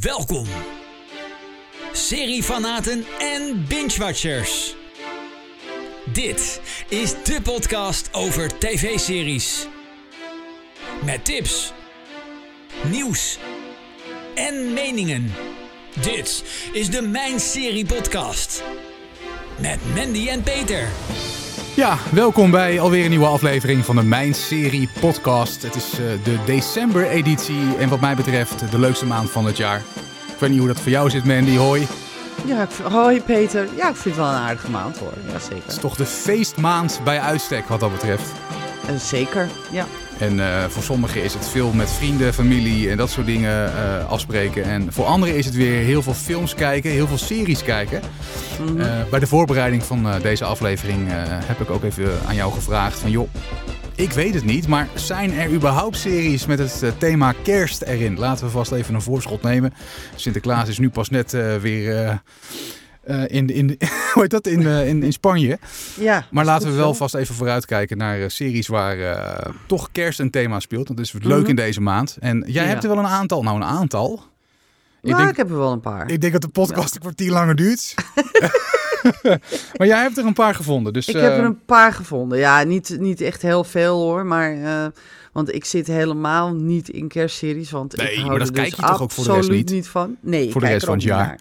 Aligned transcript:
Welkom, 0.00 0.46
seriefanaten 1.92 3.04
en 3.18 3.64
binge-watchers. 3.68 4.74
Dit 6.12 6.60
is 6.88 7.10
de 7.24 7.40
podcast 7.42 8.08
over 8.12 8.58
tv-series. 8.58 9.66
Met 11.04 11.24
tips, 11.24 11.72
nieuws 12.90 13.38
en 14.34 14.72
meningen. 14.72 15.32
Dit 16.00 16.44
is 16.72 16.90
de 16.90 17.02
Mijn 17.02 17.40
Serie 17.40 17.86
Podcast. 17.86 18.62
Met 19.58 19.78
Mandy 19.94 20.28
en 20.28 20.42
Peter. 20.42 20.88
Ja, 21.76 21.98
welkom 22.12 22.50
bij 22.50 22.80
alweer 22.80 23.04
een 23.04 23.10
nieuwe 23.10 23.26
aflevering 23.26 23.84
van 23.84 23.96
de 23.96 24.02
Mijn 24.02 24.34
Serie 24.34 24.88
podcast. 25.00 25.62
Het 25.62 25.74
is 25.74 25.92
eh, 25.92 25.98
de 26.24 26.38
december-editie 26.46 27.76
en 27.78 27.88
wat 27.88 28.00
mij 28.00 28.14
betreft 28.14 28.70
de 28.70 28.78
leukste 28.78 29.06
maand 29.06 29.30
van 29.30 29.46
het 29.46 29.56
jaar. 29.56 29.82
Ik 30.32 30.38
weet 30.38 30.50
niet 30.50 30.58
hoe 30.58 30.68
dat 30.68 30.80
voor 30.80 30.90
jou 30.90 31.10
zit, 31.10 31.24
Mandy. 31.24 31.56
Hoi. 31.56 31.86
Ja, 32.44 32.62
ik 32.62 32.68
hoi 32.90 33.22
Peter. 33.22 33.68
Ja, 33.76 33.88
ik 33.88 33.96
vind 33.96 34.14
het 34.16 34.24
wel 34.24 34.34
een 34.34 34.40
aardige 34.40 34.70
maand 34.70 34.98
hoor. 34.98 35.12
Ja, 35.26 35.32
Het 35.32 35.42
is 35.42 35.48
zeker. 35.48 35.78
toch 35.80 35.96
de 35.96 36.06
feestmaand 36.06 37.00
bij 37.04 37.20
uitstek 37.20 37.68
wat 37.68 37.80
dat 37.80 37.92
betreft. 37.92 38.32
Eh, 38.86 38.94
zeker, 38.96 39.48
ja. 39.70 39.86
En 40.22 40.40
eh, 40.40 40.64
voor 40.68 40.82
sommigen 40.82 41.22
is 41.22 41.34
het 41.34 41.48
veel 41.48 41.72
met 41.72 41.90
vrienden, 41.90 42.34
familie 42.34 42.90
en 42.90 42.96
dat 42.96 43.10
soort 43.10 43.26
dingen 43.26 43.66
eh, 43.66 44.10
afspreken. 44.10 44.64
En 44.64 44.92
voor 44.92 45.04
anderen 45.04 45.36
is 45.36 45.46
het 45.46 45.54
weer 45.54 45.84
heel 45.84 46.02
veel 46.02 46.14
films 46.14 46.54
kijken, 46.54 46.90
heel 46.90 47.06
veel 47.06 47.18
series 47.18 47.62
kijken. 47.62 48.00
Mhm. 48.60 48.80
Eh, 48.80 48.86
bij 49.10 49.20
de 49.20 49.26
voorbereiding 49.26 49.82
van 49.84 50.06
deze 50.22 50.44
aflevering 50.44 51.08
heb 51.44 51.60
ik 51.60 51.70
ook 51.70 51.82
even 51.82 52.10
aan 52.26 52.34
jou 52.34 52.52
gevraagd 52.52 52.98
van 52.98 53.10
joh, 53.10 53.28
ik 53.94 54.12
weet 54.12 54.34
het 54.34 54.44
niet, 54.44 54.68
maar 54.68 54.88
zijn 54.94 55.32
er 55.32 55.50
überhaupt 55.50 55.96
series 55.96 56.46
met 56.46 56.58
het 56.58 56.98
thema 56.98 57.34
kerst 57.42 57.82
erin? 57.82 58.18
Laten 58.18 58.44
we 58.44 58.50
vast 58.50 58.72
even 58.72 58.94
een 58.94 59.02
voorschot 59.02 59.42
nemen. 59.42 59.74
Sinterklaas 60.14 60.68
is 60.68 60.78
nu 60.78 60.90
pas 60.90 61.10
net 61.10 61.36
weer 61.60 62.20
eh, 63.04 63.22
in, 63.26 63.46
in, 63.48 63.66
hoe 64.12 64.22
heet 64.22 64.30
dat? 64.30 64.46
In, 64.46 64.66
eh, 64.66 64.88
in, 64.88 65.02
in 65.02 65.12
Spanje. 65.12 65.58
ja 66.00 66.26
Maar 66.30 66.44
laten 66.44 66.68
we 66.68 66.74
wel 66.74 66.88
zo. 66.88 66.94
vast 66.94 67.14
even 67.14 67.34
vooruitkijken 67.34 67.96
naar 67.96 68.20
eh, 68.20 68.28
series 68.28 68.66
waar 68.68 68.96
toch 69.66 69.88
kerst 69.92 70.20
een 70.20 70.30
thema 70.30 70.60
speelt. 70.60 70.86
Want 70.88 70.98
dat 70.98 71.06
is 71.06 71.22
leuk 71.22 71.40
Mhm. 71.40 71.48
in 71.50 71.56
deze 71.56 71.80
maand. 71.80 72.16
En 72.20 72.44
jij 72.46 72.62
Ja. 72.62 72.68
hebt 72.68 72.82
er 72.82 72.88
wel 72.90 72.98
een 72.98 73.06
aantal. 73.06 73.42
Nou, 73.42 73.56
een 73.56 73.64
aantal. 73.64 74.22
Ik 75.02 75.08
Ja, 75.10 75.16
denk, 75.16 75.30
ik 75.30 75.36
heb 75.36 75.50
er 75.50 75.58
wel 75.58 75.72
een 75.72 75.80
paar. 75.80 76.10
ik 76.10 76.20
denk 76.20 76.32
dat 76.32 76.42
de 76.42 76.48
podcast 76.48 76.94
een 76.94 77.00
kwartier 77.00 77.30
langer 77.32 77.54
duurt. 77.56 77.94
maar 79.76 79.86
jij 79.86 80.02
hebt 80.02 80.18
er 80.18 80.24
een 80.26 80.32
paar 80.32 80.54
gevonden. 80.54 80.92
Dus, 80.92 81.08
Ik 81.08 81.14
heb 81.16 81.32
er 81.38 81.44
een 81.44 81.64
paar 81.64 81.92
gevonden. 81.92 82.38
Ja, 82.38 82.62
niet, 82.62 82.96
niet 83.00 83.20
echt 83.20 83.42
heel 83.42 83.64
veel 83.64 83.98
hoor, 84.00 84.26
maar... 84.26 84.56
want 85.32 85.54
ik 85.54 85.64
zit 85.64 85.86
helemaal 85.86 86.54
niet 86.54 86.88
in 86.88 87.08
kerstseries, 87.08 87.70
want 87.70 87.96
Nee, 87.96 88.10
ik 88.10 88.16
hou 88.16 88.28
maar 88.28 88.38
dat 88.38 88.48
er 88.48 88.54
kijk 88.54 88.66
dus 88.68 88.76
je 88.76 88.82
toch 88.86 89.02
ook 89.02 89.10
voor 89.10 89.24
de 89.24 89.30
rest 89.30 89.42
absoluut 89.42 89.70
niet? 89.70 89.88
van. 89.88 90.16
Nee, 90.20 90.50
Voor 90.50 90.60
de 90.60 90.66
kijk 90.66 90.72
rest 90.72 90.82
er 90.82 90.88
van 90.88 90.96
het 90.98 91.04
niet 91.06 91.14
jaar? 91.14 91.26
naar. 91.26 91.38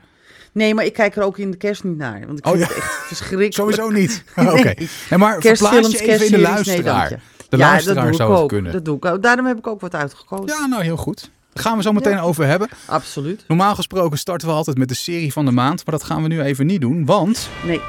Nee, 0.51 0.73
maar 0.73 0.85
ik 0.85 0.93
kijk 0.93 1.15
er 1.15 1.23
ook 1.23 1.37
in 1.37 1.51
de 1.51 1.57
kerst 1.57 1.83
niet 1.83 1.97
naar, 1.97 2.23
want 2.27 2.39
ik 2.39 2.45
Oh, 2.45 2.51
vind 2.51 2.63
ja. 2.63 2.67
het 2.73 2.77
echt 2.83 2.93
verschrikkelijk. 3.07 3.53
Sowieso 3.53 3.89
niet. 3.89 4.23
Oké. 4.35 4.53
Nee. 4.63 4.89
En 5.09 5.19
maar 5.19 5.31
verplaats 5.41 5.59
Kerstfilms, 5.71 5.99
je 5.99 6.11
even 6.11 6.25
in 6.25 6.31
de 6.31 6.37
nee, 6.37 6.41
luisteraar. 6.47 7.09
de 7.49 7.57
ja, 7.57 7.57
luisteraar 7.57 7.95
dat 7.95 8.05
doe 8.05 8.15
zou 8.15 8.29
ik 8.29 8.35
het 8.35 8.43
ook. 8.43 8.49
kunnen. 8.49 8.71
Dat 8.71 8.85
doe 8.85 8.95
ik 8.95 9.05
ook. 9.05 9.21
Daarom 9.23 9.45
heb 9.45 9.57
ik 9.57 9.67
ook 9.67 9.81
wat 9.81 9.95
uitgekozen. 9.95 10.45
Ja, 10.59 10.65
nou 10.65 10.83
heel 10.83 10.97
goed. 10.97 11.31
Daar 11.53 11.63
gaan 11.63 11.77
we 11.77 11.83
zo 11.83 11.91
meteen 11.93 12.13
Ja. 12.13 12.21
over 12.21 12.45
hebben. 12.45 12.69
Absoluut. 12.85 13.43
Normaal 13.47 13.75
gesproken 13.75 14.17
starten 14.17 14.47
we 14.47 14.53
altijd 14.53 14.77
met 14.77 14.87
de 14.87 14.95
serie 14.95 15.31
van 15.33 15.45
de 15.45 15.51
maand. 15.51 15.85
Maar 15.85 15.95
dat 15.97 16.03
gaan 16.03 16.21
we 16.21 16.27
nu 16.27 16.41
even 16.41 16.65
niet 16.65 16.81
doen. 16.81 17.05
Want 17.05 17.49
Nee. 17.65 17.81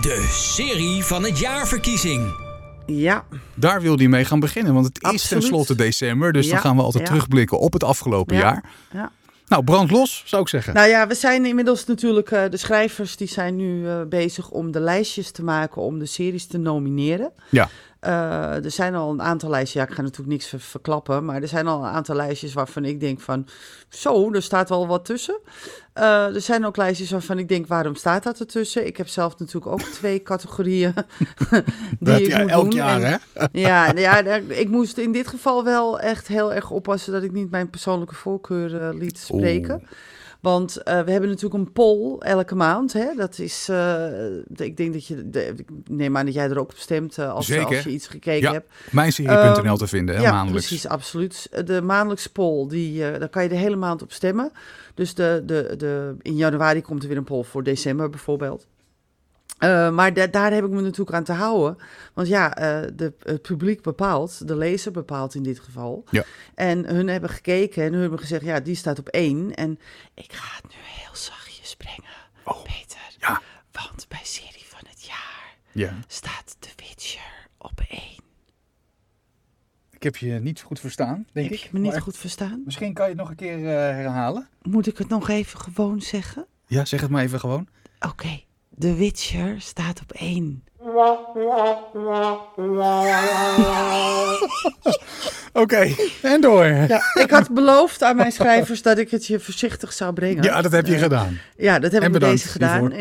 De 0.00 0.26
serie 0.30 1.04
van 1.04 1.24
het 1.24 1.38
jaarverkiezing. 1.38 2.46
Ja, 2.86 3.24
Daar 3.54 3.80
wil 3.80 3.96
hij 3.96 4.08
mee 4.08 4.24
gaan 4.24 4.40
beginnen, 4.40 4.74
want 4.74 4.86
het 4.86 5.12
is 5.14 5.28
tenslotte 5.28 5.74
december. 5.74 6.32
Dus 6.32 6.48
dan 6.48 6.58
gaan 6.58 6.76
we 6.76 6.82
altijd 6.82 7.02
ja. 7.06 7.10
terugblikken 7.12 7.58
op 7.58 7.72
het 7.72 7.84
afgelopen 7.84 8.36
Ja, 8.36 8.62
jaar. 8.92 9.10
Nou, 9.48 9.64
brand 9.64 9.90
los, 9.90 10.22
zou 10.26 10.42
ik 10.42 10.48
zeggen. 10.48 10.74
Nou 10.74 10.88
ja, 10.88 11.06
we 11.06 11.14
zijn 11.14 11.44
inmiddels 11.44 11.84
natuurlijk, 11.84 12.30
eh, 12.30 12.42
de 12.50 12.56
schrijvers 12.56 13.16
die 13.16 13.28
zijn 13.28 13.56
nu 13.56 13.88
eh, 13.88 14.02
bezig 14.08 14.50
om 14.50 14.72
de 14.72 14.80
lijstjes 14.80 15.30
te 15.30 15.44
maken 15.44 15.82
om 15.82 15.98
de 15.98 16.06
series 16.06 16.46
te 16.46 16.58
nomineren. 16.58 17.32
Ja. 17.50 17.68
Eh, 18.00 18.64
er 18.64 18.70
zijn 18.70 18.94
al 18.94 19.10
een 19.10 19.22
aantal 19.22 19.50
lijstjes, 19.50 19.82
ja, 19.82 19.88
ik 19.88 19.94
ga 19.94 20.02
natuurlijk 20.02 20.28
niks 20.30 20.46
ver- 20.46 20.60
verklappen, 20.60 21.24
maar 21.24 21.42
er 21.42 21.48
zijn 21.48 21.66
al 21.66 21.78
een 21.84 21.90
aantal 21.90 22.16
lijstjes 22.16 22.52
waarvan 22.52 22.84
ik 22.84 23.00
denk 23.00 23.20
van, 23.20 23.46
zo, 23.88 24.32
er 24.32 24.42
staat 24.42 24.68
wel 24.68 24.86
wat 24.86 25.04
tussen. 25.04 25.38
Eh, 25.92 26.34
er 26.34 26.40
zijn 26.40 26.66
ook 26.66 26.76
lijstjes 26.76 27.10
waarvan 27.10 27.38
ik 27.38 27.48
denk, 27.48 27.66
waarom 27.66 27.94
staat 27.94 28.22
dat 28.22 28.40
ertussen? 28.40 28.86
Ik 28.86 28.96
heb 28.96 29.08
zelf 29.08 29.38
natuurlijk 29.38 29.72
ook 29.72 29.80
twee 29.82 30.22
categorieën 30.22 30.94
die 32.00 32.22
ik 32.22 32.38
moet 32.38 32.50
elk 32.50 32.64
doen. 32.64 32.72
jaar, 32.72 33.02
En- 33.02 33.20
hè? 33.34 33.46
ja, 33.52 33.92
ja, 33.96 34.22
daar- 34.22 34.42
ik 34.48 34.68
moest 34.68 34.98
in 34.98 35.12
dit 35.12 35.28
geval 35.28 35.64
wel 35.64 36.00
echt 36.00 36.28
heel 36.28 36.52
erg 36.54 36.70
oppassen 36.70 37.12
dat 37.12 37.22
ik 37.22 37.32
niet 37.32 37.50
mijn 37.50 37.70
persoonlijke 37.70 38.14
voorkeur 38.14 38.80
eh, 38.82 38.88
liet 38.98 39.18
spreken. 39.18 39.82
Want 40.40 40.76
eh, 40.82 41.00
we 41.00 41.10
hebben 41.10 41.28
natuurlijk 41.28 41.64
een 41.64 41.72
poll 41.72 42.18
elke 42.18 42.54
maand. 42.54 42.92
Hè? 42.92 43.14
Dat 43.16 43.38
is, 43.38 43.68
eh, 43.68 44.36
ik 44.56 44.76
denk 44.76 44.92
dat 44.92 45.06
je, 45.06 45.30
de, 45.30 45.46
ik 45.56 45.68
neem 45.88 46.16
aan 46.16 46.24
dat 46.24 46.34
jij 46.34 46.48
er 46.50 46.58
ook 46.58 46.70
op 46.70 46.76
stemt 46.76 47.18
eh, 47.18 47.32
als, 47.32 47.58
als 47.58 47.82
je 47.82 47.90
iets 47.90 48.06
gekeken 48.06 48.40
Ja, 48.48 48.52
hebt. 48.52 48.72
Mijnserie.nl 48.90 49.64
Ehm, 49.64 49.76
te 49.76 49.86
vinden, 49.86 50.16
hè, 50.16 50.22
ja, 50.22 50.32
maandelijks. 50.32 50.66
precies, 50.66 50.88
absoluut. 50.88 51.48
De 51.64 51.82
maandelijkse 51.82 52.32
poll, 52.32 52.68
die, 52.68 52.98
daar 52.98 53.28
kan 53.28 53.42
je 53.42 53.48
de 53.48 53.54
hele 53.54 53.76
maand 53.76 54.02
op 54.02 54.12
stemmen. 54.12 54.52
Dus 54.94 55.14
de, 55.14 55.42
de, 55.46 55.74
de, 55.76 56.14
in 56.22 56.36
januari 56.36 56.82
komt 56.82 57.02
er 57.02 57.08
weer 57.08 57.16
een 57.16 57.24
poll 57.24 57.42
voor 57.44 57.62
december 57.62 58.10
bijvoorbeeld. 58.10 58.66
Eh, 59.58 59.90
maar 59.90 60.14
da- 60.14 60.26
daar 60.26 60.52
heb 60.52 60.64
ik 60.64 60.70
me 60.70 60.80
natuurlijk 60.80 61.16
aan 61.16 61.24
te 61.24 61.32
houden. 61.32 61.76
Want 62.14 62.28
ja, 62.28 62.54
eh, 62.56 62.90
de, 62.94 63.14
het 63.22 63.42
publiek 63.42 63.82
bepaalt, 63.82 64.48
de 64.48 64.56
lezer 64.56 64.92
bepaalt 64.92 65.34
in 65.34 65.42
dit 65.42 65.58
geval. 65.60 66.04
Ja. 66.10 66.24
En 66.54 66.86
hun 66.86 67.08
hebben 67.08 67.30
gekeken 67.30 67.82
en 67.84 67.92
hun 67.92 68.00
hebben 68.00 68.18
gezegd, 68.18 68.44
ja, 68.44 68.60
die 68.60 68.74
staat 68.74 68.98
op 68.98 69.08
één. 69.08 69.54
En 69.54 69.78
ik 70.14 70.32
ga 70.32 70.56
het 70.56 70.64
nu 70.64 70.76
heel 70.82 71.14
zachtjes 71.16 71.76
brengen, 71.76 72.16
Oh, 72.44 72.62
Peter. 72.62 73.00
ja. 73.18 73.40
Want 73.72 74.06
bij 74.08 74.20
serie 74.22 74.64
van 74.66 74.80
het 74.88 75.04
jaar 75.06 75.56
Ja. 75.72 75.94
staat 76.06 76.56
The 76.58 76.68
Witcher 76.76 77.48
op 77.58 77.80
één. 77.88 78.16
Ik 79.90 80.02
heb 80.02 80.16
je 80.16 80.32
niet 80.32 80.60
goed 80.62 80.80
verstaan, 80.80 81.26
denk 81.32 81.48
Heb 81.50 81.58
ik. 81.58 81.64
je 81.64 81.68
me 81.72 81.78
niet 81.78 81.92
Maar 81.92 82.02
goed 82.02 82.16
verstaan? 82.16 82.62
Misschien 82.64 82.94
kan 82.94 83.04
je 83.04 83.10
het 83.10 83.20
nog 83.20 83.30
een 83.30 83.36
keer 83.36 83.56
eh, 83.58 83.72
herhalen. 83.74 84.48
Moet 84.62 84.86
ik 84.86 84.98
het 84.98 85.08
nog 85.08 85.28
even 85.28 85.60
gewoon 85.60 86.00
zeggen? 86.00 86.46
Ja, 86.66 86.84
zeg 86.84 87.00
het 87.00 87.10
maar 87.10 87.22
even 87.22 87.40
gewoon. 87.40 87.68
Oké, 88.00 88.40
The 88.78 88.94
Witcher 88.94 89.54
staat 89.58 90.00
op 90.02 90.12
één. 90.12 90.62
Oké, 95.52 95.94
en 96.22 96.40
door. 96.40 96.64
Ja, 96.66 96.84
Ja, 96.88 97.00
ik 97.22 97.30
had 97.30 97.50
beloofd 97.50 98.02
aan 98.02 98.16
mijn 98.16 98.32
schrijvers 98.32 98.82
dat 98.82 98.98
ik 98.98 99.10
het 99.10 99.26
je 99.26 99.40
voorzichtig 99.40 99.92
zou 99.92 100.12
brengen. 100.12 100.42
dat 100.62 100.72
heb 100.72 100.86
je 100.86 100.98
gedaan. 100.98 101.38
Ja, 101.56 101.78
dat 101.78 101.92
heb 101.92 102.00
En 102.02 102.06
ik 102.06 102.12
met 102.12 102.20
deze 102.30 102.48
gedaan. 102.48 102.92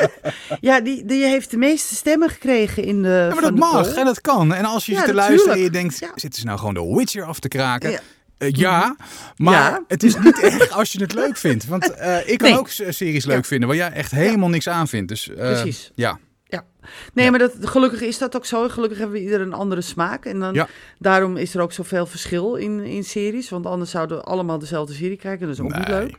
ja, 0.60 0.80
die, 0.80 1.04
die 1.04 1.24
heeft 1.24 1.50
de 1.50 1.56
meeste 1.56 1.94
stemmen 1.94 2.28
gekregen 2.28 2.84
in 2.84 3.02
de. 3.02 3.08
Ja, 3.08 3.14
maar 3.26 3.28
dat 3.34 3.38
van 3.42 3.54
de 3.54 3.60
mag 3.60 3.82
poll. 3.82 3.94
en 3.98 4.04
dat 4.04 4.20
kan. 4.20 4.54
En 4.54 4.64
als 4.64 4.86
je 4.86 4.92
Ja, 4.92 4.98
zit 4.98 5.06
te 5.08 5.14
luisteren 5.14 5.54
en 5.56 5.62
je 5.62 5.70
denkt, 5.70 5.98
Ja. 5.98 6.10
zitten 6.14 6.40
ze 6.40 6.46
nou 6.46 6.58
gewoon 6.58 6.74
de 6.74 6.94
Witcher 6.96 7.24
af 7.24 7.38
te 7.38 7.48
kraken? 7.48 8.00
Ja. 8.42 8.48
Eh, 8.48 8.52
ja, 8.54 8.96
maar 9.36 9.54
Ja. 9.54 9.84
het 9.88 10.02
is 10.02 10.16
niet 10.18 10.40
erg 10.50 10.70
als 10.70 10.92
je 10.92 11.00
het 11.00 11.14
leuk 11.14 11.36
vindt. 11.36 11.66
Want 11.66 11.90
eh, 11.94 12.28
ik 12.28 12.38
kan 12.38 12.48
Nee. 12.50 12.58
ook 12.58 12.68
s- 12.68 12.82
series 12.88 13.24
leuk 13.24 13.36
Ja. 13.36 13.42
vinden 13.42 13.68
waar 13.68 13.76
jij 13.76 13.92
echt 13.92 14.10
helemaal 14.10 14.48
niks 14.48 14.68
aan 14.68 14.88
vindt. 14.88 15.08
Dus, 15.08 15.28
eh, 15.28 15.36
Precies. 15.36 15.90
Ja, 15.94 16.18
Ja. 16.46 16.64
Nee, 17.14 17.30
maar 17.30 17.38
dat, 17.38 17.52
gelukkig 17.60 18.00
is 18.00 18.18
dat 18.18 18.36
ook 18.36 18.44
zo. 18.46 18.68
Gelukkig 18.68 18.98
hebben 18.98 19.16
we 19.16 19.22
ieder 19.22 19.40
een 19.40 19.52
andere 19.52 19.80
smaak. 19.80 20.24
En 20.24 20.38
dan, 20.40 20.54
Ja. 20.54 20.68
daarom 20.98 21.36
is 21.36 21.54
er 21.54 21.60
ook 21.60 21.72
zoveel 21.72 22.06
verschil 22.06 22.54
in, 22.54 22.80
in 22.80 23.04
series. 23.04 23.48
Want 23.50 23.66
anders 23.66 23.90
zouden 23.90 24.16
we 24.16 24.22
allemaal 24.22 24.58
dezelfde 24.58 24.94
serie 24.94 25.16
kijken. 25.16 25.46
Dat 25.46 25.54
is 25.56 25.62
ook 25.62 25.76
niet 25.76 25.88
leuk. 25.88 26.18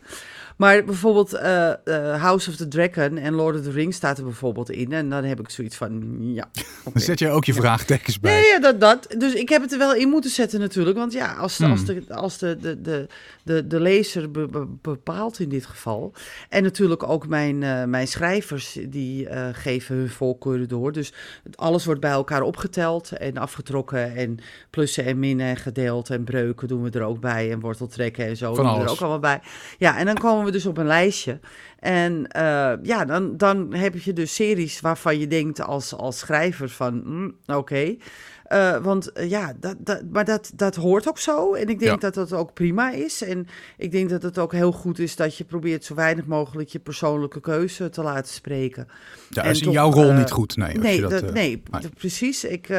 Maar 0.58 0.84
bijvoorbeeld 0.84 1.34
eh, 1.34 1.69
eh, 1.72 2.22
House 2.22 2.50
of 2.50 2.56
the 2.56 2.68
Dragon 2.68 3.18
en 3.18 3.34
Lord 3.34 3.56
of 3.58 3.64
the 3.64 3.72
Rings 3.72 3.97
staat 3.97 4.18
er 4.18 4.24
bijvoorbeeld 4.24 4.69
in. 4.72 4.91
En 4.91 5.09
dan 5.09 5.24
heb 5.24 5.40
ik 5.40 5.50
zoiets 5.50 5.75
van, 5.75 6.18
ja, 6.19 6.44
oké. 6.80 6.91
dan 6.94 7.02
zet 7.02 7.19
je 7.19 7.30
ook 7.30 7.46
je 7.46 7.53
vraagtekens 7.53 8.19
bij. 8.19 8.34
Nee, 8.34 8.46
ja, 8.46 8.59
dat, 8.59 8.80
dat. 8.80 9.16
Dus 9.18 9.34
ik 9.34 9.50
heb 9.50 9.62
het 9.62 9.72
er 9.72 9.78
wel 9.78 9.96
in 9.96 10.09
moeten 10.09 10.30
zetten 10.31 10.59
natuurlijk. 10.59 10.97
Want 10.97 11.14
ja, 11.14 11.34
als, 11.34 11.58
de- 11.58 11.64
Hmm. 11.64 11.72
als, 11.74 11.86
de, 11.86 12.03
als 12.09 12.38
de, 12.38 12.58
de, 12.62 12.81
de, 12.81 13.08
de, 13.44 13.68
de 13.68 13.80
lezer 13.80 14.31
be- 14.31 14.47
be- 14.47 14.68
bepaalt 14.81 15.40
in 15.40 15.50
dit 15.50 15.66
geval. 15.66 16.14
En 16.50 16.64
natuurlijk 16.64 17.03
ook 17.03 17.28
mijn, 17.28 17.64
eh, 17.64 17.84
mijn 17.84 18.08
schrijvers, 18.08 18.78
die 18.90 19.28
geven 19.53 19.96
hun 19.96 20.09
voorkeuren 20.09 20.67
door. 20.67 20.91
Dus 20.91 21.14
alles 21.55 21.85
wordt 21.85 22.02
bij 22.02 22.11
elkaar 22.11 22.41
opgeteld 22.41 23.11
en 23.11 23.38
afgetrokken. 23.38 24.16
En 24.16 24.38
plussen 24.70 25.05
en 25.05 25.20
minnen 25.20 25.46
en 25.47 25.58
gedeeld 25.58 26.09
en 26.09 26.23
breuken 26.23 26.67
doen 26.67 26.84
we 26.84 26.90
er 26.90 27.02
ook 27.03 27.20
bij. 27.20 27.52
En 27.52 27.59
worteltrekken 27.59 28.26
en 28.26 28.38
zo 28.38 28.53
Van 28.53 28.66
doen 28.66 28.73
we 28.78 28.84
er 28.84 28.90
ook 28.91 29.00
allemaal 29.00 29.20
bij. 29.20 29.41
Ja, 29.78 29.97
en 29.97 30.05
dan 30.05 30.16
komen 30.17 30.42
we 30.45 30.51
dus 30.51 30.66
op 30.66 30.78
een 30.78 30.85
lijstje. 30.87 31.40
En 31.79 32.28
eh, 32.28 32.73
ja, 32.84 33.05
dan, 33.05 33.37
dan 33.37 33.73
heb 33.73 33.97
je 33.97 34.13
dus 34.13 34.35
series 34.35 34.81
waarvan 34.81 35.19
je 35.19 35.28
denkt 35.28 35.61
als, 35.61 35.93
als 35.93 36.19
schrijver 36.19 36.69
van, 36.69 37.01
mm, 37.05 37.35
oké. 37.45 37.95
Eh, 38.43 38.78
want 38.78 39.11
eh, 39.11 39.29
ja, 39.29 39.53
dat, 39.59 39.75
dat, 39.79 40.01
maar 40.11 40.25
dat, 40.25 40.51
dat 40.55 40.75
hoort 40.75 41.07
ook 41.07 41.17
zo. 41.19 41.53
En 41.53 41.67
ik 41.67 41.79
denk 41.79 41.91
Ja. 41.91 41.97
dat 41.97 42.13
dat 42.13 42.34
ook 42.34 42.53
prima 42.53 42.91
is. 42.91 43.22
En 43.22 43.47
ik 43.78 43.91
denk 43.91 44.09
dat 44.09 44.23
het 44.23 44.37
ook 44.37 44.51
heel 44.51 44.72
goed 44.72 44.99
is 44.99 45.16
dat 45.16 45.37
je 45.37 45.43
probeert 45.43 45.84
zo 45.84 45.95
weinig 45.95 46.25
mogelijk 46.25 46.69
je 46.69 46.79
persoonlijke 46.79 47.40
keuze 47.40 47.90
te 47.90 48.01
laten 48.01 48.34
spreken. 48.34 48.87
Ja, 49.29 49.43
En 49.43 49.51
is 49.51 49.61
in 49.61 49.72
jouw 49.72 49.91
rol 49.91 50.13
niet 50.13 50.31
goed. 50.31 50.57
Nee, 50.57 50.78
Nee, 50.78 51.01
dat, 51.01 51.09
dat, 51.09 51.34
nee, 51.34 51.63
nee. 51.72 51.90
precies. 51.97 52.43
Ik, 52.43 52.69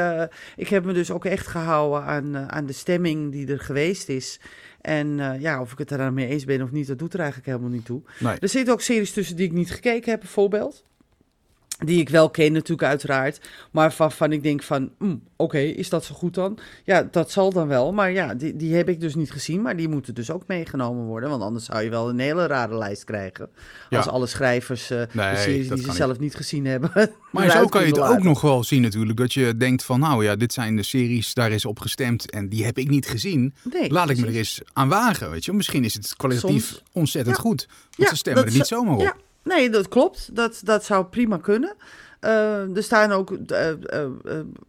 ik 0.57 0.69
heb 0.69 0.85
me 0.85 0.93
dus 0.93 1.11
ook 1.11 1.25
echt 1.25 1.47
gehouden 1.47 2.03
aan, 2.03 2.51
aan 2.51 2.67
de 2.67 2.73
stemming 2.73 3.33
die 3.33 3.47
er 3.53 3.61
geweest 3.61 4.09
is. 4.09 4.41
En 4.85 5.21
eh, 5.21 5.41
ja, 5.41 5.61
of 5.61 5.73
ik 5.73 5.79
het 5.79 5.91
er 5.91 5.99
dan 5.99 6.15
mee 6.15 6.27
eens 6.27 6.45
ben 6.45 6.63
of 6.63 6.71
niet, 6.71 6.87
dat 6.87 6.99
doet 6.99 7.13
er 7.13 7.19
eigenlijk 7.19 7.49
helemaal 7.49 7.71
niet 7.71 7.85
toe. 7.85 8.03
Nee. 8.21 8.37
Er 8.39 8.49
zitten 8.49 8.73
ook 8.73 8.81
series 8.81 9.13
tussen 9.13 9.37
die 9.37 9.47
ik 9.47 9.53
niet 9.53 9.71
gekeken 9.71 10.11
heb, 10.11 10.21
bijvoorbeeld. 10.21 10.85
Die 11.79 12.01
ik 12.01 12.09
wel 12.09 12.31
ken 12.31 12.53
natuurlijk 12.53 12.89
uiteraard. 12.89 13.41
Maar 13.71 13.95
waarvan 13.99 14.33
ik 14.33 14.43
denk 14.43 14.63
van, 14.63 14.91
mm, 14.99 15.23
oké, 15.37 15.59
is 15.59 15.89
dat 15.89 16.05
zo 16.05 16.15
goed 16.15 16.35
dan? 16.35 16.59
Ja, 16.85 17.09
dat 17.11 17.31
zal 17.31 17.53
dan 17.53 17.69
wel. 17.69 17.93
Maar 17.93 18.13
ja, 18.13 18.35
die, 18.35 18.57
die 18.57 18.75
heb 18.75 18.89
ik 18.89 19.01
dus 19.01 19.15
niet 19.15 19.31
gezien. 19.31 19.63
Maar 19.63 19.77
die 19.77 19.89
moeten 19.89 20.15
dus 20.15 20.31
ook 20.31 20.47
meegenomen 20.47 21.05
worden. 21.05 21.29
Want 21.31 21.43
anders 21.43 21.65
zou 21.65 21.83
je 21.83 21.91
wel 21.91 22.09
een 22.09 22.19
hele 22.19 22.47
rare 22.47 22.79
lijst 22.79 23.05
krijgen. 23.05 23.49
Ja. 23.91 23.97
Als 23.99 24.09
alle 24.09 24.27
schrijvers 24.27 24.89
Nee, 24.89 25.07
de 25.07 25.37
series 25.37 25.69
die 25.69 25.83
ze 25.83 25.93
zelf 25.93 26.19
niet 26.19 26.35
gezien 26.35 26.65
hebben. 26.67 26.91
Maar 27.31 27.51
zo 27.51 27.67
kan 27.67 27.81
je 27.81 27.87
het 27.87 28.01
ook 28.01 28.23
nog 28.23 28.41
wel 28.41 28.65
zien 28.65 28.83
natuurlijk. 28.83 29.19
Dat 29.19 29.33
je 29.33 29.57
denkt 29.57 29.85
van 29.85 30.01
nou 30.01 30.25
ja, 30.25 30.37
dit 30.37 30.53
zijn 30.53 30.77
de 30.77 30.83
series, 30.83 31.35
daar 31.35 31.51
is 31.53 31.65
op 31.65 31.81
gestemd 31.81 32.31
en 32.31 32.49
die 32.49 32.65
heb 32.65 32.79
ik 32.79 32.89
niet 32.89 33.07
gezien. 33.07 33.55
Nee, 33.73 33.91
Laat 33.93 34.11
ik 34.11 34.19
me 34.21 34.27
er 34.27 34.35
eens 34.37 34.61
aan 34.73 34.89
wagen, 34.89 35.31
weet 35.31 35.45
je. 35.45 35.53
Misschien 35.53 35.85
is 35.85 35.95
het 35.95 36.17
kwalitatief 36.17 36.67
Soms- 36.67 36.83
ontzettend 36.93 37.37
Ja. 37.37 37.43
goed. 37.43 37.67
Want 37.69 37.95
Ja, 37.97 38.09
ze 38.09 38.17
stemmen 38.17 38.45
er 38.45 38.53
niet 38.53 38.67
zomaar 38.67 38.97
op. 38.97 39.17
Nee, 39.45 39.71
dat 39.71 39.89
klopt. 39.89 40.37
Dat, 40.37 40.61
dat 40.65 40.85
zou 40.85 41.05
prima 41.05 41.37
kunnen. 41.37 41.77
Eh, 42.25 42.77
er 42.77 42.83
staan 42.83 43.13
ook, 43.13 43.33
eh, 43.33 43.71
eh, 43.71 44.11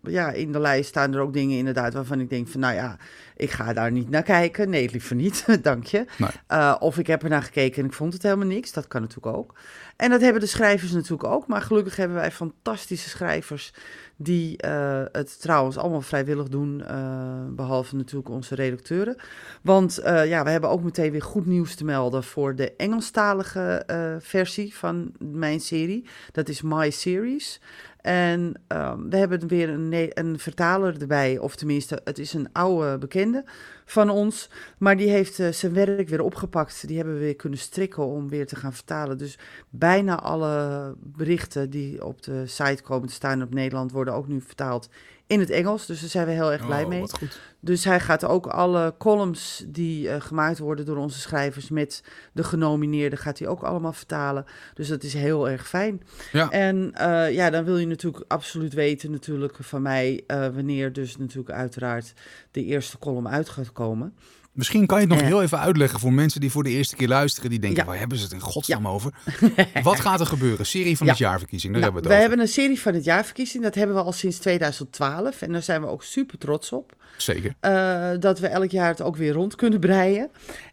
ja, 0.01 0.31
in 0.31 0.51
de 0.51 0.59
lijst 0.59 0.89
staan 0.89 1.13
er 1.13 1.19
ook 1.19 1.33
dingen 1.33 1.57
inderdaad 1.57 1.93
waarvan 1.93 2.19
ik 2.19 2.29
denk 2.29 2.47
van, 2.47 2.59
nou 2.59 2.73
ja, 2.73 2.97
ik 3.35 3.51
ga 3.51 3.73
daar 3.73 3.91
niet 3.91 4.09
naar 4.09 4.23
kijken. 4.23 4.69
Nee, 4.69 4.89
liever 4.91 5.15
niet, 5.15 5.45
dank 5.61 5.85
je. 5.85 6.05
Nee. 6.17 6.79
Of 6.79 6.97
ik 6.97 7.07
heb 7.07 7.23
er 7.23 7.29
naar 7.29 7.43
gekeken 7.43 7.81
en 7.81 7.85
ik 7.85 7.93
vond 7.93 8.13
het 8.13 8.23
helemaal 8.23 8.47
niks. 8.47 8.71
Dat 8.71 8.87
kan 8.87 9.01
natuurlijk 9.01 9.37
ook. 9.37 9.53
En 9.95 10.09
dat 10.09 10.21
hebben 10.21 10.41
de 10.41 10.47
schrijvers 10.47 10.91
natuurlijk 10.91 11.23
ook. 11.23 11.47
Maar 11.47 11.61
gelukkig 11.61 11.95
hebben 11.95 12.17
wij 12.17 12.31
fantastische 12.31 13.09
schrijvers 13.09 13.73
die 14.17 14.57
eh, 14.57 15.03
het 15.11 15.41
trouwens 15.41 15.77
allemaal 15.77 16.01
vrijwillig 16.01 16.47
doen. 16.47 16.83
eh, 16.83 17.45
behalve 17.49 17.95
natuurlijk 17.95 18.29
onze 18.29 18.55
redacteuren. 18.55 19.15
Want 19.61 19.97
eh, 19.97 20.27
ja, 20.27 20.43
we 20.43 20.49
hebben 20.49 20.69
ook 20.69 20.83
meteen 20.83 21.11
weer 21.11 21.21
goed 21.21 21.45
nieuws 21.45 21.75
te 21.75 21.85
melden 21.85 22.23
voor 22.23 22.55
de 22.55 22.75
Engelstalige 22.75 23.83
versie 24.21 24.75
van 24.75 25.11
mijn 25.19 25.59
serie. 25.59 26.05
Dat 26.31 26.49
is 26.49 26.61
My 26.61 26.89
Series. 26.89 27.61
En 28.05 28.53
ehm, 28.67 29.09
we 29.09 29.17
hebben 29.17 29.47
weer 29.47 29.69
een, 29.69 30.11
een 30.13 30.39
vertaler 30.39 31.01
erbij, 31.01 31.37
of 31.37 31.55
tenminste, 31.55 32.01
het 32.03 32.19
is 32.19 32.33
een 32.33 32.49
oude 32.51 32.97
bekende 32.97 33.43
van 33.85 34.09
ons. 34.09 34.49
Maar 34.77 34.97
die 34.97 35.09
heeft 35.09 35.39
eh, 35.39 35.51
zijn 35.51 35.73
werk 35.73 36.09
weer 36.09 36.21
opgepakt. 36.21 36.87
Die 36.87 36.97
hebben 36.97 37.13
we 37.13 37.19
weer 37.19 37.35
kunnen 37.35 37.59
strikken 37.59 38.05
om 38.05 38.29
weer 38.29 38.47
te 38.47 38.55
gaan 38.55 38.73
vertalen. 38.73 39.17
Dus 39.17 39.37
bijna 39.69 40.19
alle 40.19 40.93
berichten 40.97 41.69
die 41.69 42.05
op 42.05 42.23
de 42.23 42.47
site 42.47 42.83
komen 42.83 43.07
te 43.07 43.13
staan 43.13 43.41
op 43.41 43.53
Nederland 43.53 43.91
worden 43.91 44.13
ook 44.13 44.27
nu 44.27 44.41
vertaald 44.41 44.89
in 45.27 45.39
het 45.39 45.49
Engels. 45.49 45.85
Dus 45.85 45.99
daar 45.99 46.09
zijn 46.09 46.25
we 46.25 46.31
heel 46.31 46.51
erg 46.51 46.65
blij 46.65 46.83
Oh, 46.83 46.89
mee. 46.89 46.99
goed. 47.09 47.39
Dus 47.59 47.83
hij 47.83 47.99
gaat 47.99 48.25
ook 48.25 48.47
alle 48.47 48.95
columns 48.97 49.63
die 49.67 50.09
eh, 50.09 50.21
gemaakt 50.21 50.59
worden 50.59 50.85
door 50.85 50.97
onze 50.97 51.19
schrijvers 51.19 51.69
met 51.69 52.03
de 52.31 52.43
genomineerden, 52.43 53.19
gaat 53.19 53.39
hij 53.39 53.47
ook 53.47 53.63
allemaal 53.63 53.93
vertalen. 53.93 54.45
Dus 54.73 54.87
dat 54.87 55.03
is 55.03 55.13
heel 55.13 55.49
erg 55.49 55.67
fijn. 55.67 56.01
Ja. 56.31 56.49
En 56.49 56.91
eh, 56.93 57.33
ja, 57.33 57.49
dan 57.49 57.63
wil 57.63 57.77
je 57.77 57.87
natuurlijk 57.87 58.25
absoluut 58.27 58.73
weten 58.73 59.11
natuurlijk 59.11 59.57
van 59.59 59.81
mij 59.81 60.23
eh, 60.27 60.47
wanneer 60.47 60.93
dus 60.93 61.17
natuurlijk 61.17 61.55
uiteraard 61.55 62.13
de 62.51 62.63
eerste 62.63 62.99
column 62.99 63.27
uit 63.27 63.49
gaat 63.49 63.71
komen. 63.71 64.13
Misschien 64.55 64.85
kan 64.85 64.97
je 64.97 65.03
het 65.05 65.13
nog 65.13 65.21
Ja. 65.21 65.25
heel 65.27 65.41
even 65.41 65.59
uitleggen 65.59 65.99
voor 65.99 66.13
mensen 66.13 66.41
die 66.41 66.51
voor 66.51 66.63
de 66.63 66.69
eerste 66.69 66.95
keer 66.95 67.07
luisteren. 67.07 67.49
Die 67.49 67.59
denken, 67.59 67.85
waar 67.85 67.97
hebben 67.99 68.17
ze 68.17 68.23
het 68.23 68.33
in 68.33 68.39
godsnaam 68.39 68.87
over? 68.87 69.11
Wat 69.83 69.99
gaat 69.99 70.19
er 70.19 70.25
gebeuren? 70.25 70.65
Serie 70.65 70.97
van 70.97 71.07
het 71.07 71.17
jaarverkiezing, 71.17 71.73
daar 71.73 71.81
Nou, 71.81 71.93
hebben 71.93 72.11
we 72.11 72.15
het 72.15 72.25
over. 72.25 72.29
hebben 72.29 72.39
een 72.39 72.63
serie 72.63 72.81
van 72.81 72.93
het 72.93 73.03
jaarverkiezing, 73.03 73.63
dat 73.63 73.75
hebben 73.75 73.95
we 73.95 74.01
al 74.01 74.11
sinds 74.11 74.37
2012 74.37 75.41
en 75.41 75.51
daar 75.51 75.61
zijn 75.61 75.81
we 75.81 75.87
ook 75.87 76.03
super 76.03 76.37
trots 76.37 76.71
op. 76.71 76.93
Zeker. 77.17 77.53
eh, 77.59 78.09
dat 78.19 78.39
we 78.39 78.47
elk 78.47 78.69
jaar 78.71 78.87
het 78.89 79.01
ook 79.01 79.15
weer 79.15 79.33
rond 79.33 79.55
kunnen 79.55 79.79
breien. 79.79 80.29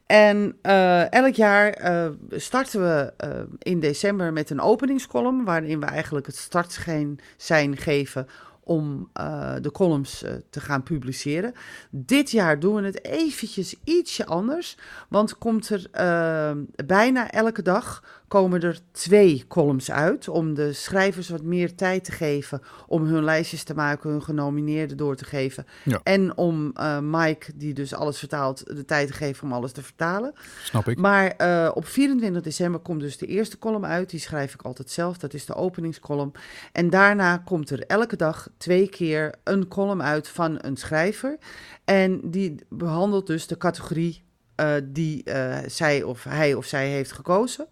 En 0.07 0.57
eh, 0.63 1.13
elk 1.13 1.35
jaar 1.35 1.69
eh, 1.73 2.07
starten 2.31 2.81
we 2.81 3.13
eh, 3.17 3.29
in 3.59 3.81
december 3.81 4.33
met 4.33 4.51
een 4.51 4.61
openingscolumn, 4.61 5.45
waarin 5.45 5.81
we 5.81 5.87
eigenlijk 5.87 6.27
het 6.27 6.37
startschijn 6.37 7.19
zijn 7.37 7.77
geven 7.77 8.27
om 8.73 9.09
eh, 9.13 9.55
de 9.61 9.71
columns 9.71 10.23
eh, 10.23 10.35
te 10.51 10.61
gaan 10.61 10.83
publiceren. 10.83 11.53
Dit 11.91 12.31
jaar 12.31 12.59
doen 12.59 12.75
we 12.75 12.83
het 12.83 13.05
eventjes 13.05 13.75
ietsje 13.85 14.27
anders, 14.27 14.77
want 15.09 15.39
komt 15.39 15.69
er 15.69 15.87
eh, 15.91 16.57
bijna 16.87 17.31
elke 17.31 17.63
dag 17.63 18.03
komen 18.33 18.63
er 18.63 18.79
twee 18.93 19.45
columns 19.49 19.91
uit 19.91 20.29
om 20.29 20.55
de 20.55 20.73
schrijvers 20.73 21.29
wat 21.29 21.43
meer 21.43 21.75
tijd 21.75 22.05
te 22.05 22.13
geven 22.13 22.63
om 22.87 23.05
hun 23.05 23.25
lijstjes 23.25 23.63
te 23.63 23.75
maken, 23.75 24.11
hun 24.11 24.23
genomineerden 24.23 24.97
door 24.97 25.17
te 25.17 25.25
geven 25.25 25.67
Ja. 25.85 26.01
en 26.03 26.37
om 26.37 26.71
eh, 26.75 26.99
Mike, 26.99 27.53
die 27.55 27.75
dus 27.75 27.95
alles 27.95 28.19
vertaalt, 28.19 28.67
de 28.67 28.85
tijd 28.85 29.07
te 29.07 29.13
geven 29.13 29.45
om 29.45 29.53
alles 29.53 29.73
te 29.73 29.83
vertalen. 29.83 30.33
Snap 30.63 30.89
ik. 30.89 30.99
Maar 30.99 31.27
eh, 31.27 31.71
op 31.75 31.87
24 31.87 32.43
december 32.43 32.81
komt 32.81 33.01
dus 33.01 33.19
de 33.19 33.27
eerste 33.27 33.59
column 33.59 33.87
uit. 33.87 34.11
Die 34.11 34.21
schrijf 34.21 34.55
ik 34.55 34.63
altijd 34.63 34.91
zelf. 34.91 35.19
Dat 35.19 35.35
is 35.35 35.47
de 35.47 35.55
openingscolumn. 35.55 36.33
En 36.73 36.91
daarna 36.91 37.39
komt 37.39 37.71
er 37.71 37.87
elke 37.87 38.17
dag 38.17 38.49
twee 38.57 38.89
keer 38.89 39.35
een 39.45 39.69
column 39.69 40.03
uit 40.03 40.29
van 40.29 40.59
een 40.61 40.77
schrijver. 40.77 41.39
En 41.85 42.21
die 42.31 42.55
behandelt 42.69 43.27
dus 43.27 43.47
de 43.47 43.57
categorie 43.57 44.23
eh, 44.55 44.75
die 44.85 45.25
zij 45.67 46.03
of 46.03 46.25
hij 46.25 46.55
of 46.55 46.67
zij 46.67 46.89
heeft 46.89 47.13
gekozen. 47.13 47.67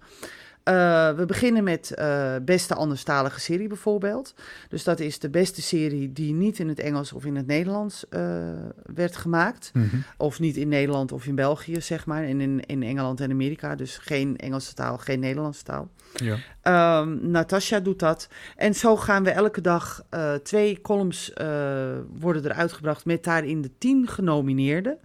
Eh, 0.70 1.10
we 1.12 1.26
beginnen 1.26 1.64
met 1.64 1.94
eh, 1.94 2.34
beste 2.42 2.74
anderstalige 2.74 3.40
serie 3.40 3.66
bijvoorbeeld. 3.66 4.34
Dus 4.68 4.84
dat 4.84 5.00
is 5.00 5.18
de 5.18 5.30
beste 5.30 5.62
serie 5.62 6.12
die 6.12 6.32
niet 6.32 6.58
in 6.58 6.68
het 6.68 6.80
Engels 6.80 7.12
of 7.12 7.24
in 7.24 7.36
het 7.36 7.46
Nederlands 7.46 8.08
eh, 8.08 8.22
werd 8.94 9.16
gemaakt. 9.16 9.70
Mhm. 9.74 9.96
Of 10.16 10.40
niet 10.40 10.56
in 10.56 10.68
Nederland 10.68 11.12
of 11.12 11.26
in 11.26 11.34
België, 11.34 11.80
zeg 11.80 12.06
maar. 12.06 12.24
En 12.24 12.40
in, 12.40 12.60
in 12.66 12.82
Engeland 12.82 13.20
en 13.20 13.30
Amerika. 13.30 13.74
Dus 13.74 13.98
geen 13.98 14.36
Engelse 14.36 14.74
taal, 14.74 14.98
geen 14.98 15.20
Nederlandse 15.20 15.62
taal. 15.62 15.88
Ja. 16.14 16.36
Ehm 16.62 17.30
Natasja 17.30 17.80
doet 17.80 17.98
dat. 17.98 18.28
En 18.56 18.74
zo 18.74 18.96
gaan 18.96 19.24
we 19.24 19.30
elke 19.30 19.60
dag 19.60 20.02
twee 20.42 20.80
columns 20.80 21.32
worden 22.18 22.44
er 22.44 22.52
uitgebracht 22.52 23.04
met 23.04 23.24
daarin 23.24 23.60
de 23.62 23.70
tien 23.78 24.08
genomineerden. 24.08 24.98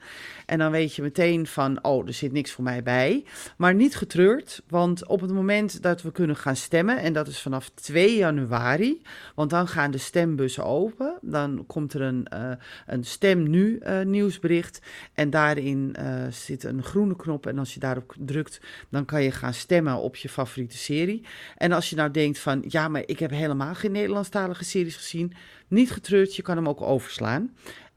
En 0.45 0.57
dan 0.57 0.71
weet 0.71 0.95
je 0.95 1.01
meteen 1.01 1.47
van, 1.47 1.83
oh, 1.83 2.07
er 2.07 2.13
zit 2.13 2.31
niks 2.31 2.51
voor 2.51 2.63
mij 2.63 2.83
bij. 2.83 3.25
Maar 3.57 3.75
niet 3.75 3.95
getreurd, 3.95 4.61
want 4.67 5.07
op 5.07 5.21
het 5.21 5.31
moment 5.31 5.54
dat 5.81 6.01
we 6.01 6.11
kunnen 6.11 6.35
gaan 6.35 6.55
stemmen, 6.55 6.97
en 6.97 7.13
dat 7.13 7.27
is 7.27 7.41
vanaf 7.41 7.69
2 7.69 8.15
januari, 8.15 9.01
want 9.35 9.49
dan 9.49 9.67
gaan 9.67 9.91
de 9.91 9.97
stembussen 9.97 10.65
open. 10.65 11.17
Dan 11.21 11.63
komt 11.67 11.93
er 11.93 12.01
een, 12.01 12.27
eh, 12.27 12.51
een 12.85 13.03
stem 13.03 13.49
nu 13.49 13.77
eh, 13.77 14.01
nieuwsbericht. 14.01 14.79
En 15.13 15.29
daarin 15.29 15.95
eh, 15.95 16.23
zit 16.29 16.63
een 16.63 16.83
groene 16.83 17.15
knop. 17.15 17.45
En 17.45 17.59
als 17.59 17.73
je 17.73 17.79
daarop 17.79 18.13
drukt, 18.17 18.61
dan 18.89 19.05
kan 19.05 19.23
je 19.23 19.31
gaan 19.31 19.53
stemmen 19.53 19.97
op 19.97 20.15
je 20.15 20.29
favoriete 20.29 20.77
serie. 20.77 21.25
En 21.57 21.71
als 21.71 21.89
je 21.89 21.95
nou 21.95 22.11
denkt 22.11 22.39
van, 22.39 22.63
ja, 22.67 22.87
maar 22.87 23.03
ik 23.05 23.19
heb 23.19 23.29
helemaal 23.29 23.75
geen 23.75 23.91
Nederlandstalige 23.91 24.63
series 24.63 24.95
gezien. 24.95 25.33
Niet 25.67 25.91
getreurd, 25.91 26.35
je 26.35 26.41
kan 26.41 26.55
hem 26.55 26.69
ook 26.69 26.81
overslaan. 26.81 27.55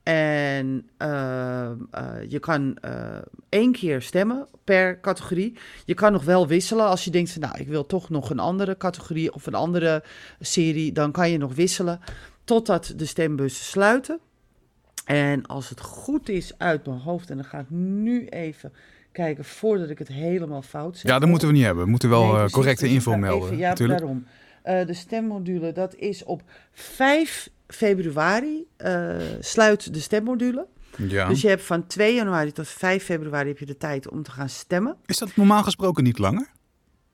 En 0.08 0.88
eh, 0.96 1.64
eh, 1.70 1.74
je 2.28 2.38
kan 2.38 2.76
eh, 2.76 3.16
één 3.48 3.72
keer 3.72 4.02
stemmen 4.02 4.46
per 4.64 5.00
categorie. 5.00 5.58
Je 5.84 5.94
kan 5.94 6.12
nog 6.12 6.24
wel 6.24 6.46
wisselen 6.46 6.86
als 6.86 7.04
je 7.04 7.10
denkt 7.10 7.30
van, 7.30 7.40
nou, 7.40 7.58
ik 7.58 7.68
wil 7.68 7.86
toch 7.86 8.10
nog 8.10 8.30
een 8.30 8.38
andere 8.38 8.76
categorie 8.76 9.32
of 9.34 9.46
een 9.46 9.54
andere 9.54 10.02
serie. 10.40 10.92
Dan 10.92 11.12
kan 11.12 11.30
je 11.30 11.38
nog 11.38 11.54
wisselen 11.54 12.00
totdat 12.44 12.92
de 12.96 13.04
stembussen 13.06 13.64
sluiten. 13.64 14.18
En 15.04 15.46
als 15.46 15.68
het 15.68 15.80
goed 15.80 16.28
is 16.28 16.58
uit 16.58 16.86
mijn 16.86 16.98
hoofd, 16.98 17.30
en 17.30 17.36
dan 17.36 17.44
ga 17.44 17.58
ik 17.58 17.70
nu 17.70 18.26
even 18.26 18.72
kijken 19.12 19.44
voordat 19.44 19.90
ik 19.90 19.98
het 19.98 20.08
helemaal 20.08 20.62
fout 20.62 20.98
zeg. 20.98 21.10
ja, 21.10 21.18
dat 21.18 21.28
moeten 21.28 21.48
we 21.48 21.54
niet 21.54 21.64
hebben. 21.64 21.84
We 21.84 21.90
moeten 21.90 22.08
wel 22.08 22.32
Nee, 22.32 22.42
eh, 22.42 22.48
correcte 22.50 22.88
info 22.88 23.16
melden. 23.16 23.44
even- 23.48 23.58
ja, 23.58 23.68
natuurlijk. 23.68 23.98
daarom. 23.98 24.24
Eh, 24.68 24.86
de 24.86 24.94
stemmodule, 24.94 25.72
dat 25.72 25.94
is 25.94 26.24
op 26.24 26.42
5 26.72 27.48
februari 27.66 28.66
eh, 28.76 29.16
sluit 29.40 29.94
de 29.94 30.00
stemmodule. 30.00 30.66
Ja. 30.96 31.28
Dus 31.28 31.40
je 31.40 31.48
hebt 31.48 31.62
van 31.62 31.86
2 31.86 32.14
januari 32.14 32.52
tot 32.52 32.68
5 32.68 33.04
februari 33.04 33.48
heb 33.48 33.58
je 33.58 33.66
de 33.66 33.76
tijd 33.76 34.08
om 34.08 34.22
te 34.22 34.30
gaan 34.30 34.48
stemmen. 34.48 34.96
Is 35.06 35.18
dat 35.18 35.36
normaal 35.36 35.62
gesproken 35.62 36.04
niet 36.04 36.18
langer? 36.18 36.50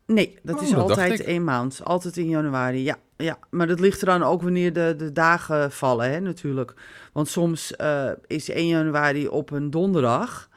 Nee, 0.06 0.38
dat 0.42 0.56
Oh, 0.56 0.62
is 0.62 0.70
dat 0.70 0.88
dacht 0.88 1.00
altijd 1.00 1.24
één 1.24 1.44
maand. 1.44 1.80
Altijd 1.84 2.16
in 2.16 2.28
januari, 2.28 2.82
ja. 2.82 2.96
ja. 3.16 3.38
Maar 3.50 3.66
dat 3.66 3.80
ligt 3.80 4.02
eraan 4.02 4.22
ook 4.22 4.42
wanneer 4.42 4.72
de, 4.72 4.94
de 4.98 5.12
dagen 5.12 5.72
vallen, 5.72 6.10
hè, 6.10 6.20
natuurlijk. 6.20 6.74
Want 7.12 7.28
soms 7.28 7.76
eh, 7.76 8.10
is 8.26 8.48
1 8.48 8.66
januari 8.66 9.28
op 9.28 9.50
een 9.50 9.70
donderdag. 9.70 10.48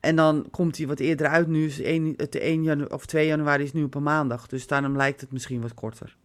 En 0.00 0.16
dan 0.16 0.46
komt 0.50 0.76
hij 0.76 0.86
wat 0.86 0.98
eerder 0.98 1.26
uit. 1.26 1.46
Nu 1.46 1.66
is 1.66 1.80
1, 1.80 2.14
het 2.16 2.34
1 2.34 2.62
janu 2.62 2.84
of 2.84 3.06
2 3.06 3.26
januari 3.26 3.64
is 3.64 3.72
nu 3.72 3.82
op 3.82 3.94
een 3.94 4.02
maandag. 4.02 4.46
Dus 4.46 4.66
daarom 4.66 4.96
lijkt 4.96 5.20
het 5.20 5.32
misschien 5.32 5.60
wat 5.60 5.74
korter. 5.74 6.16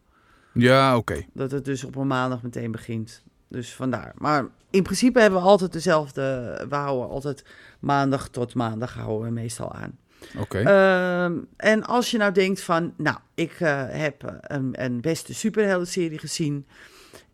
Ja, 0.61 0.97
oké. 0.97 1.25
Dat 1.33 1.51
het 1.51 1.65
dus 1.65 1.83
op 1.83 1.95
een 1.95 2.07
maandag 2.07 2.41
meteen 2.41 2.71
begint. 2.71 3.23
Dus 3.47 3.73
vandaar. 3.73 4.13
Maar 4.17 4.47
in 4.69 4.83
principe 4.83 5.19
hebben 5.19 5.39
we 5.39 5.47
altijd 5.47 5.71
dezelfde. 5.71 6.21
We 6.69 6.75
houden 6.75 7.09
altijd 7.09 7.45
maandag 7.79 8.29
tot 8.29 8.55
maandag 8.55 8.93
houden 8.93 9.27
we 9.27 9.33
meestal 9.33 9.73
aan. 9.73 9.97
Oké. 10.37 10.57
Ehm, 10.57 11.37
en 11.57 11.83
als 11.83 12.11
je 12.11 12.17
nou 12.17 12.31
denkt 12.31 12.61
van, 12.61 12.93
nou, 12.97 13.17
ik 13.33 13.51
eh, 13.59 13.83
heb 13.87 14.23
eh, 14.23 14.33
een, 14.41 14.83
een 14.83 15.01
beste 15.01 15.33
superhelden-serie 15.33 16.19
gezien 16.19 16.65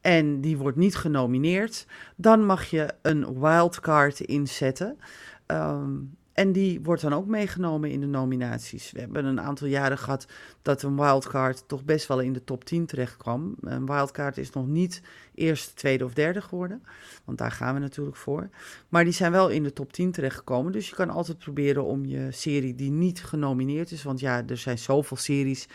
en 0.01 0.41
die 0.41 0.57
wordt 0.57 0.77
niet 0.77 0.95
genomineerd, 0.95 1.85
dan 2.15 2.45
mag 2.45 2.65
je 2.65 2.87
een 3.01 3.39
wildcard 3.39 4.19
inzetten. 4.19 4.99
Ehm, 5.45 5.91
En 6.35 6.51
die 6.51 6.81
wordt 6.81 7.01
dan 7.01 7.13
ook 7.13 7.25
meegenomen 7.25 7.89
in 7.89 7.99
de 7.99 8.07
nominaties. 8.07 8.91
We 8.91 8.99
hebben 8.99 9.25
een 9.25 9.41
aantal 9.41 9.67
jaren 9.67 9.97
gehad 9.97 10.27
dat 10.61 10.83
een 10.83 10.95
wildcard 10.95 11.63
toch 11.67 11.83
best 11.83 12.07
wel 12.07 12.19
in 12.19 12.33
de 12.33 12.43
top 12.43 12.65
10 12.65 12.85
terecht 12.85 13.17
kwam. 13.17 13.55
Een 13.61 13.85
wildcard 13.85 14.37
is 14.37 14.49
nog 14.49 14.67
niet 14.67 15.01
eerste, 15.35 15.73
tweede 15.73 16.05
of 16.05 16.13
derde 16.13 16.41
geworden. 16.41 16.83
Want 17.25 17.37
daar 17.37 17.51
gaan 17.51 17.73
we 17.73 17.79
natuurlijk 17.79 18.15
voor. 18.15 18.49
Maar 18.89 19.03
die 19.03 19.13
zijn 19.13 19.31
wel 19.31 19.49
in 19.49 19.63
de 19.63 19.73
top 19.73 19.93
10 19.93 20.11
terechtgekomen. 20.11 20.71
Dus 20.71 20.89
je 20.89 20.95
kan 20.95 21.09
altijd 21.09 21.37
proberen 21.37 21.83
om 21.83 22.05
je 22.05 22.27
serie 22.31 22.75
die 22.75 22.91
niet 22.91 23.23
genomineerd 23.23 23.91
is. 23.91 24.03
Want 24.03 24.19
ja, 24.19 24.43
er 24.47 24.57
zijn 24.57 24.77
zoveel 24.77 25.17
series 25.17 25.67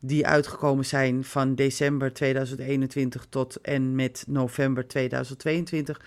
die 0.00 0.26
uitgekomen 0.26 0.84
zijn 0.84 1.24
van 1.24 1.54
december 1.54 2.12
2021 2.12 3.26
tot 3.28 3.60
en 3.60 3.94
met 3.94 4.24
november 4.26 4.86
2022 4.86 6.00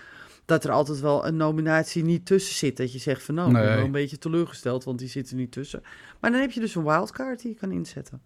dat 0.52 0.64
er 0.64 0.70
altijd 0.70 1.00
wel 1.00 1.26
een 1.26 1.36
nominatie 1.36 2.04
niet 2.04 2.26
tussen 2.26 2.54
zit. 2.54 2.76
Dat 2.76 2.92
je 2.92 2.98
zegt 2.98 3.22
van 3.22 3.34
nou, 3.34 3.48
ik 3.48 3.54
ben 3.54 3.64
Nee. 3.64 3.74
wel 3.74 3.84
een 3.84 3.90
beetje 3.92 4.18
teleurgesteld, 4.18 4.84
want 4.84 4.98
die 4.98 5.08
zit 5.08 5.30
er 5.30 5.36
niet 5.36 5.52
tussen. 5.52 5.82
Maar 6.20 6.30
dan 6.30 6.40
heb 6.40 6.50
je 6.50 6.60
dus 6.60 6.74
een 6.74 6.84
wildcard 6.84 7.40
die 7.42 7.50
je 7.50 7.56
kan 7.56 7.72
inzetten. 7.72 8.20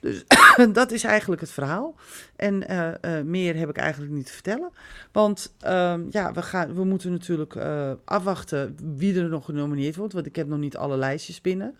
Dus 0.00 0.24
dat 0.72 0.90
is 0.92 1.04
eigenlijk 1.04 1.40
het 1.40 1.50
verhaal. 1.50 1.94
En 2.36 2.68
eh, 2.68 3.18
eh, 3.18 3.24
meer 3.24 3.56
heb 3.56 3.68
ik 3.68 3.76
eigenlijk 3.76 4.12
niet 4.12 4.26
te 4.26 4.32
vertellen. 4.32 4.70
Want 5.12 5.54
ehm, 5.60 6.04
ja, 6.10 6.32
we, 6.32 6.42
gaan, 6.42 6.74
we 6.74 6.84
moeten 6.84 7.10
natuurlijk 7.10 7.54
eh, 7.54 7.92
afwachten 8.04 8.76
wie 8.96 9.20
er 9.20 9.28
nog 9.28 9.44
genomineerd 9.44 9.96
wordt. 9.96 10.12
Want 10.12 10.26
ik 10.26 10.36
heb 10.36 10.46
nog 10.46 10.58
niet 10.58 10.76
alle 10.76 10.96
lijstjes 10.96 11.40
binnen. 11.40 11.76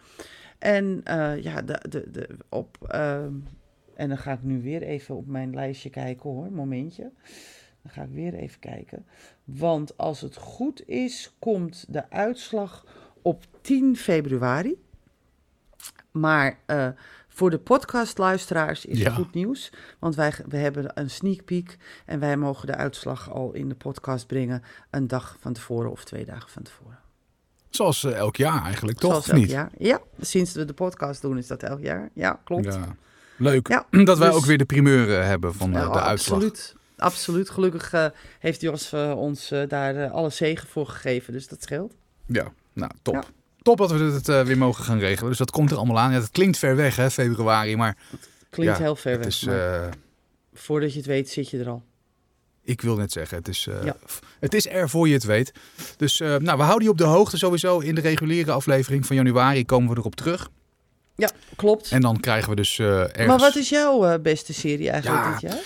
En 0.58 1.00
ja, 1.40 1.62
de, 1.62 1.80
de, 1.88 2.10
de, 2.10 2.28
op, 2.48 2.78
ehm, 2.88 3.32
en 3.94 4.08
dan 4.08 4.18
ga 4.18 4.32
ik 4.32 4.42
nu 4.42 4.62
weer 4.62 4.82
even 4.82 5.16
op 5.16 5.26
mijn 5.26 5.54
lijstje 5.54 5.90
kijken 5.90 6.30
hoor, 6.30 6.52
momentje. 6.52 7.10
Dan 7.86 7.94
ga 7.94 8.02
ik 8.02 8.14
weer 8.14 8.34
even 8.34 8.58
kijken. 8.60 9.06
Want 9.44 9.96
als 9.96 10.20
het 10.20 10.36
goed 10.36 10.88
is, 10.88 11.34
komt 11.38 11.84
de 11.88 12.10
uitslag 12.10 12.84
op 13.22 13.44
10 13.60 13.96
februari. 13.96 14.82
Maar 16.10 16.58
eh, 16.66 16.88
voor 17.28 17.50
de 17.50 17.58
podcastluisteraars 17.58 18.84
is 18.86 18.98
Ja. 18.98 19.04
het 19.04 19.12
goed 19.14 19.34
nieuws. 19.34 19.72
Want 19.98 20.14
wij 20.14 20.32
we 20.48 20.56
hebben 20.56 20.90
een 20.94 21.10
sneak 21.10 21.44
peek. 21.44 21.76
En 22.06 22.20
wij 22.20 22.36
mogen 22.36 22.66
de 22.66 22.74
uitslag 22.74 23.30
al 23.30 23.52
in 23.52 23.68
de 23.68 23.74
podcast 23.74 24.26
brengen. 24.26 24.62
Een 24.90 25.06
dag 25.06 25.36
van 25.40 25.52
tevoren 25.52 25.90
of 25.90 26.04
twee 26.04 26.24
dagen 26.24 26.50
van 26.50 26.62
tevoren. 26.62 26.98
Zoals 27.70 28.04
eh, 28.04 28.16
elk 28.16 28.36
jaar 28.36 28.64
eigenlijk, 28.64 28.98
toch? 28.98 29.10
Zoals 29.10 29.28
elk 29.28 29.38
niet? 29.38 29.50
jaar. 29.50 29.70
Ja, 29.78 30.00
sinds 30.20 30.52
we 30.52 30.64
de 30.64 30.74
podcast 30.74 31.22
doen 31.22 31.38
is 31.38 31.46
dat 31.46 31.62
elk 31.62 31.80
jaar. 31.80 32.10
Ja, 32.14 32.40
klopt. 32.44 32.64
Ja. 32.64 32.96
Leuk 33.38 33.68
Ja, 33.68 33.86
dat 34.04 34.18
wij 34.18 34.28
dus- 34.28 34.36
ook 34.36 34.44
weer 34.44 34.58
de 34.58 34.64
primeur 34.64 35.18
eh, 35.18 35.26
hebben 35.26 35.54
van 35.54 35.72
de, 35.72 35.78
de 35.78 36.00
uitslag. 36.00 36.36
Absoluut. 36.42 36.75
Absoluut. 36.96 37.50
Gelukkig 37.50 37.92
eh, 37.92 38.06
heeft 38.38 38.60
Jos 38.60 38.92
ons 39.16 39.50
eh, 39.50 39.62
daar 39.68 39.96
eh, 39.96 40.10
alle 40.12 40.30
zegen 40.30 40.68
voor 40.68 40.86
gegeven. 40.86 41.32
Dus 41.32 41.48
dat 41.48 41.62
scheelt. 41.62 41.94
Ja, 42.26 42.52
nou 42.72 42.90
top. 43.02 43.14
Ja. 43.14 43.24
Top 43.62 43.78
dat 43.78 43.90
we 43.90 43.98
het 43.98 44.26
weer 44.26 44.58
mogen 44.58 44.84
gaan 44.84 44.98
regelen. 44.98 45.28
Dus 45.28 45.38
dat 45.38 45.50
komt 45.50 45.70
er 45.70 45.76
allemaal 45.76 45.98
aan. 45.98 46.12
Ja, 46.12 46.18
dat 46.18 46.30
klinkt 46.30 46.58
ver 46.58 46.76
weg, 46.76 46.96
hè, 46.96 47.10
februari. 47.10 47.76
Maar 47.76 47.96
Klinkt 48.50 48.76
Ja, 48.76 48.82
heel 48.82 48.96
ver 48.96 49.18
weg. 49.18 49.26
is, 49.26 49.46
voordat 50.54 50.92
je 50.92 50.98
het 50.98 51.06
weet, 51.06 51.30
zit 51.30 51.50
je 51.50 51.58
er 51.58 51.68
al. 51.68 51.82
ik 52.62 52.80
wil 52.80 52.96
net 52.96 53.12
zeggen, 53.12 53.38
het 53.38 53.48
is, 53.48 53.68
Ja. 53.84 53.96
het 54.40 54.54
is 54.54 54.68
er 54.68 54.88
voor 54.88 55.08
je 55.08 55.14
het 55.14 55.24
weet. 55.24 55.52
Dus 55.96 56.18
nou, 56.18 56.56
we 56.56 56.62
houden 56.62 56.82
je 56.84 56.90
op 56.90 56.98
de 56.98 57.04
hoogte 57.04 57.38
sowieso. 57.38 57.78
In 57.78 57.94
de 57.94 58.00
reguliere 58.00 58.52
aflevering 58.52 59.06
van 59.06 59.16
januari 59.16 59.64
komen 59.64 59.90
we 59.92 59.98
erop 59.98 60.14
terug. 60.14 60.48
Ja, 61.16 61.30
klopt. 61.56 61.90
En 61.90 62.00
dan 62.00 62.20
krijgen 62.20 62.50
we 62.50 62.56
dus 62.56 62.78
ergens... 62.78 63.26
Maar 63.26 63.38
wat 63.38 63.56
is 63.56 63.68
jouw 63.68 64.18
beste 64.18 64.52
serie 64.54 64.90
eigenlijk 64.90 65.40
dit 65.40 65.40
jaar? 65.50 65.60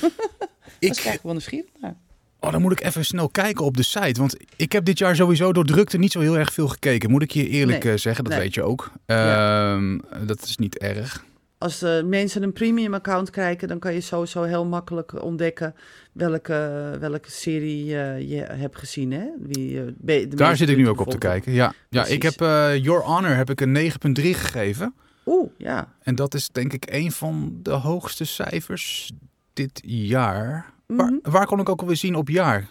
ik, 0.84 0.94
eigenlijk 0.94 1.22
wel 1.22 1.32
nieuwsgierig 1.32 1.70
naar. 1.80 1.96
Oh, 2.40 2.52
dan 2.52 2.62
moet 2.62 2.72
ik 2.72 2.82
even 2.82 3.04
snel 3.04 3.28
kijken 3.28 3.64
op 3.64 3.76
de 3.76 3.82
site. 3.82 4.20
Want 4.20 4.36
ik 4.56 4.72
heb 4.72 4.84
dit 4.84 4.98
jaar 4.98 5.16
sowieso 5.16 5.52
door 5.52 5.64
drukte 5.64 5.98
niet 5.98 6.12
zo 6.12 6.20
heel 6.20 6.38
erg 6.38 6.52
veel 6.52 6.68
gekeken. 6.68 7.10
Moet 7.10 7.22
ik 7.22 7.30
je 7.30 7.48
eerlijk 7.48 7.84
Nee. 7.84 7.92
eh, 7.92 7.98
zeggen, 7.98 8.24
dat 8.24 8.32
Nee. 8.32 8.42
weet 8.42 8.54
je 8.54 8.62
ook. 8.62 8.90
Ja. 9.06 9.74
Ehm, 9.74 9.98
Dat 10.26 10.42
is 10.42 10.56
niet 10.56 10.78
erg. 10.78 11.24
Als 11.58 11.82
eh, 11.82 12.02
mensen 12.02 12.42
een 12.42 12.52
premium 12.52 12.94
account 12.94 13.30
krijgen, 13.30 13.68
dan 13.68 13.78
kan 13.78 13.92
je 13.94 14.00
sowieso 14.00 14.42
heel 14.42 14.64
makkelijk 14.66 15.22
ontdekken 15.22 15.74
welke, 16.12 16.96
welke 17.00 17.30
serie 17.30 17.84
je 18.28 18.44
hebt 18.50 18.78
gezien. 18.78 19.12
Hè? 19.12 19.24
Wie, 19.38 19.80
eh, 19.80 19.86
de 20.00 20.34
Daar 20.34 20.56
zit 20.56 20.68
ik 20.68 20.76
nu 20.76 20.88
ook 20.88 21.00
op 21.00 21.10
te 21.10 21.18
kijken. 21.18 21.52
Ja, 21.52 21.72
ja 21.88 22.04
ik 22.06 22.22
heb 22.22 22.38
Your 22.82 23.02
Honor 23.02 23.36
heb 23.36 23.50
ik 23.50 23.60
een 23.60 23.72
9,3 23.72 24.34
gegeven. 24.34 24.94
Oeh, 25.26 25.50
ja. 25.58 25.92
En 26.02 26.14
dat 26.14 26.34
is 26.34 26.48
denk 26.48 26.72
ik 26.72 26.84
een 26.90 27.12
van 27.12 27.58
de 27.62 27.70
hoogste 27.70 28.24
cijfers 28.24 29.12
dit 29.52 29.80
jaar. 29.84 30.72
Waar, 30.86 31.10
Mhm. 31.12 31.30
waar 31.30 31.46
kon 31.46 31.60
ik 31.60 31.68
ook 31.68 31.80
alweer 31.80 31.96
zien 31.96 32.14
op 32.14 32.28
jaar? 32.28 32.68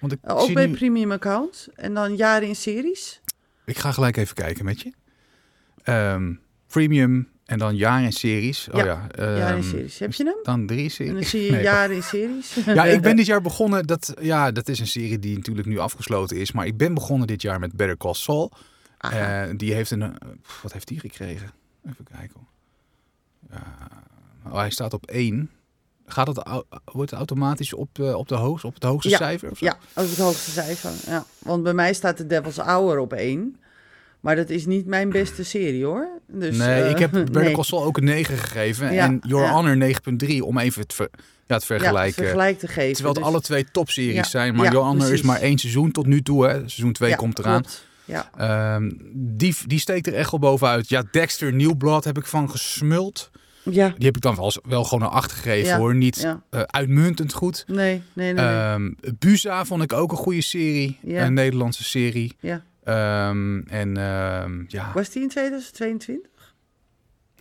Want 0.00 0.12
ik, 0.12 0.18
Ook 0.30 0.40
zie 0.44 0.54
bij 0.54 0.66
nu, 0.66 0.74
premium 0.76 1.12
account. 1.12 1.68
En 1.74 1.94
dan 1.94 2.16
jaren 2.16 2.48
in 2.48 2.56
series. 2.56 3.20
ik 3.64 3.78
ga 3.78 3.92
gelijk 3.92 4.16
even 4.16 4.34
kijken 4.34 4.64
met 4.64 4.80
je. 4.80 4.92
Ehm, 5.82 6.34
premium 6.66 7.28
en 7.44 7.58
dan 7.58 7.76
jaar 7.76 8.02
en 8.02 8.12
series. 8.12 8.68
Oh 8.68 8.76
Ja, 8.76 8.84
ja, 8.84 9.08
jaren 9.16 9.48
in 9.56 9.62
ehm, 9.62 9.62
series. 9.70 9.98
Heb 9.98 10.12
je 10.12 10.24
hem? 10.24 10.36
Dan 10.42 10.66
drie 10.66 10.84
En 10.84 10.90
series. 10.90 11.12
dan 11.12 11.24
zie 11.24 11.42
je 11.42 11.50
Nee, 11.52 11.62
jaren 11.62 11.96
in 11.96 12.02
series. 12.02 12.54
Ja, 12.66 12.84
ik 12.84 13.00
ben 13.00 13.16
dit 13.16 13.26
jaar 13.26 13.40
begonnen. 13.40 13.86
Dat, 13.86 14.14
ja, 14.20 14.50
dat 14.52 14.68
is 14.68 14.78
een 14.80 14.86
serie 14.86 15.18
die 15.18 15.36
natuurlijk 15.36 15.66
nu 15.66 15.78
afgesloten 15.78 16.36
is. 16.36 16.52
Maar 16.52 16.66
ik 16.66 16.76
ben 16.76 16.94
begonnen 16.94 17.26
dit 17.26 17.42
jaar 17.42 17.58
met 17.60 17.72
Better 17.72 17.96
Call 17.96 18.14
Saul. 18.14 18.52
Eh, 18.98 19.42
die 19.56 19.74
heeft 19.74 19.90
een. 19.90 20.16
wat 20.62 20.72
heeft 20.72 20.88
die 20.88 21.00
gekregen? 21.00 21.50
Even 21.86 22.04
kijken. 22.04 22.34
hoor. 22.34 22.48
Ja, 23.50 23.88
oh, 24.50 24.56
hij 24.58 24.70
staat 24.70 24.92
op 24.92 25.06
1. 25.06 25.50
Gaat 26.06 26.26
het, 26.26 26.42
wordt 26.84 27.10
het 27.10 27.18
automatisch 27.18 27.74
op, 27.74 27.98
eh, 27.98 28.14
op, 28.14 28.28
de 28.28 28.34
hoogste, 28.34 28.66
op 28.66 28.74
het 28.74 28.82
hoogste 28.82 29.08
Ja, 29.10 29.16
cijfer? 29.16 29.50
Of 29.50 29.58
zo? 29.58 29.64
Ja, 29.64 29.76
ook 29.94 30.08
het 30.08 30.18
hoogste 30.18 30.50
cijfer. 30.50 30.90
Ja. 31.06 31.24
Want 31.38 31.62
bij 31.62 31.74
mij 31.74 31.94
staat 31.94 32.16
de 32.16 32.26
Devil's 32.26 32.56
Hour 32.56 32.98
op 32.98 33.12
één. 33.12 33.56
Maar 34.20 34.36
dat 34.36 34.50
is 34.50 34.66
niet 34.66 34.86
mijn 34.86 35.10
beste 35.10 35.44
serie 35.44 35.84
hoor. 35.84 36.08
Dus, 36.26 36.56
nee, 36.56 36.82
eh, 36.82 36.90
ik 36.90 36.98
heb 36.98 37.10
Better 37.24 37.42
nee. 37.42 37.52
Call 37.54 37.80
ook 37.82 37.96
een 37.96 38.04
9 38.04 38.36
gegeven. 38.38 38.92
Ja, 38.92 39.04
en 39.04 39.20
Your 39.26 39.44
ja. 39.44 39.50
Honor 39.52 39.76
9.3 39.76 40.38
om 40.44 40.58
even 40.58 40.82
het, 40.82 40.94
ver- 40.94 41.08
ja, 41.46 41.54
het 41.54 41.64
vergelijken. 41.64 42.14
vergelijk 42.14 42.58
te 42.58 42.66
geven. 42.68 42.92
Terwijl 42.92 43.14
het 43.14 43.22
Dus- 43.24 43.32
alle 43.32 43.40
twee 43.42 43.64
topseries 43.72 44.30
zijn. 44.30 44.54
Maar 44.54 44.72
Your 44.72 44.86
Honor 44.86 45.12
is 45.12 45.22
maar 45.22 45.40
één 45.40 45.58
seizoen 45.58 45.90
tot 45.92 46.06
nu 46.06 46.22
toe. 46.22 46.46
Hè. 46.46 46.54
Seizoen 46.58 46.92
2 46.92 47.10
Ja, 47.10 47.16
komt 47.16 47.38
eraan. 47.38 47.60
klopt. 47.60 47.86
Ja, 48.04 48.30
Ehm, 48.36 48.90
die, 49.14 49.54
die 49.66 49.78
steekt 49.78 50.06
er 50.06 50.14
echt 50.14 50.30
wel 50.30 50.40
bovenuit. 50.40 50.88
Ja, 50.88 51.02
Dexter 51.10 51.52
New 51.52 51.76
Blood 51.76 52.04
heb 52.04 52.18
ik 52.18 52.26
van 52.26 52.50
gesmuld. 52.50 53.30
Ja, 53.64 53.88
Die 53.96 54.06
heb 54.06 54.16
ik 54.16 54.22
dan 54.22 54.34
wel, 54.36 54.52
wel 54.68 54.84
gewoon 54.84 55.02
een 55.04 55.14
8 55.14 55.32
gegeven 55.32 55.68
Ja, 55.68 55.78
hoor. 55.78 55.94
Niet 55.94 56.20
ja. 56.20 56.42
eh, 56.50 56.60
uitmuntend 56.60 57.32
goed. 57.32 57.64
Nee, 57.66 58.02
nee, 58.12 58.32
nee. 58.32 58.44
nee. 58.44 58.44
Ehm 58.54 58.92
Buza 59.18 59.64
vond 59.64 59.82
ik 59.82 59.92
ook 59.92 60.10
een 60.10 60.16
goede 60.18 60.42
serie. 60.42 60.98
Ja. 61.02 61.24
Een 61.26 61.34
Nederlandse 61.34 61.84
serie. 61.84 62.36
ja. 62.40 62.62
Ehm, 62.84 63.58
en 63.60 63.96
ehm, 63.96 64.62
ja, 64.68 64.90
Was 64.94 65.10
die 65.10 65.22
in 65.22 65.28
2022? 65.28 66.30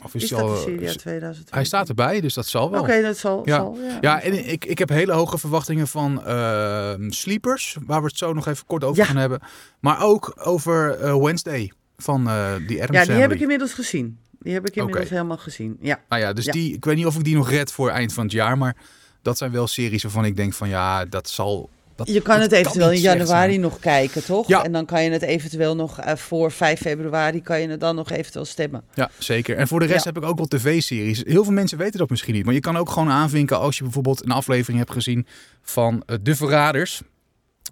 of 0.04 0.14
Is, 0.16 0.34
al, 0.34 0.56
serie 0.56 0.80
uit 0.80 0.82
is- 0.90 0.96
2022? 0.96 1.54
Hij 1.56 1.64
staat 1.66 1.90
erbij, 1.90 2.22
dus 2.22 2.34
dat 2.34 2.46
zal 2.48 2.72
wel. 2.72 2.82
Oké, 2.82 3.02
dat 3.02 3.18
zal. 3.18 3.42
Ja. 3.46 3.56
zal 3.56 3.78
ja. 3.82 3.98
Ja, 4.02 4.22
en 4.22 4.48
ik, 4.52 4.66
ik 4.66 4.78
heb 4.78 4.90
hele 4.90 5.12
hoge 5.14 5.38
verwachtingen 5.38 5.88
van 5.88 6.26
ehm, 6.26 7.10
Sleepers, 7.10 7.78
waar 7.86 8.02
we 8.02 8.08
het 8.08 8.18
zo 8.18 8.34
nog 8.34 8.48
even 8.48 8.66
kort 8.66 8.84
over 8.84 8.98
Ja. 8.98 9.06
gaan 9.06 9.18
hebben. 9.18 9.40
Maar 9.80 10.04
ook 10.04 10.34
over 10.44 11.00
eh, 11.00 11.16
Wednesday 11.24 11.72
van 11.98 12.28
eh 12.28 12.54
die 12.68 12.84
Adams 12.84 13.00
Ja, 13.00 13.06
die 13.14 13.22
heb 13.22 13.32
ik 13.32 13.40
inmiddels 13.40 13.74
gezien. 13.74 14.18
Die 14.44 14.54
heb 14.54 14.68
ik 14.68 14.76
inmiddels 14.76 15.06
Oké. 15.06 15.14
helemaal 15.16 15.38
gezien. 15.38 15.78
Ja, 15.82 16.00
Nou 16.10 16.22
ja, 16.22 16.34
dus 16.34 16.46
Ja. 16.46 16.52
die, 16.52 16.74
ik 16.74 16.86
weet 16.86 16.96
niet 16.96 17.06
of 17.06 17.16
ik 17.18 17.24
die 17.24 17.36
nog 17.36 17.50
red 17.50 17.72
voor 17.72 17.90
eind 17.90 18.14
van 18.14 18.24
het 18.24 18.32
jaar, 18.34 18.58
maar 18.58 18.76
dat 19.22 19.38
zijn 19.38 19.52
wel 19.52 19.68
series 19.68 20.04
waarvan 20.04 20.26
ik 20.26 20.36
denk 20.36 20.54
van 20.54 20.70
ja, 20.70 21.06
dat 21.06 21.30
zal. 21.30 21.70
Dat, 21.96 22.08
je 22.08 22.22
kan 22.22 22.40
het 22.40 22.52
eventueel 22.52 22.92
in 22.92 23.00
januari 23.00 23.58
nog 23.58 23.80
kijken, 23.80 24.26
toch? 24.26 24.48
Ja. 24.48 24.64
En 24.64 24.72
dan 24.72 24.86
kan 24.86 25.04
je 25.04 25.10
het 25.12 25.22
eventueel 25.22 25.76
nog 25.76 26.00
eh, 26.00 26.16
voor 26.16 26.52
5 26.52 26.80
februari 26.80 27.42
kan 27.42 27.62
je 27.62 27.68
het 27.68 27.80
dan 27.80 27.96
nog 27.96 28.10
eventueel 28.12 28.46
stemmen. 28.46 28.84
Ja, 28.94 29.10
zeker. 29.18 29.58
En 29.58 29.68
voor 29.68 29.80
de 29.80 29.86
rest 29.86 30.04
Ja. 30.06 30.12
heb 30.14 30.24
ik 30.24 30.30
ook 30.30 30.38
wel 30.38 30.46
tv-series. 30.48 31.24
Heel 31.26 31.44
veel 31.44 31.54
mensen 31.54 31.78
weten 31.78 32.00
dat 32.00 32.10
misschien 32.10 32.34
niet, 32.34 32.46
maar 32.46 32.54
je 32.54 32.60
kan 32.60 32.78
ook 32.78 32.90
gewoon 32.90 33.10
aanvinken 33.10 33.60
als 33.60 33.78
je 33.78 33.84
bijvoorbeeld 33.84 34.24
een 34.24 34.32
aflevering 34.32 34.78
hebt 34.80 34.92
gezien 34.92 35.28
van 35.62 36.04
eh, 36.06 36.16
De 36.22 36.36
Verraders. 36.36 37.02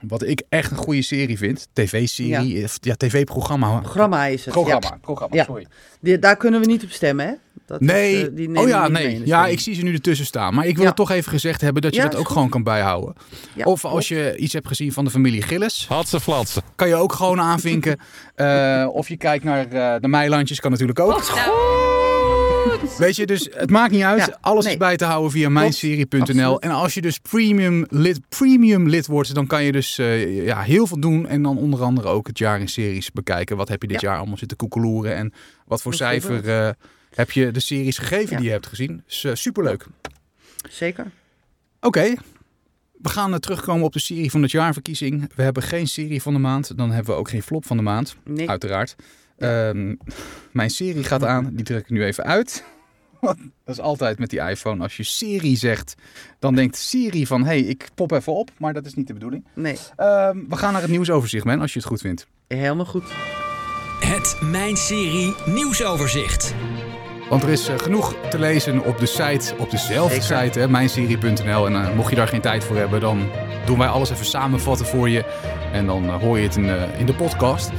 Wat 0.07 0.23
ik 0.23 0.41
echt 0.49 0.71
een 0.71 0.77
goede 0.77 1.01
serie 1.01 1.37
vind. 1.37 1.67
TV-serie, 1.73 2.59
ja, 2.59 2.67
ja 2.81 2.95
tv-programma. 2.95 3.79
Programma 3.79 4.25
is 4.25 4.45
het. 4.45 4.53
Programma, 4.53 4.87
Ja. 4.91 4.97
programma, 5.01 5.35
Ja. 5.35 5.43
sorry. 5.43 5.65
Die- 5.99 6.19
daar 6.19 6.37
kunnen 6.37 6.59
we 6.59 6.65
niet 6.65 6.83
op 6.83 6.89
stemmen, 6.89 7.25
hè? 7.25 7.33
Dat 7.65 7.81
is, 7.81 7.87
Nee, 7.87 8.15
eh, 8.27 8.35
die 8.35 8.47
nemen 8.47 8.61
oh 8.63 8.67
ja, 8.67 8.87
nee. 8.87 9.21
Ja, 9.25 9.47
ik 9.47 9.59
zie 9.59 9.75
ze 9.75 9.81
nu 9.81 9.93
ertussen 9.93 10.25
staan. 10.25 10.53
Maar 10.53 10.65
ik 10.65 10.73
wil 10.73 10.81
Ja. 10.81 10.87
het 10.87 10.97
toch 10.97 11.11
even 11.11 11.31
gezegd 11.31 11.61
hebben 11.61 11.81
dat 11.81 11.91
je 11.93 11.97
Ja, 11.97 12.03
dat 12.03 12.13
is 12.13 12.19
ook 12.19 12.25
goed. 12.25 12.33
gewoon 12.35 12.49
kan 12.49 12.63
bijhouden. 12.63 13.15
Ja, 13.55 13.63
of 13.65 13.85
als 13.85 14.07
je 14.07 14.35
iets 14.37 14.53
hebt 14.53 14.67
gezien 14.67 14.91
van 14.93 15.05
de 15.05 15.11
familie 15.11 15.41
Gillis, 15.41 15.85
Had 15.89 16.07
ze 16.09 16.19
flatsen. 16.19 16.61
kan 16.75 16.87
je 16.87 16.95
ook 16.95 17.13
gewoon 17.13 17.39
aanvinken. 17.41 17.99
Eh, 18.35 18.87
of 18.91 19.07
je 19.09 19.17
kijkt 19.17 19.43
naar 19.43 19.65
eh, 19.71 20.01
de 20.01 20.07
Meilandjes, 20.07 20.59
kan 20.59 20.71
natuurlijk 20.71 20.99
ook. 20.99 21.90
Weet 22.97 23.15
je, 23.15 23.25
dus 23.25 23.47
het 23.51 23.69
maakt 23.69 23.91
niet 23.91 24.03
uit. 24.03 24.25
Ja, 24.25 24.37
Alles 24.41 24.63
nee. 24.63 24.73
is 24.73 24.79
bij 24.79 24.97
te 24.97 25.05
houden 25.05 25.31
via 25.31 25.49
mijnserie.nl. 25.49 26.61
En 26.61 26.69
als 26.71 26.93
je 26.93 27.01
dus 27.01 27.17
premium 27.19 27.85
lid, 27.89 28.19
premium 28.29 28.89
lid 28.89 29.07
wordt, 29.07 29.33
dan 29.35 29.47
kan 29.47 29.63
je 29.63 29.71
dus 29.71 29.97
eh, 29.97 30.45
ja, 30.45 30.61
heel 30.61 30.87
veel 30.87 30.99
doen. 30.99 31.27
En 31.27 31.41
dan 31.41 31.57
onder 31.57 31.81
andere 31.81 32.07
ook 32.07 32.27
het 32.27 32.37
jaar 32.37 32.59
in 32.59 32.67
series 32.69 33.11
bekijken. 33.11 33.57
Wat 33.57 33.67
heb 33.69 33.81
je 33.81 33.87
dit 33.87 34.01
Ja. 34.01 34.07
jaar 34.09 34.17
allemaal 34.17 34.37
zitten 34.37 34.57
koekeloeren? 34.57 35.15
En 35.15 35.33
wat 35.65 35.81
voor 35.81 35.93
cijfer 35.93 36.49
eh, 36.49 36.69
heb 37.13 37.31
je 37.31 37.51
de 37.51 37.59
series 37.59 37.97
gegeven 37.97 38.35
die 38.35 38.45
je 38.45 38.51
hebt 38.51 38.67
gezien? 38.67 39.03
Dus, 39.07 39.23
eh, 39.23 39.31
superleuk. 39.35 39.85
Zeker. 40.69 41.11
Oké, 41.79 42.13
we 43.01 43.09
gaan 43.09 43.39
terugkomen 43.39 43.85
op 43.85 43.93
de 43.93 43.99
serie 43.99 44.31
van 44.31 44.41
het 44.41 44.51
jaarverkiezing. 44.51 45.29
We 45.35 45.43
hebben 45.43 45.63
geen 45.63 45.87
serie 45.87 46.21
van 46.21 46.33
de 46.33 46.39
maand. 46.39 46.77
Dan 46.77 46.91
hebben 46.91 47.13
we 47.13 47.19
ook 47.19 47.29
geen 47.29 47.43
flop 47.43 47.65
van 47.65 47.77
de 47.77 47.83
maand. 47.83 48.15
Nee. 48.23 48.49
Uiteraard. 48.49 48.95
Um, 49.43 49.97
mijn 50.51 50.69
serie 50.69 51.03
gaat 51.03 51.23
aan. 51.23 51.49
Die 51.53 51.65
druk 51.65 51.79
ik 51.79 51.89
nu 51.89 52.03
even 52.03 52.23
uit. 52.23 52.63
Dat 53.21 53.37
is 53.65 53.79
altijd 53.79 54.19
met 54.19 54.29
die 54.29 54.39
iPhone. 54.39 54.83
Als 54.83 54.97
je 54.97 55.03
Siri 55.03 55.55
zegt, 55.55 55.95
dan 56.39 56.55
denkt 56.55 56.77
Siri 56.77 57.27
van... 57.27 57.41
hé, 57.41 57.47
hey, 57.47 57.59
ik 57.59 57.87
pop 57.95 58.11
even 58.11 58.33
op. 58.33 58.51
Maar 58.57 58.73
dat 58.73 58.85
is 58.85 58.93
niet 58.93 59.07
de 59.07 59.13
bedoeling. 59.13 59.45
Nee. 59.55 59.77
Um, 59.97 60.45
we 60.49 60.55
gaan 60.55 60.73
naar 60.73 60.81
het 60.81 60.91
nieuwsoverzicht, 60.91 61.45
man. 61.45 61.61
Als 61.61 61.73
je 61.73 61.79
het 61.79 61.87
goed 61.87 62.01
vindt. 62.01 62.27
Helemaal 62.47 62.85
goed. 62.85 63.03
Het 63.99 64.37
Mijn 64.41 64.77
Serie 64.77 65.35
nieuwsoverzicht. 65.45 66.53
Want 67.29 67.43
er 67.43 67.49
is 67.49 67.69
uh, 67.69 67.77
genoeg 67.77 68.15
te 68.29 68.39
lezen 68.39 68.83
op 68.85 68.99
de 68.99 69.05
site, 69.05 69.53
op 69.57 69.71
dezelfde 69.71 70.21
Zeker. 70.21 70.43
site, 70.43 70.59
hè, 70.59 70.67
mijnserie.nl. 70.67 71.65
En 71.65 71.73
uh, 71.73 71.95
mocht 71.95 72.09
je 72.09 72.15
daar 72.15 72.27
geen 72.27 72.41
tijd 72.41 72.63
voor 72.63 72.75
hebben, 72.75 72.99
dan 72.99 73.29
doen 73.65 73.77
wij 73.77 73.87
alles 73.87 74.09
even 74.09 74.25
samenvatten 74.25 74.85
voor 74.85 75.09
je. 75.09 75.25
En 75.71 75.85
dan 75.85 76.03
uh, 76.03 76.15
hoor 76.15 76.37
je 76.37 76.43
het 76.43 76.55
in, 76.55 76.65
in 76.97 77.05
de 77.05 77.13
podcast. 77.13 77.71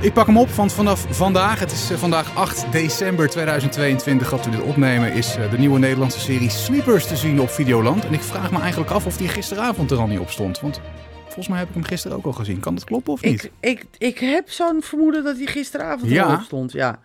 Ik 0.00 0.12
pak 0.12 0.26
hem 0.26 0.38
op, 0.38 0.48
want 0.50 0.72
vanaf 0.72 1.06
vandaag, 1.10 1.58
het 1.60 1.72
is 1.72 1.90
vandaag 1.94 2.36
8 2.36 2.72
december 2.72 3.28
2022 3.28 4.30
dat 4.30 4.44
we 4.44 4.50
dit 4.50 4.60
opnemen, 4.62 5.12
is 5.12 5.34
de 5.50 5.58
nieuwe 5.58 5.78
Nederlandse 5.78 6.20
serie 6.20 6.50
Sleepers 6.50 7.06
te 7.06 7.16
zien 7.16 7.40
op 7.40 7.50
Videoland. 7.50 8.04
En 8.04 8.12
ik 8.12 8.20
vraag 8.22 8.50
me 8.52 8.58
eigenlijk 8.58 8.90
af 8.90 9.06
of 9.06 9.16
die 9.16 9.28
gisteravond 9.28 9.90
er 9.90 9.98
al 9.98 10.06
niet 10.06 10.18
op 10.18 10.30
stond. 10.30 10.60
Want 10.60 10.80
volgens 11.24 11.48
mij 11.48 11.58
heb 11.58 11.68
ik 11.68 11.74
hem 11.74 11.84
gisteren 11.84 12.16
ook 12.16 12.24
al 12.24 12.32
gezien. 12.32 12.60
Kan 12.60 12.74
dat 12.74 12.84
kloppen 12.84 13.12
of 13.12 13.22
niet? 13.22 13.44
Ik, 13.44 13.50
ik, 13.60 13.84
ik 13.98 14.18
heb 14.18 14.50
zo'n 14.50 14.82
vermoeden 14.82 15.24
dat 15.24 15.36
hij 15.36 15.46
gisteravond 15.46 16.10
Ja. 16.10 16.26
erop 16.28 16.40
stond, 16.42 16.72
ja. 16.72 17.00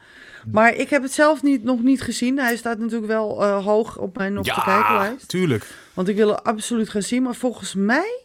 Maar 0.52 0.76
ik 0.76 0.90
heb 0.90 1.02
het 1.02 1.12
zelf 1.14 1.44
niet, 1.44 1.64
nog 1.64 1.82
niet 1.82 2.02
gezien. 2.02 2.38
Hij 2.40 2.56
staat 2.56 2.78
natuurlijk 2.80 3.08
wel 3.12 3.44
uh, 3.44 3.66
hoog 3.66 3.98
op 3.98 4.18
mijn 4.18 4.34
nog 4.34 4.46
te 4.46 4.62
kijkenlijst. 4.66 5.28
tuurlijk. 5.28 5.66
Want 5.94 6.08
ik 6.08 6.16
wil 6.16 6.30
er 6.30 6.42
absoluut 6.42 6.90
gaan 6.90 7.02
zien. 7.02 7.24
Maar 7.24 7.36
volgens 7.36 7.74
mij 7.76 8.24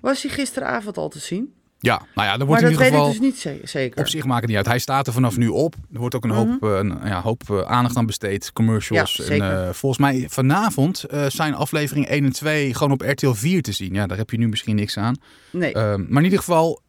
was 0.00 0.22
hij 0.22 0.30
gisteravond 0.30 0.96
al 0.98 1.08
te 1.08 1.18
zien. 1.18 1.54
Ja, 1.80 2.02
nou 2.14 2.28
ja, 2.28 2.36
Maar 2.36 2.46
wordt 2.46 2.62
dat 2.62 2.70
in 2.70 2.76
ieder 2.78 2.90
weet 2.90 3.00
geval... 3.00 3.06
ik 3.06 3.20
dus 3.20 3.20
niet 3.30 3.38
ze- 3.38 3.60
zeker. 3.64 4.00
Op 4.00 4.08
zich 4.08 4.24
maakt 4.24 4.40
het 4.40 4.48
niet 4.48 4.56
uit. 4.56 4.66
Hij 4.66 4.78
staat 4.78 5.06
er 5.06 5.12
vanaf 5.12 5.36
nu 5.36 5.48
op. 5.48 5.74
Er 5.92 5.98
wordt 6.00 6.14
ook 6.14 6.24
een 6.24 6.30
hoop, 6.30 6.64
uh, 6.64 6.76
een, 6.76 6.98
ja, 7.04 7.22
hoop 7.22 7.42
uh, 7.50 7.60
aandacht 7.60 7.96
aan 7.96 8.06
besteed. 8.06 8.52
Commercials. 8.52 9.16
Ja, 9.16 9.24
en 9.24 9.66
uh, 9.66 9.72
volgens 9.72 10.00
mij 10.00 10.26
vanavond 10.28 11.04
zijn 11.28 11.54
aflevering 11.54 12.06
1 12.06 12.24
en 12.24 12.32
2 12.32 12.74
gewoon 12.74 12.92
op 12.92 13.00
RTL 13.00 13.32
4 13.32 13.62
te 13.62 13.72
zien. 13.72 13.94
Ja, 13.94 14.06
daar 14.06 14.16
heb 14.18 14.30
je 14.30 14.38
nu 14.38 14.48
misschien 14.48 14.76
niks 14.76 14.96
aan. 14.96 15.14
Nee. 15.52 15.74
Maar 15.74 16.18
in 16.18 16.24
ieder 16.24 16.38
geval, 16.38 16.80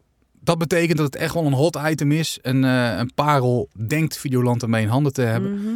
dat 0.42 0.58
betekent 0.58 0.98
dat 0.98 1.06
het 1.06 1.16
echt 1.16 1.34
wel 1.34 1.46
een 1.46 1.54
hot 1.54 1.80
item 1.86 2.12
is. 2.12 2.40
En 2.42 2.64
een 2.64 3.12
parel 3.16 3.70
denkt 3.88 4.18
Videoland 4.18 4.62
ermee 4.62 4.82
in 4.82 4.90
handen 4.90 5.14
te 5.14 5.22
hebben. 5.22 5.54
Mhm. 5.54 5.70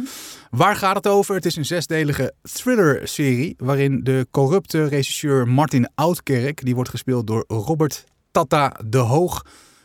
Waar 0.50 0.76
gaat 0.76 0.96
het 0.96 1.06
over? 1.06 1.34
Het 1.34 1.46
is 1.46 1.56
een 1.56 1.64
zesdelige 1.64 2.32
thriller-serie. 2.42 3.54
Waarin 3.58 4.00
de 4.04 4.26
corrupte 4.30 4.86
regisseur 4.86 5.48
Martin 5.48 5.88
Oudkerk, 5.94 6.64
die 6.64 6.74
wordt 6.74 6.90
gespeeld 6.90 7.26
door 7.26 7.44
Robert 7.48 8.04
Tata 8.32 8.76
de 8.86 8.98
Hoog, 8.98 9.44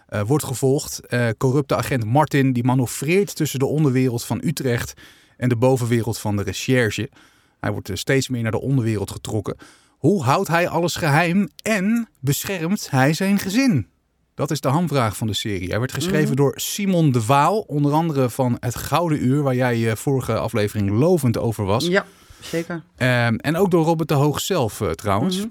uh, 0.09 0.21
wordt 0.21 0.43
gevolgd. 0.43 1.01
Uh, 1.09 1.27
corrupte 1.37 1.75
agent 1.75 2.05
Martin 2.05 2.53
die 2.53 2.63
manoeuvreert 2.63 3.35
tussen 3.35 3.59
de 3.59 3.65
onderwereld 3.65 4.23
van 4.23 4.41
Utrecht 4.43 4.93
en 5.37 5.49
de 5.49 5.55
bovenwereld 5.55 6.19
van 6.19 6.35
de 6.35 6.43
recherche. 6.43 7.09
Hij 7.59 7.71
wordt 7.71 7.89
uh, 7.89 7.95
steeds 7.95 8.29
meer 8.29 8.41
naar 8.41 8.51
de 8.51 8.61
onderwereld 8.61 9.11
getrokken. 9.11 9.57
Hoe 9.97 10.23
houdt 10.23 10.47
hij 10.47 10.67
alles 10.67 10.95
geheim 10.95 11.49
en 11.61 12.09
beschermt 12.19 12.89
hij 12.89 13.13
zijn 13.13 13.39
gezin? 13.39 13.87
Dat 14.35 14.51
is 14.51 14.61
de 14.61 14.67
hamvraag 14.67 15.17
van 15.17 15.27
de 15.27 15.33
serie. 15.33 15.69
Hij 15.69 15.79
werd 15.79 15.93
geschreven 15.93 16.29
mm. 16.29 16.35
door 16.35 16.53
Simon 16.55 17.11
de 17.11 17.25
Waal, 17.25 17.59
onder 17.59 17.93
andere 17.93 18.29
van 18.29 18.57
Het 18.59 18.75
Gouden 18.75 19.25
Uur, 19.25 19.43
waar 19.43 19.55
jij 19.55 19.77
je 19.77 19.95
vorige 19.95 20.37
aflevering 20.37 20.89
lovend 20.89 21.37
over 21.37 21.65
was. 21.65 21.85
Ja, 21.85 22.05
zeker. 22.41 22.75
Um, 22.75 23.37
en 23.37 23.55
ook 23.55 23.71
door 23.71 23.85
Robert 23.85 24.09
de 24.09 24.15
Hoog 24.15 24.39
zelf 24.39 24.81
trouwens. 24.95 25.37
Mhm. 25.37 25.47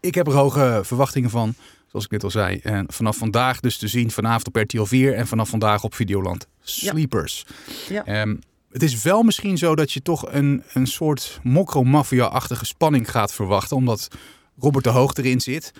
Ik 0.00 0.14
heb 0.14 0.26
er 0.26 0.32
hoge 0.32 0.80
verwachtingen 0.84 1.30
van 1.30 1.54
zoals 1.92 2.04
ik 2.04 2.10
net 2.10 2.24
al 2.24 2.30
zei. 2.30 2.58
En 2.62 2.86
vanaf 2.88 3.16
vandaag 3.16 3.60
dus 3.60 3.76
te 3.76 3.88
zien 3.88 4.10
vanavond 4.10 4.46
op 4.46 4.56
RTL 4.56 4.82
4 4.82 5.14
en 5.14 5.26
vanaf 5.26 5.48
vandaag 5.48 5.84
op 5.84 5.94
Videoland. 5.94 6.46
Sleepers. 6.60 7.46
Ja. 7.88 8.22
Um, 8.22 8.38
het 8.70 8.82
is 8.82 9.02
wel 9.02 9.22
misschien 9.22 9.58
zo 9.58 9.74
dat 9.74 9.92
je 9.92 10.02
toch 10.02 10.32
een, 10.32 10.62
een 10.72 10.86
soort 10.86 11.40
mokro-maffia-achtige 11.42 12.64
spanning 12.64 13.10
gaat 13.10 13.32
verwachten. 13.32 13.76
Omdat 13.76 14.08
Robert 14.58 14.84
de 14.84 14.90
Hoog 14.90 15.14
erin 15.14 15.40
zit. 15.40 15.72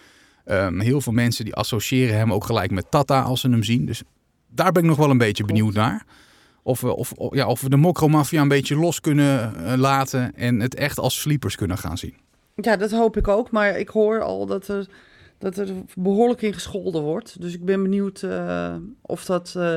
Um, 0.46 0.81
heel 0.81 1.01
veel 1.01 1.12
mensen 1.12 1.44
die 1.44 1.55
associëren 1.55 2.16
hem 2.16 2.33
ook 2.33 2.44
gelijk 2.44 2.70
met 2.70 2.90
Tata 2.90 3.20
als 3.22 3.40
ze 3.40 3.51
hem 3.51 3.62
zien. 3.62 3.87
Dus 3.87 4.03
daar 4.48 4.72
ben 4.72 4.83
ik 4.83 4.88
nog 4.88 4.98
wel 4.98 5.11
een 5.11 5.18
beetje 5.18 5.44
benieuwd 5.44 5.75
naar. 5.75 6.07
Of 6.62 6.81
we, 6.81 6.96
of, 6.96 7.12
ja, 7.31 7.46
of 7.46 7.61
we 7.61 7.68
de 7.68 7.77
mokro-maffia 7.77 8.40
een 8.40 8.48
beetje 8.48 8.77
los 8.77 9.01
kunnen 9.01 9.55
uh, 9.57 9.72
laten 9.77 10.35
en 10.35 10.61
het 10.61 10.75
echt 10.75 10.98
als 10.98 11.20
sleepers 11.20 11.57
kunnen 11.57 11.79
gaan 11.79 11.98
zien. 11.98 12.14
Ja, 12.55 12.77
dat 12.77 12.90
hoop 12.90 13.16
ik 13.16 13.29
ook. 13.29 13.51
Maar 13.51 13.79
ik 13.79 13.88
hoor 13.88 14.22
al 14.22 14.46
dat 14.46 14.68
er 14.68 14.87
dat 15.42 15.57
er 15.57 15.68
behoorlijk 15.94 16.42
in 16.42 16.52
gescholden 16.52 17.02
wordt. 17.02 17.40
Dus 17.40 17.55
ik 17.55 17.64
ben 17.64 17.83
benieuwd 17.83 18.22
uh, 18.22 18.74
of, 19.00 19.24
dat, 19.24 19.55
uh, 19.57 19.76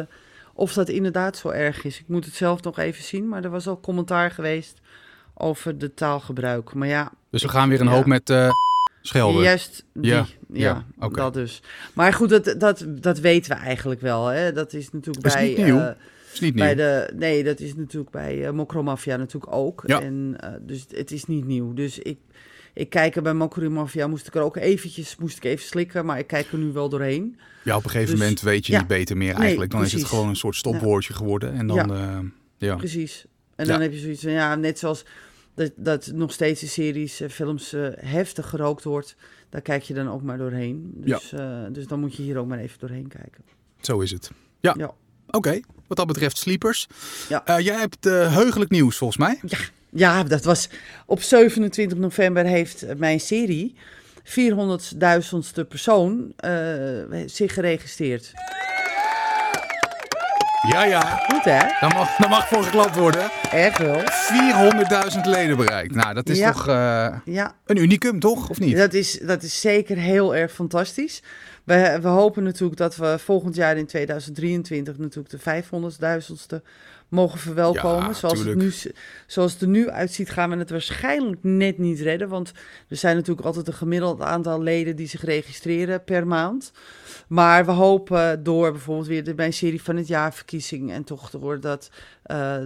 of 0.53 0.73
dat 0.73 0.89
inderdaad 0.89 1.37
zo 1.37 1.49
erg 1.49 1.83
is. 1.83 1.99
Ik 1.99 2.07
moet 2.07 2.25
het 2.25 2.33
zelf 2.33 2.61
nog 2.61 2.77
even 2.77 3.03
zien, 3.03 3.27
maar 3.27 3.43
er 3.43 3.49
was 3.49 3.67
al 3.67 3.79
commentaar 3.79 4.31
geweest 4.31 4.79
over 5.33 5.77
de 5.77 5.93
taalgebruik. 5.93 6.73
Maar 6.73 6.87
ja. 6.87 7.11
Dus 7.29 7.41
we 7.41 7.49
gaan 7.49 7.69
weer 7.69 7.81
een 7.81 7.87
ja. 7.87 7.93
hoop 7.93 8.05
met 8.05 8.29
uh, 8.29 8.49
schelden. 9.01 9.43
Juist 9.43 9.85
die, 9.93 10.11
ja, 10.11 10.17
ja, 10.17 10.25
ja 10.47 10.85
okay. 10.99 11.23
dat 11.23 11.33
dus. 11.33 11.61
Maar 11.93 12.13
goed, 12.13 12.29
dat, 12.29 12.55
dat, 12.57 12.85
dat 12.87 13.19
weten 13.19 13.51
we 13.51 13.57
eigenlijk 13.57 14.01
wel. 14.01 14.25
Hè? 14.25 14.51
Dat 14.51 14.73
is 14.73 14.91
natuurlijk 14.91 15.25
is 15.25 15.33
bij... 15.33 15.47
Niet 15.47 15.57
nieuw. 15.57 15.95
is 16.33 16.39
niet 16.39 16.55
bij 16.55 16.75
nieuw. 16.75 16.75
de, 16.75 17.11
nee, 17.15 17.43
dat 17.43 17.59
is 17.59 17.75
natuurlijk 17.75 18.11
bij 18.11 18.37
uh, 18.37 18.51
Mokromafia 18.51 19.17
natuurlijk 19.17 19.53
ook. 19.53 19.83
Ja. 19.85 20.01
En, 20.01 20.35
dus 20.61 20.85
het 20.89 21.11
is 21.11 21.25
niet 21.25 21.45
nieuw. 21.45 21.73
Dus 21.73 21.99
ik, 21.99 22.17
ik 22.75 22.89
kijk 22.89 23.15
er 23.15 23.21
bij 23.21 23.33
Mokromafia, 23.33 24.07
moest 24.07 24.27
ik 24.27 24.35
er 24.35 24.41
ook 24.41 24.55
eventjes, 24.57 25.15
moest 25.15 25.37
ik 25.37 25.43
even 25.43 25.65
slikken, 25.65 26.05
maar 26.05 26.19
ik 26.19 26.27
kijk 26.27 26.51
er 26.51 26.57
nu 26.57 26.71
wel 26.71 26.89
doorheen. 26.89 27.39
Ja, 27.63 27.75
op 27.77 27.83
een 27.83 27.89
gegeven 27.89 28.11
Dus- 28.11 28.19
moment 28.19 28.41
weet 28.41 28.65
je 28.65 28.71
ja. 28.71 28.77
niet 28.79 28.87
beter 28.87 29.17
meer 29.17 29.33
eigenlijk. 29.35 29.71
dan 29.71 29.83
is 29.83 29.91
het 29.91 30.03
gewoon 30.03 30.27
een 30.29 30.35
soort 30.35 30.55
stopwoordje 30.55 31.13
geworden. 31.13 31.53
En 31.53 31.67
dan, 31.67 31.75
Ja. 31.77 31.85
ja. 31.87 32.23
ja. 32.57 32.75
Precies. 32.75 33.25
En 33.55 33.67
dan 33.67 33.81
heb 33.81 33.91
je 33.91 33.99
zoiets 33.99 34.21
van, 34.21 34.31
ja, 34.31 34.55
net 34.55 34.79
zoals 34.79 35.05
dat, 35.53 35.71
dat 35.75 36.11
nog 36.13 36.31
steeds 36.33 36.61
in 36.61 36.67
series, 36.67 37.21
eh, 37.21 37.29
films 37.29 37.73
eh, 37.73 37.87
heftig 37.95 38.49
gerookt 38.49 38.83
wordt, 38.83 39.15
daar 39.49 39.61
kijk 39.61 39.83
je 39.83 39.93
dan 39.93 40.09
ook 40.09 40.21
maar 40.21 40.37
doorheen. 40.37 40.91
Dus, 40.95 41.31
eh, 41.33 41.59
dus 41.71 41.87
dan 41.87 41.99
moet 41.99 42.15
je 42.15 42.23
hier 42.23 42.37
ook 42.37 42.47
maar 42.47 42.59
even 42.59 42.79
doorheen 42.79 43.07
kijken. 43.07 43.43
Zo 43.81 43.99
is 43.99 44.11
het. 44.11 44.31
Ja, 44.59 44.75
Ja. 44.77 44.93
oké. 45.29 45.59
Wat 45.87 45.97
dat 45.97 46.07
betreft 46.07 46.37
sleepers. 46.37 46.87
Ja. 47.29 47.45
Eh, 47.45 47.59
jij 47.59 47.79
hebt 47.79 48.05
eh, 48.05 48.33
heugelijk 48.33 48.71
nieuws 48.71 48.97
volgens 48.97 49.19
mij. 49.19 49.39
Ja, 49.45 49.57
dat 50.27 50.43
was 50.43 50.69
op 51.05 51.21
27 51.21 51.97
november 51.97 52.45
heeft 52.45 52.85
mijn 52.97 53.19
serie 53.19 53.75
400.000ste 54.23 55.67
persoon 55.67 56.33
eh, 56.37 56.51
zich 57.25 57.53
geregistreerd. 57.53 58.31
Ja, 60.71 60.83
ja. 60.85 61.01
Goed 61.01 61.43
hè? 61.43 61.59
Dan 61.79 61.89
mag, 61.93 62.15
dan 62.15 62.29
mag 62.29 62.47
voor 62.47 62.63
geklapt 62.63 62.95
worden. 62.95 63.29
Echt 63.51 63.77
wel. 63.77 64.01
400.000 65.13 65.21
leden 65.23 65.57
bereikt. 65.57 65.95
Nou, 65.95 66.13
dat 66.13 66.29
is 66.29 66.37
Ja. 66.37 66.51
toch 66.51 66.67
eh, 66.67 67.15
Ja, 67.25 67.55
een 67.65 67.77
unicum, 67.77 68.19
toch? 68.19 68.49
Of 68.49 68.59
niet? 68.59 68.77
dat 68.77 68.93
is, 68.93 69.19
dat 69.19 69.43
is 69.43 69.61
zeker 69.61 69.97
heel 69.97 70.35
erg 70.35 70.51
fantastisch. 70.51 71.21
We, 71.63 71.99
we 72.01 72.07
hopen 72.07 72.43
natuurlijk 72.43 72.77
dat 72.77 72.95
we 72.95 73.19
volgend 73.19 73.55
jaar 73.55 73.77
in 73.77 73.85
2023 73.85 74.97
natuurlijk 74.97 75.43
de 75.43 75.63
500.000ste 76.59 76.61
mogen 77.09 77.39
verwelkomen. 77.39 78.07
Ja, 78.07 78.13
zoals, 78.13 78.43
het 78.43 78.55
nu, 78.55 78.71
zoals 79.27 79.53
het 79.53 79.61
er 79.61 79.67
nu 79.67 79.89
uitziet 79.89 80.29
gaan 80.29 80.49
we 80.49 80.55
het 80.55 80.69
waarschijnlijk 80.69 81.43
net 81.43 81.77
niet 81.77 81.99
redden. 81.99 82.29
Want 82.29 82.51
er 82.87 82.97
zijn 82.97 83.15
natuurlijk 83.15 83.45
altijd 83.45 83.67
een 83.67 83.73
gemiddeld 83.73 84.21
aantal 84.21 84.61
leden 84.61 84.95
die 84.95 85.07
zich 85.07 85.23
registreren 85.23 86.03
per 86.03 86.27
maand. 86.27 86.71
Maar 87.27 87.65
we 87.65 87.71
hopen 87.71 88.43
door 88.43 88.71
bijvoorbeeld 88.71 89.07
weer 89.07 89.23
de 89.23 89.33
mijn 89.35 89.53
serie 89.53 89.81
van 89.81 89.95
het 89.95 90.07
jaarverkiezing 90.07 90.91
en 90.91 91.03
toch 91.03 91.29
door 91.29 91.59
dat 91.59 91.89
eh, 92.25 92.57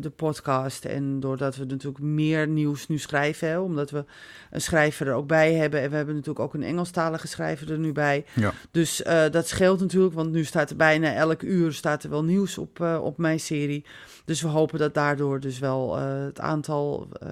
de 0.00 0.10
podcast 0.16 0.84
en 0.84 1.20
doordat 1.20 1.56
we 1.56 1.64
natuurlijk 1.64 2.04
meer 2.04 2.48
nieuws 2.48 2.88
nu 2.88 2.98
schrijven, 2.98 3.48
hè, 3.48 3.58
omdat 3.58 3.90
we 3.90 4.04
een 4.50 4.60
schrijver 4.60 5.06
er 5.06 5.14
ook 5.14 5.26
bij 5.26 5.54
hebben 5.54 5.80
en 5.80 5.90
we 5.90 5.96
hebben 5.96 6.14
natuurlijk 6.14 6.44
ook 6.44 6.54
een 6.54 6.62
Engelstalige 6.62 7.26
schrijver 7.26 7.70
er 7.70 7.78
nu 7.78 7.92
bij. 7.92 8.24
Ja. 8.32 8.52
Dus 8.70 9.02
eh, 9.02 9.30
dat 9.30 9.48
scheelt 9.48 9.80
natuurlijk, 9.80 10.14
want 10.14 10.32
nu 10.32 10.44
staat 10.44 10.70
er 10.70 10.76
bijna 10.76 11.14
elk 11.14 11.42
uur 11.42 11.72
staat 11.72 12.02
er 12.02 12.10
wel 12.10 12.24
nieuws 12.24 12.58
op, 12.58 12.80
eh, 12.80 12.98
op 13.02 13.18
mijn 13.18 13.40
serie. 13.40 13.84
Dus 14.24 14.42
we 14.42 14.48
hopen 14.48 14.78
dat 14.78 14.94
daardoor 14.94 15.40
dus 15.40 15.58
wel 15.58 15.98
eh, 15.98 16.24
het 16.24 16.40
aantal 16.40 17.08
eh, 17.12 17.28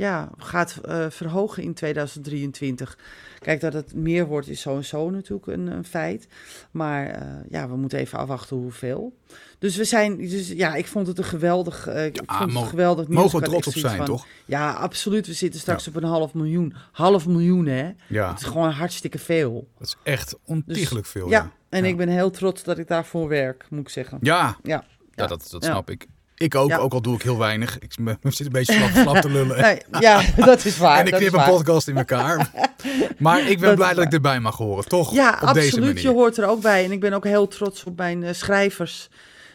ja, 0.00 0.28
gaat 0.36 0.76
eh, 0.84 1.06
verhogen 1.10 1.62
in 1.62 1.74
2023. 1.74 2.98
Kijk, 3.38 3.60
dat 3.60 3.72
het 3.72 3.94
meer 3.94 4.26
wordt 4.26 4.48
is 4.48 4.60
sowieso 4.60 5.10
natuurlijk 5.10 5.46
een, 5.46 5.66
een 5.66 5.84
feit. 5.84 6.28
Maar 6.70 7.06
eh, 7.06 7.22
ja, 7.50 7.68
we 7.68 7.76
moeten 7.76 7.98
even 7.98 8.18
afwachten 8.18 8.56
hoeveel. 8.56 9.16
Dus 9.58 9.76
we 9.76 9.84
zijn, 9.84 10.16
dus 10.16 10.48
ja, 10.48 10.74
ik 10.74 10.86
vond 10.86 11.06
het 11.06 11.18
een 11.18 11.24
geweldig, 11.24 11.86
eh, 11.86 12.04
ik 12.04 12.20
vond 12.26 12.52
het 12.52 12.68
geweldig 12.68 13.08
nieuws. 13.08 13.20
Mogen 13.22 13.40
we 13.40 13.44
trots 13.44 13.66
op 13.66 13.72
zijn, 13.72 13.96
van, 13.96 14.06
toch? 14.06 14.26
Ja, 14.44 14.72
absoluut. 14.72 15.26
We 15.26 15.32
zitten 15.32 15.60
straks 15.60 15.88
op 15.88 15.96
een 15.96 16.04
half 16.04 16.34
miljoen. 16.34 16.74
Half 16.92 17.26
miljoen, 17.26 17.66
hè? 17.66 17.90
Ja, 18.06 18.30
Het 18.30 18.40
is 18.40 18.46
gewoon 18.46 18.70
hartstikke 18.70 19.18
veel. 19.18 19.68
dat 19.78 19.86
is 19.86 19.96
echt 20.02 20.36
ontiegelijk 20.44 21.06
veel. 21.06 21.28
Ja, 21.28 21.42
Ja, 21.42 21.52
en 21.68 21.84
ik 21.84 21.96
ben 21.96 22.08
heel 22.08 22.30
trots 22.30 22.62
dat 22.62 22.78
ik 22.78 22.88
daarvoor 22.88 23.28
werk, 23.28 23.66
moet 23.70 23.80
ik 23.80 23.88
zeggen. 23.88 24.18
ja. 24.20 24.56
Ja, 24.62 24.84
Ja, 25.14 25.26
dat, 25.26 25.48
dat 25.50 25.64
snap 25.64 25.90
ik. 25.90 26.06
Ik 26.40 26.54
ook, 26.54 26.68
Ja. 26.68 26.76
ook 26.76 26.92
al 26.92 27.00
doe 27.02 27.14
ik 27.14 27.22
heel 27.22 27.38
weinig. 27.38 27.78
Ik 27.78 27.92
zit 28.22 28.46
een 28.46 28.52
beetje 28.52 28.72
slap, 28.72 28.90
slap 28.90 29.16
te 29.16 29.30
lullen. 29.30 29.60
Nee, 29.60 29.80
ja, 30.00 30.22
dat 30.36 30.64
is 30.64 30.78
waar. 30.78 30.98
en 30.98 31.06
ik 31.06 31.14
knip 31.14 31.32
een 31.32 31.44
podcast 31.44 31.88
in 31.88 31.96
elkaar. 31.96 32.50
maar 33.18 33.40
ik 33.48 33.58
ben 33.60 33.68
Dat 33.68 33.76
blij 33.76 33.94
dat 33.94 34.04
ik 34.04 34.12
erbij 34.12 34.40
mag 34.40 34.56
horen, 34.56 34.84
toch? 34.88 35.12
Ja, 35.14 35.38
op 35.42 35.54
deze 35.54 35.66
absoluut. 35.66 35.86
manier. 35.86 36.02
Je 36.02 36.08
hoort 36.08 36.38
er 36.38 36.46
ook 36.48 36.60
bij. 36.60 36.84
En 36.84 36.92
ik 36.92 37.00
ben 37.00 37.12
ook 37.12 37.24
heel 37.24 37.48
trots 37.48 37.84
op 37.84 37.96
mijn 37.96 38.22
eh, 38.22 38.34
schrijvers. 38.34 39.08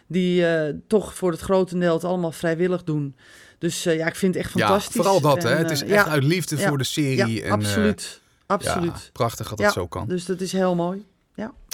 Die 0.07 0.47
eh, 0.47 0.73
toch 0.87 1.15
voor 1.15 1.31
het 1.31 1.41
grotendeel 1.41 1.93
het 1.93 2.03
allemaal 2.03 2.31
vrijwillig 2.31 2.83
doen. 2.83 3.15
Dus 3.59 3.85
eh, 3.85 3.97
ja, 3.97 4.07
ik 4.07 4.15
vind 4.15 4.35
het 4.35 4.43
echt 4.43 4.53
Ja, 4.53 4.67
fantastisch. 4.67 4.95
vooral 4.95 5.21
dat, 5.21 5.43
hè. 5.43 5.55
Het 5.55 5.71
is 5.71 5.81
echt 5.81 6.05
ja, 6.05 6.07
uit 6.07 6.23
liefde 6.23 6.57
ja, 6.57 6.67
voor 6.67 6.77
de 6.77 6.83
serie. 6.83 7.35
Ja, 7.35 7.45
en, 7.45 7.51
absoluut. 7.51 8.21
absoluut. 8.45 8.97
Ja, 9.03 9.09
prachtig 9.11 9.49
dat 9.49 9.59
Ja, 9.59 9.65
dat 9.65 9.73
zo 9.73 9.87
kan. 9.87 10.07
Dus 10.07 10.25
dat 10.25 10.41
is 10.41 10.51
heel 10.51 10.75
mooi. 10.75 11.05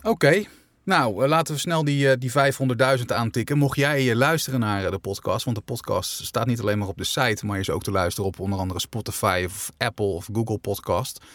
Oké. 0.03 0.43
Nou, 0.91 1.23
eh, 1.23 1.29
laten 1.29 1.53
we 1.53 1.59
snel 1.59 1.83
die, 1.83 2.09
eh, 2.09 2.17
die 2.19 2.31
500.000 2.31 3.11
aantikken. 3.11 3.57
Mocht 3.57 3.77
jij 3.77 4.09
eh, 4.09 4.15
luisteren 4.15 4.59
naar 4.59 4.91
de 4.91 4.99
podcast, 4.99 5.45
want 5.45 5.57
de 5.57 5.63
podcast 5.63 6.25
staat 6.25 6.47
niet 6.47 6.59
alleen 6.59 6.77
maar 6.77 6.87
op 6.87 6.97
de 6.97 7.03
site, 7.03 7.45
maar 7.45 7.59
is 7.59 7.69
ook 7.69 7.83
te 7.83 7.91
luisteren 7.91 8.29
op 8.29 8.39
onder 8.39 8.59
andere 8.59 8.79
Spotify 8.79 9.43
of 9.45 9.71
Apple 9.77 10.05
of 10.05 10.29
Google 10.33 10.57
Podcast. 10.57 11.25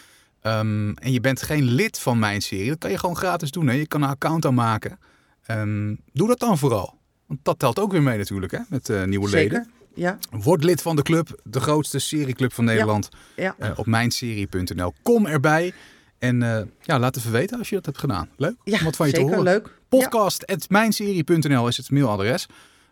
Ehm, 0.41 0.89
en 0.89 1.11
je 1.11 1.19
bent 1.19 1.41
geen 1.41 1.63
lid 1.63 1.99
van 1.99 2.19
mijn 2.19 2.41
serie, 2.41 2.69
dat 2.69 2.77
kan 2.77 2.91
je 2.91 2.97
gewoon 2.97 3.17
gratis 3.17 3.51
doen. 3.51 3.67
Hè? 3.67 3.73
Je 3.73 3.87
kan 3.87 4.01
een 4.01 4.09
account 4.09 4.45
aanmaken. 4.45 4.99
Ehm, 5.45 5.95
doe 6.13 6.27
dat 6.27 6.39
dan 6.39 6.57
vooral. 6.57 6.97
Want 7.25 7.39
dat 7.43 7.59
telt 7.59 7.79
ook 7.79 7.91
weer 7.91 8.03
mee 8.03 8.17
natuurlijk, 8.17 8.51
hè? 8.51 8.59
met 8.69 8.89
eh, 8.89 9.03
nieuwe 9.03 9.29
Zeker. 9.29 9.51
leden. 9.51 9.71
Ja, 9.93 10.17
Word 10.31 10.63
lid 10.63 10.81
van 10.81 10.95
de 10.95 11.01
club, 11.01 11.41
de 11.43 11.59
grootste 11.59 11.99
serieclub 11.99 12.53
van 12.53 12.65
Nederland, 12.65 13.09
ja. 13.35 13.55
op 13.75 13.85
mijnserie.nl. 13.85 14.93
Kom 15.01 15.25
erbij 15.25 15.73
en 16.19 16.43
eh, 16.43 16.61
ja, 16.81 16.99
laat 16.99 17.17
even 17.17 17.31
weten 17.31 17.57
als 17.57 17.69
je 17.69 17.75
dat 17.75 17.85
hebt 17.85 17.97
gedaan. 17.97 18.29
Leuk 18.37 18.55
ja 18.63 18.77
om 18.77 18.83
wat 18.83 18.95
van 18.95 19.07
je 19.07 19.15
zeker 19.15 19.29
te 19.29 19.35
horen. 19.37 19.53
leuk. 19.53 19.71
Podcast.mijnserie.nl 19.89 21.67
is 21.67 21.77
het 21.77 21.91
mailadres. 21.91 22.45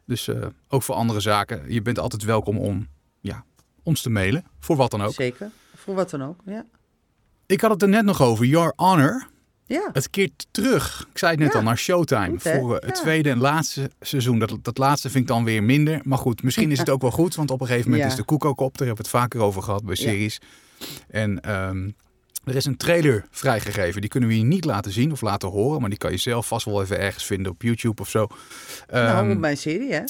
Dus 0.06 0.28
eh, 0.28 0.46
ook 0.68 0.84
voor 0.84 0.96
andere 0.96 1.20
zaken. 1.20 1.62
Je 1.74 1.82
bent 1.82 2.00
altijd 2.00 2.24
welkom 2.24 2.58
om 2.58 2.88
ja, 3.20 3.46
ons 3.84 4.02
te 4.02 4.10
mailen. 4.10 4.46
Voor 4.60 4.76
wat 4.76 4.92
dan 4.92 5.02
ook. 5.04 5.14
zeker. 5.14 5.50
Voor 5.76 5.96
wat 5.96 6.10
dan 6.10 6.24
ook. 6.24 6.40
Ja. 6.46 6.66
Ik 7.46 7.62
had 7.62 7.72
het 7.72 7.82
er 7.82 7.90
net 7.90 8.06
nog 8.06 8.22
over. 8.22 8.46
Your 8.46 8.74
Honor. 8.76 9.28
Ja, 9.68 9.90
Het 9.94 10.10
keert 10.10 10.48
terug. 10.52 11.08
Ik 11.12 11.18
zei 11.18 11.32
het 11.32 11.40
net 11.40 11.52
Ja. 11.52 11.58
al, 11.58 11.64
naar 11.64 11.78
Showtime. 11.78 12.30
Goed, 12.30 12.42
voor 12.42 12.78
eh, 12.78 12.88
het 12.88 12.96
tweede 12.96 13.30
en 13.30 13.38
laatste 13.40 13.92
seizoen. 14.02 14.40
Dat, 14.40 14.58
dat 14.62 14.78
laatste 14.78 15.10
vind 15.10 15.24
ik 15.24 15.30
dan 15.30 15.44
weer 15.44 15.64
minder. 15.64 16.00
Maar 16.04 16.18
goed, 16.18 16.44
misschien 16.44 16.72
is 16.72 16.80
het 16.80 16.90
ook 16.90 17.02
wel 17.02 17.12
goed. 17.12 17.36
Want 17.36 17.52
op 17.52 17.62
een 17.62 17.68
gegeven 17.68 17.92
moment 17.92 18.10
is 18.10 18.16
de 18.18 18.24
koek 18.24 18.46
ook 18.46 18.60
op. 18.60 18.78
Daar 18.78 18.88
hebben 18.88 19.06
we 19.06 19.10
het 19.12 19.22
vaker 19.22 19.40
over 19.40 19.62
gehad 19.62 19.86
bij 19.86 19.96
series. 19.96 20.40
En 21.10 21.40
ehm, 21.42 21.90
er 22.46 22.56
is 22.56 22.66
een 22.66 22.78
trailer 22.78 23.26
vrijgegeven. 23.32 24.02
Die 24.02 24.10
kunnen 24.10 24.30
we 24.30 24.38
je 24.38 24.44
niet 24.44 24.66
laten 24.66 24.92
zien 24.92 25.12
of 25.12 25.22
laten 25.22 25.50
horen. 25.50 25.80
Maar 25.82 25.90
die 25.90 26.00
kan 26.00 26.12
je 26.12 26.18
zelf 26.18 26.48
vast 26.48 26.66
wel 26.66 26.82
even 26.82 27.00
ergens 27.00 27.26
vinden 27.26 27.52
op 27.52 27.62
YouTube 27.62 28.02
of 28.02 28.10
zo. 28.10 28.28
nou, 28.92 29.18
Ehm, 29.26 29.32
op 29.32 29.38
mijn 29.38 29.58
serie, 29.58 29.94
hè? 29.94 30.02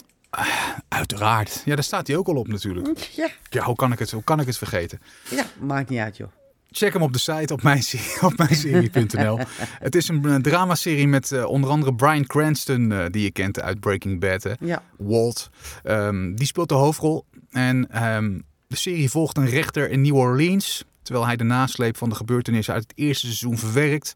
Uiteraard. 0.88 1.62
Ja, 1.66 1.76
daar 1.76 1.84
staat 1.84 2.08
hij 2.08 2.16
ook 2.18 2.28
al 2.28 2.36
op 2.36 2.48
natuurlijk. 2.48 2.98
Ja, 3.16 3.30
Ja, 3.50 3.64
hoe 3.64 3.76
kan 3.76 3.92
ik 3.92 4.00
het, 4.00 4.12
hoe 4.12 4.24
kan 4.24 4.40
ik 4.40 4.46
het 4.48 4.58
vergeten? 4.58 5.00
ja, 5.30 5.46
maakt 5.60 5.90
niet 5.90 6.00
uit, 6.00 6.18
joh. 6.18 6.28
Check 6.72 6.94
hem 6.94 7.02
op 7.02 7.14
de 7.14 7.20
site 7.20 7.54
op, 7.54 7.64
mijn, 7.64 7.84
op 8.22 8.38
mijnserie.nl. 8.38 9.40
het 9.88 9.96
is 9.96 10.08
een 10.08 10.26
eh, 10.26 10.36
dramaserie 10.36 11.08
met 11.08 11.32
eh, 11.32 11.46
onder 11.46 11.70
andere 11.70 11.96
Brian 11.96 12.26
Cranston, 12.26 12.92
eh, 12.92 13.06
die 13.10 13.24
je 13.24 13.32
kent 13.32 13.60
uit 13.62 13.80
Breaking 13.80 14.20
Bad. 14.20 14.44
hè. 14.44 14.52
Ja, 14.60 14.84
Walt. 14.98 15.50
Ehm, 15.84 16.34
die 16.36 16.46
speelt 16.48 16.70
de 16.70 16.76
hoofdrol. 16.76 17.26
En 17.52 17.92
ehm, 17.92 18.40
de 18.68 18.76
serie 18.76 19.10
volgt 19.10 19.38
een 19.38 19.50
rechter 19.50 19.90
in 19.90 20.02
New 20.02 20.16
Orleans. 20.16 20.84
Terwijl 21.06 21.26
hij 21.26 21.36
de 21.36 21.44
nasleep 21.44 21.98
van 21.98 22.10
de 22.10 22.16
gebeurtenissen 22.16 22.74
uit 22.74 22.84
het 22.84 22.94
eerste 22.96 23.26
seizoen 23.26 23.58
verwerkt, 23.58 24.14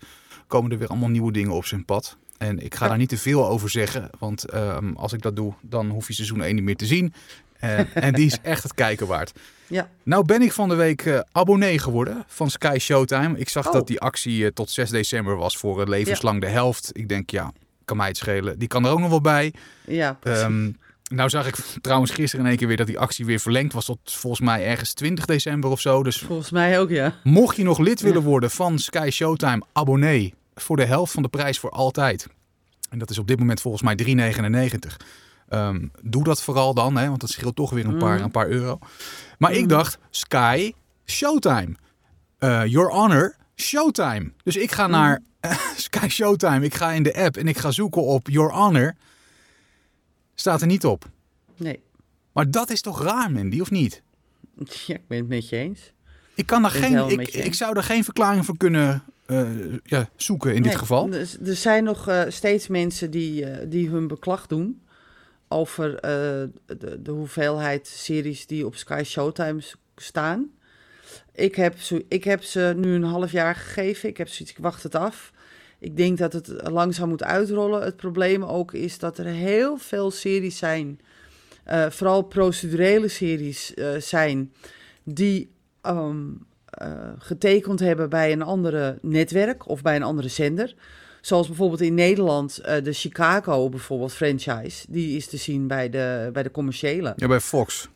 komen 0.47 0.71
er 0.71 0.77
weer 0.77 0.87
allemaal 0.87 1.09
nieuwe 1.09 1.31
dingen 1.31 1.51
op 1.51 1.65
zijn 1.65 1.85
pad. 1.85 2.17
En 2.37 2.59
ik 2.59 2.75
ga 2.75 2.87
daar 2.87 2.97
niet 2.97 3.09
te 3.09 3.17
veel 3.17 3.47
over 3.47 3.69
zeggen, 3.69 4.09
want 4.19 4.43
ehm, 4.49 4.93
als 4.95 5.13
ik 5.13 5.21
dat 5.21 5.35
doe, 5.35 5.53
dan 5.61 5.89
hoef 5.89 6.07
je 6.07 6.13
seizoen 6.13 6.41
1 6.41 6.55
niet 6.55 6.63
meer 6.63 6.75
te 6.75 6.85
zien. 6.85 7.13
En 7.93 8.13
die 8.13 8.25
is 8.25 8.37
echt 8.41 8.63
het 8.63 8.73
kijken 8.73 9.07
waard. 9.07 9.31
ja. 9.67 9.89
Nou 10.03 10.25
ben 10.25 10.41
ik 10.41 10.51
van 10.53 10.69
de 10.69 10.75
week 10.75 11.01
eh, 11.05 11.19
abonnee 11.31 11.79
geworden 11.79 12.23
van 12.27 12.49
Sky 12.49 12.77
Showtime. 12.79 13.37
Ik 13.37 13.49
zag 13.49 13.67
Oh. 13.67 13.73
dat 13.73 13.87
die 13.87 13.99
actie 13.99 14.45
eh, 14.45 14.51
tot 14.53 14.69
6 14.69 14.89
december 14.89 15.35
was 15.35 15.57
voor 15.57 15.81
eh, 15.81 15.87
levenslang 15.87 16.41
de 16.41 16.47
helft. 16.47 16.89
Ik 16.93 17.09
denk, 17.09 17.29
ja, 17.29 17.51
kan 17.85 17.97
mij 17.97 18.07
het 18.07 18.17
schelen. 18.17 18.59
Die 18.59 18.67
kan 18.67 18.85
er 18.85 18.91
ook 18.91 18.99
nog 18.99 19.09
wel 19.09 19.21
bij. 19.21 19.53
Ja, 19.85 20.13
precies. 20.13 20.41
Ehm, 20.43 20.71
nou 21.09 21.29
zag 21.29 21.47
ik 21.47 21.55
trouwens 21.81 22.11
gisteren 22.11 22.43
in 22.45 22.49
één 22.51 22.59
keer 22.59 22.67
weer 22.67 22.77
dat 22.77 22.87
die 22.87 22.99
actie 22.99 23.25
weer 23.25 23.39
verlengd 23.39 23.73
was 23.73 23.85
tot 23.85 23.99
volgens 24.03 24.41
mij 24.41 24.65
ergens 24.65 24.93
20 24.93 25.25
december 25.25 25.69
of 25.69 25.79
zo. 25.81 26.03
Dus 26.03 26.17
Volgens 26.17 26.49
mij 26.51 26.79
ook, 26.79 26.89
ja. 26.89 27.15
mocht 27.23 27.55
je 27.55 27.63
nog 27.63 27.77
lid 27.77 28.01
willen 28.01 28.21
Ja. 28.21 28.27
worden 28.27 28.51
van 28.51 28.79
Sky 28.79 29.09
Showtime, 29.11 29.61
abonnee 29.73 30.33
voor 30.55 30.75
de 30.77 30.85
helft 30.85 31.13
van 31.13 31.23
de 31.23 31.29
prijs 31.29 31.59
voor 31.59 31.69
altijd. 31.71 32.27
En 32.89 32.99
dat 32.99 33.09
is 33.09 33.17
op 33.17 33.27
dit 33.27 33.39
moment 33.39 33.61
volgens 33.61 33.83
mij 33.83 33.95
3,99. 33.95 34.97
Ehm, 35.49 35.85
doe 36.01 36.23
dat 36.23 36.43
vooral 36.43 36.73
dan, 36.73 36.97
hè, 36.97 37.07
want 37.07 37.21
dat 37.21 37.29
scheelt 37.29 37.55
toch 37.55 37.69
weer 37.69 37.85
een 37.85 37.97
paar, 37.97 38.15
Mhm. 38.15 38.23
een 38.23 38.31
paar 38.31 38.47
euro. 38.47 38.79
Maar 39.37 39.51
ik 39.51 39.59
Mhm. 39.59 39.67
dacht, 39.67 39.97
Sky 40.09 40.73
Showtime. 41.05 41.75
Eh, 42.37 42.61
Your 42.65 42.91
Honor 42.91 43.35
Showtime. 43.55 44.31
Dus 44.43 44.55
ik 44.55 44.71
ga 44.71 44.83
Mhm. 44.87 44.91
naar 44.91 45.21
Sky 45.77 46.07
Showtime. 46.07 46.65
Ik 46.65 46.75
ga 46.75 46.91
in 46.91 47.03
de 47.03 47.15
app 47.15 47.37
en 47.37 47.47
ik 47.47 47.57
ga 47.57 47.71
zoeken 47.71 48.03
op 48.03 48.29
Your 48.29 48.51
Honor. 48.53 48.95
Staat 50.39 50.61
er 50.61 50.67
niet 50.67 50.85
op. 50.85 51.05
Nee. 51.57 51.83
Maar 52.31 52.51
dat 52.51 52.69
is 52.69 52.81
toch 52.81 53.03
raar, 53.03 53.31
Mandy, 53.31 53.59
of 53.59 53.71
niet? 53.71 54.01
Ja, 54.87 54.95
ik 54.95 55.07
ben 55.07 55.17
het 55.17 55.27
met 55.27 55.49
je 55.49 55.55
eens. 55.55 55.91
Ik, 56.35 56.45
kan 56.45 56.61
daar 56.61 56.71
geen, 56.71 57.09
ik, 57.09 57.33
ik 57.33 57.53
zou 57.53 57.77
er 57.77 57.83
geen 57.83 58.03
verklaring 58.03 58.45
voor 58.45 58.57
kunnen 58.57 59.03
eh, 59.25 59.47
ja, 59.83 60.09
zoeken 60.15 60.55
in 60.55 60.61
dit 60.61 60.75
geval. 60.75 61.11
Er, 61.11 61.29
er 61.45 61.55
zijn 61.55 61.83
nog 61.83 62.07
eh, 62.07 62.21
steeds 62.27 62.67
mensen 62.67 63.11
die, 63.11 63.45
eh, 63.45 63.65
die 63.69 63.89
hun 63.89 64.07
beklag 64.07 64.47
doen 64.47 64.81
over 65.47 66.01
de, 66.01 66.99
de 67.01 67.11
hoeveelheid 67.11 67.87
series 67.87 68.47
die 68.47 68.65
op 68.65 68.75
Sky 68.75 69.01
Showtime 69.05 69.61
staan. 69.95 70.51
Ik 71.33 71.55
heb, 71.55 71.79
zo, 71.79 71.99
ik 72.07 72.23
heb 72.23 72.43
ze 72.43 72.73
nu 72.77 72.95
een 72.95 73.03
half 73.03 73.31
jaar 73.31 73.55
gegeven. 73.55 74.09
Ik 74.09 74.17
heb 74.17 74.27
zoiets, 74.27 74.51
ik 74.51 74.63
wacht 74.63 74.83
het 74.83 74.95
af. 74.95 75.31
Ik 75.79 75.97
denk 75.97 76.17
dat 76.17 76.33
het 76.33 76.69
langzaam 76.69 77.09
moet 77.09 77.23
uitrollen. 77.23 77.81
Het 77.81 77.95
probleem 77.95 78.43
ook 78.43 78.73
is 78.73 78.99
dat 78.99 79.17
er 79.17 79.25
heel 79.25 79.77
veel 79.77 80.11
series 80.11 80.57
zijn, 80.57 80.99
eh, 81.63 81.89
vooral 81.89 82.21
procedurele 82.21 83.07
series 83.07 83.73
eh, 83.73 83.95
zijn, 83.97 84.53
die 85.03 85.51
ehm, 85.81 86.27
eh, 86.65 87.09
getekend 87.17 87.79
hebben 87.79 88.09
bij 88.09 88.31
een 88.31 88.41
andere 88.41 88.97
netwerk 89.01 89.67
of 89.67 89.81
bij 89.81 89.95
een 89.95 90.03
andere 90.03 90.27
zender. 90.27 90.75
Zoals 91.21 91.47
bijvoorbeeld 91.47 91.81
in 91.81 91.93
Nederland 91.93 92.55
de 92.83 92.93
Chicago 92.93 93.69
bijvoorbeeld 93.69 94.13
franchise. 94.13 94.85
Die 94.89 95.15
is 95.15 95.27
te 95.27 95.37
zien 95.37 95.67
bij 95.67 95.89
de, 95.89 96.29
bij 96.33 96.43
de 96.43 96.51
commerciële. 96.51 97.13
Ja, 97.15 97.27
bij 97.27 97.39
Fox. 97.39 97.89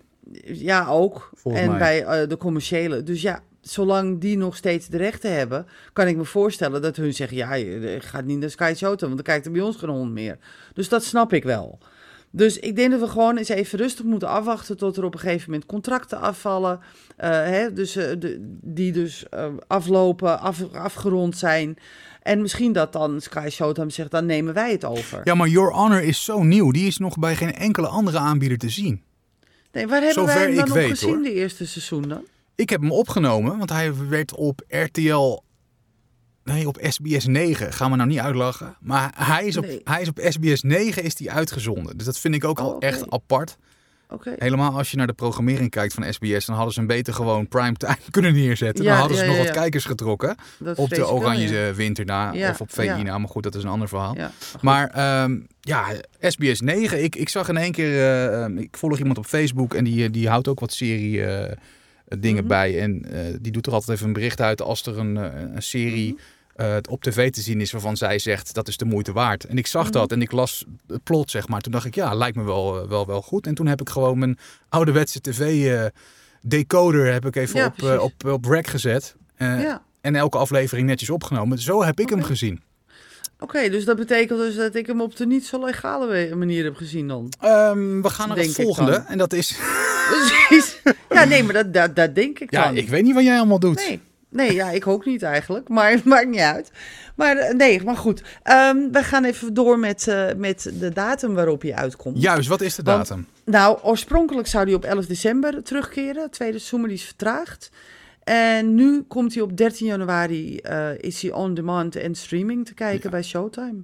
Ja, 0.43 0.87
ook. 0.87 1.29
Volgens 1.33 1.63
en 1.63 1.69
mij. 1.69 1.79
bij 1.79 2.27
de 2.27 2.37
commerciële. 2.37 3.03
Dus 3.03 3.21
ja, 3.21 3.43
zolang 3.63 4.19
die 4.19 4.37
nog 4.37 4.55
steeds 4.55 4.87
de 4.87 4.97
rechten 4.97 5.33
hebben, 5.35 5.67
kan 5.93 6.07
ik 6.07 6.15
me 6.15 6.25
voorstellen 6.25 6.81
dat 6.81 6.95
hun 6.95 7.13
zeggen: 7.13 7.37
ja, 7.37 7.53
je 7.53 7.97
gaat 8.01 8.25
niet 8.25 8.39
naar 8.39 8.49
Sky 8.49 8.73
Showtime, 8.75 9.13
want 9.13 9.15
dan 9.15 9.33
kijkt 9.33 9.45
er 9.45 9.51
bij 9.51 9.61
ons 9.61 9.77
geen 9.77 9.89
hond 9.89 10.11
meer. 10.11 10.37
Dus 10.73 10.89
dat 10.89 11.03
snap 11.03 11.33
ik 11.33 11.43
wel. 11.43 11.79
Dus 12.35 12.59
ik 12.59 12.75
denk 12.75 12.91
dat 12.91 12.99
we 12.99 13.07
gewoon 13.07 13.37
eens 13.37 13.49
even 13.49 13.79
rustig 13.79 14.05
moeten 14.05 14.27
afwachten 14.27 14.77
tot 14.77 14.97
er 14.97 15.03
op 15.03 15.13
een 15.13 15.19
gegeven 15.19 15.51
moment 15.51 15.65
contracten 15.69 16.19
afvallen. 16.19 16.79
eh, 17.15 17.29
hè, 17.29 17.73
dus, 17.73 17.95
eh, 17.95 18.11
de, 18.19 18.37
die 18.61 18.91
dus 18.91 19.29
eh, 19.29 19.45
aflopen, 19.67 20.39
af, 20.39 20.73
afgerond 20.73 21.37
zijn. 21.37 21.77
En 22.21 22.41
misschien 22.41 22.73
dat 22.73 22.93
dan 22.93 23.21
Sky 23.21 23.47
Showtime 23.51 23.89
zegt, 23.89 24.11
dan 24.11 24.25
nemen 24.25 24.53
wij 24.53 24.71
het 24.71 24.85
over. 24.85 25.21
Ja, 25.23 25.35
maar 25.35 25.47
Your 25.47 25.73
Honor 25.73 26.01
is 26.03 26.23
zo 26.23 26.43
nieuw. 26.43 26.71
Die 26.71 26.87
is 26.87 26.97
nog 26.97 27.19
bij 27.19 27.35
geen 27.35 27.53
enkele 27.53 27.87
andere 27.87 28.17
aanbieder 28.17 28.57
te 28.57 28.69
zien. 28.69 29.01
Nee, 29.71 29.87
waar 29.87 30.01
hebben 30.01 30.25
wij 30.25 30.43
hem 30.43 30.55
dan 30.55 30.71
weet, 30.71 30.89
gezien, 30.89 31.13
hoor. 31.13 31.23
de 31.23 31.33
eerste 31.33 31.67
seizoen 31.67 32.01
dan? 32.01 32.23
Ik 32.55 32.69
heb 32.69 32.81
hem 32.81 32.91
opgenomen, 32.91 33.57
want 33.57 33.69
hij 33.69 34.07
werd 34.09 34.35
op 34.35 34.61
RTL... 34.67 35.41
Nee, 36.43 36.67
op 36.67 36.77
SBS 36.81 37.25
9. 37.25 37.73
Gaan 37.73 37.91
we 37.91 37.95
nou 37.97 38.09
niet 38.09 38.19
uitlachen. 38.19 38.75
Maar 38.81 39.11
hij 39.15 39.45
is 39.45 39.57
op, 39.57 39.65
Nee. 39.65 39.81
hij 39.83 40.01
is 40.01 40.07
op 40.07 40.19
SBS 40.29 40.61
9 40.61 41.03
is 41.03 41.15
die 41.15 41.31
uitgezonden. 41.31 41.97
Dus 41.97 42.05
dat 42.05 42.19
vind 42.19 42.35
ik 42.35 42.43
ook 42.43 42.59
Oh, 42.59 42.65
al 42.65 42.73
oké. 42.75 42.85
echt 42.85 43.09
apart. 43.11 43.57
Helemaal 44.37 44.77
als 44.77 44.91
je 44.91 44.97
naar 44.97 45.07
de 45.07 45.13
programmering 45.13 45.69
kijkt 45.69 45.93
van 45.93 46.13
SBS... 46.13 46.45
dan 46.45 46.55
hadden 46.55 46.73
ze 46.73 46.79
hem 46.79 46.87
beter 46.87 47.13
gewoon 47.13 47.47
primetime 47.47 47.97
kunnen 48.11 48.33
neerzetten. 48.33 48.83
Ja, 48.83 48.89
dan 48.91 48.99
hadden 48.99 49.17
ze 49.17 49.25
nog 49.25 49.35
ja, 49.35 49.43
wat 49.43 49.51
kijkers 49.51 49.85
getrokken. 49.85 50.35
Dat 50.59 50.77
Op 50.77 50.89
de 50.89 50.95
wel, 50.95 51.11
Oranje. 51.11 51.73
Winter 51.73 52.05
na. 52.05 52.49
Of 52.49 52.61
op 52.61 52.71
VI 52.73 53.03
na. 53.03 53.17
Maar 53.17 53.29
goed, 53.29 53.43
dat 53.43 53.55
is 53.55 53.63
een 53.63 53.69
ander 53.69 53.87
verhaal. 53.87 54.15
Maar 54.61 54.89
ehm, 54.89 55.39
ja, 55.61 55.85
SBS 56.19 56.61
9. 56.61 57.03
Ik, 57.03 57.15
ik 57.15 57.29
zag 57.29 57.49
in 57.49 57.57
één 57.57 57.71
keer. 57.71 57.93
eh, 57.93 58.43
ehm, 58.43 58.57
ik 58.57 58.77
volg 58.77 58.97
iemand 58.97 59.17
op 59.17 59.25
Facebook 59.25 59.73
en 59.73 59.83
die, 59.83 60.03
eh, 60.05 60.11
die 60.11 60.29
houdt 60.29 60.47
ook 60.47 60.59
wat 60.59 60.73
serie 60.73 61.25
eh, 61.25 61.55
dingen 62.19 62.39
Mhm. 62.43 62.47
bij. 62.47 62.79
En 62.79 63.05
eh, 63.11 63.35
die 63.41 63.51
doet 63.51 63.65
er 63.67 63.73
altijd 63.73 63.91
even 63.97 64.07
een 64.07 64.13
bericht 64.13 64.41
uit 64.41 64.61
als 64.61 64.85
er 64.85 64.97
een, 64.97 65.17
eh, 65.17 65.41
een 65.55 65.61
serie 65.63 66.13
Mhm. 66.13 66.21
eh, 66.65 66.75
op 66.89 67.03
tv 67.03 67.31
te 67.31 67.41
zien 67.41 67.61
is 67.61 67.71
waarvan 67.71 67.97
zij 67.97 68.19
zegt 68.19 68.53
dat 68.53 68.67
is 68.67 68.77
de 68.77 68.85
moeite 68.85 69.11
waard. 69.11 69.43
En 69.43 69.57
ik 69.57 69.67
zag 69.67 69.83
Mhm. 69.83 69.91
dat 69.91 70.11
en 70.11 70.21
ik 70.21 70.31
las 70.31 70.65
het 70.87 71.03
plot, 71.03 71.31
zeg 71.31 71.47
maar. 71.47 71.61
Toen 71.61 71.71
dacht 71.71 71.85
ik, 71.85 71.95
ja, 71.95 72.13
lijkt 72.13 72.35
me 72.37 72.43
wel, 72.43 72.81
eh, 72.81 72.87
wel, 72.89 73.05
wel 73.07 73.21
goed. 73.21 73.47
En 73.47 73.53
toen 73.55 73.67
heb 73.67 73.81
ik 73.81 73.89
gewoon 73.89 74.17
mijn 74.19 74.37
ouderwetse 74.69 75.21
tv 75.21 75.65
eh, 75.71 75.85
decoder 76.41 77.11
heb 77.13 77.25
ik 77.25 77.35
even 77.35 77.59
Ja, 77.59 77.65
op, 77.65 77.81
eh, 77.83 78.01
op, 78.03 78.25
op 78.25 78.45
rec 78.45 78.67
gezet. 78.67 79.15
Eh, 79.35 79.61
ja. 79.61 79.83
En 80.01 80.15
elke 80.15 80.37
aflevering 80.37 80.87
netjes 80.87 81.09
opgenomen. 81.09 81.59
Zo 81.59 81.83
heb 81.83 81.99
ik 81.99 82.09
hem 82.09 82.23
gezien. 82.23 82.61
Oké, 83.39 83.69
dus 83.69 83.85
dat 83.85 83.97
betekent 83.97 84.39
dus 84.39 84.55
dat 84.55 84.75
ik 84.75 84.87
hem 84.87 85.01
op 85.01 85.15
de 85.15 85.25
niet 85.25 85.45
zo 85.45 85.65
legale 85.65 86.35
manier 86.35 86.63
heb 86.63 86.75
gezien 86.75 87.07
dan. 87.07 87.31
Ehm, 87.39 88.01
we 88.01 88.09
gaan 88.09 88.27
naar 88.27 88.37
het 88.37 88.51
volgende. 88.53 89.03
En 89.07 89.17
dat 89.17 89.33
is... 89.33 89.59
Precies. 90.09 90.81
Ja, 91.09 91.23
nee, 91.25 91.43
maar 91.43 91.53
dat, 91.53 91.73
dat, 91.73 91.95
dat 91.95 92.15
denk 92.15 92.39
ik 92.39 92.51
Ja, 92.51 92.63
dan. 92.65 92.75
ik 92.77 92.89
weet 92.89 93.03
niet 93.03 93.13
wat 93.13 93.23
jij 93.23 93.37
allemaal 93.37 93.59
doet. 93.59 93.75
Nee, 93.87 93.99
nee 94.29 94.53
ja, 94.53 94.69
ik 94.71 94.87
ook 94.87 95.05
niet 95.05 95.23
eigenlijk. 95.23 95.69
Maar 95.69 95.91
het 95.91 96.03
maakt 96.03 96.27
niet 96.27 96.39
uit. 96.39 96.71
Maar 97.15 97.37
eh, 97.37 97.53
nee, 97.55 97.83
maar 97.83 97.97
goed. 97.97 98.21
Ehm, 98.43 98.77
we 98.91 99.03
gaan 99.03 99.23
even 99.23 99.53
door 99.53 99.79
met, 99.79 100.07
eh, 100.07 100.27
met 100.37 100.71
de 100.79 100.89
datum 100.93 101.33
waarop 101.33 101.61
hij 101.61 101.73
uitkomt. 101.75 102.21
Juist, 102.21 102.47
wat 102.47 102.61
is 102.61 102.75
de 102.75 102.83
Want- 102.83 103.07
datum? 103.07 103.27
Nou, 103.45 103.79
oorspronkelijk 103.81 104.47
zou 104.47 104.65
hij 104.65 104.73
op 104.73 104.83
11 104.83 105.05
december 105.05 105.63
terugkeren. 105.63 106.31
Tweede 106.31 106.57
seizoen, 106.59 106.83
die 106.87 106.93
is 106.97 107.03
vertraagd. 107.05 107.69
En 108.23 108.75
nu 108.75 109.01
komt 109.01 109.33
hij 109.33 109.43
op 109.43 109.57
13 109.57 109.85
januari, 109.87 110.57
eh, 110.57 110.89
is 110.97 111.21
hij 111.21 111.31
on 111.31 111.53
demand 111.53 111.95
en 111.95 112.15
streaming 112.15 112.65
te 112.65 112.73
kijken 112.73 113.01
Ja. 113.03 113.09
bij 113.09 113.23
Showtime. 113.23 113.81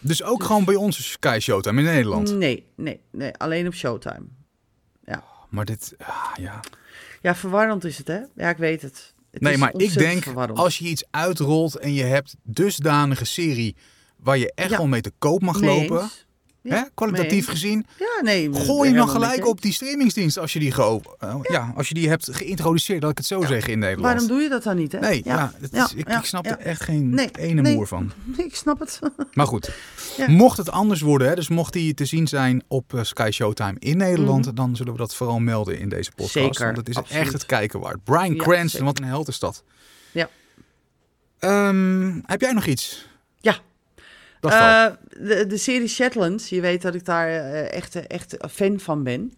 Dus 0.00 0.22
ook 0.22 0.42
gewoon 0.44 0.64
bij 0.64 0.74
ons 0.74 1.10
Sky 1.10 1.38
Showtime 1.40 1.78
in 1.80 1.86
Nederland. 1.86 2.36
Nee, 2.36 2.66
nee, 2.76 3.00
nee, 3.12 3.32
alleen 3.36 3.66
op 3.66 3.74
Showtime. 3.74 4.22
Maar 5.48 5.64
dit, 5.64 5.94
ah, 5.98 6.30
ja. 6.40 6.60
Ja, 7.22 7.34
verwarrend 7.34 7.84
is 7.84 7.98
het, 7.98 8.06
hè? 8.08 8.18
Ja, 8.36 8.48
ik 8.48 8.56
weet 8.56 8.82
het. 8.82 9.14
Het 9.30 9.42
Nee, 9.42 9.56
maar 9.58 9.72
ik 9.76 9.92
denk, 9.94 10.22
verwarrend. 10.22 10.58
als 10.58 10.78
je 10.78 10.84
iets 10.84 11.04
uitrolt 11.10 11.76
en 11.76 11.92
je 11.94 12.02
hebt 12.04 12.36
dusdanige 12.42 13.24
serie 13.24 13.76
waar 14.16 14.38
je 14.38 14.52
echt 14.54 14.70
Ja. 14.70 14.76
wel 14.76 14.86
mee 14.86 15.00
te 15.00 15.12
koop 15.18 15.42
mag 15.42 15.60
lopen, 15.60 16.00
eens. 16.02 16.26
Ja, 16.68 16.74
hè, 16.76 16.82
kwalitatief 16.94 17.48
gezien, 17.48 17.86
Ja, 17.98 18.22
nee. 18.22 18.54
gooi 18.54 18.88
hem 18.88 18.98
dan 18.98 19.08
gelijk 19.08 19.46
op 19.46 19.62
die 19.62 19.72
streamingsdienst 19.72 20.38
als 20.38 20.52
je 20.52 20.58
die, 20.58 20.72
ge 20.72 21.00
eh, 21.18 21.34
ja. 21.42 21.72
als 21.76 21.88
je 21.88 21.94
die 21.94 22.08
hebt 22.08 22.28
geïntroduceerd, 22.32 23.00
dat 23.00 23.10
ik 23.10 23.16
het 23.16 23.26
zo 23.26 23.42
zeg 23.44 23.66
in 23.66 23.78
Nederland. 23.78 24.06
Waarom 24.06 24.26
doe 24.26 24.40
je 24.40 24.48
dat 24.48 24.62
dan 24.62 24.76
niet, 24.76 24.92
hè? 24.92 24.98
Nee, 24.98 25.20
ja, 25.24 25.52
is, 25.70 25.94
ik, 25.94 26.08
snap 26.22 26.46
er 26.46 26.58
echt 26.58 26.82
geen 26.82 27.10
Nee, 27.10 27.30
ene 27.38 27.60
nee. 27.60 27.74
moer 27.74 27.86
van. 27.86 28.12
Ik 28.36 28.54
snap 28.54 28.78
het. 28.80 28.98
Maar 29.34 29.46
goed, 29.46 29.70
Ja. 30.16 30.30
mocht 30.30 30.56
het 30.56 30.70
anders 30.70 31.00
worden, 31.00 31.28
hè, 31.28 31.34
dus 31.34 31.48
mocht 31.48 31.72
die 31.72 31.94
te 31.94 32.04
zien 32.04 32.26
zijn 32.26 32.62
op 32.68 32.94
eh, 32.94 33.02
Sky 33.02 33.30
Showtime 33.32 33.76
in 33.78 33.96
Nederland, 33.96 34.46
Mhm. 34.46 34.54
dan 34.54 34.76
zullen 34.76 34.92
we 34.92 34.98
dat 34.98 35.14
vooral 35.14 35.38
melden 35.38 35.78
in 35.78 35.88
deze 35.88 36.10
podcast. 36.10 36.32
Zeker, 36.32 36.64
want 36.64 36.76
het 36.76 36.88
is 36.88 36.96
absoluut. 36.96 37.22
echt 37.22 37.32
het 37.32 37.46
kijken 37.46 37.80
waard. 37.80 38.04
Brian 38.04 38.36
Cranston, 38.36 38.84
wat 38.84 38.98
een 38.98 39.04
held 39.04 39.28
is 39.28 39.38
dat. 39.38 39.62
Ja. 40.10 40.28
Ehm, 41.38 42.20
heb 42.26 42.40
jij 42.40 42.52
nog 42.52 42.66
iets? 42.66 43.07
Eh, 44.40 44.86
de, 45.08 45.46
de 45.46 45.56
serie 45.56 45.88
Shetland, 45.88 46.48
je 46.48 46.60
weet 46.60 46.82
dat 46.82 46.94
ik 46.94 47.04
daar 47.04 47.28
eh, 47.28 47.72
echt, 47.72 48.06
echt 48.06 48.36
fan 48.50 48.80
van 48.80 49.02
ben. 49.02 49.32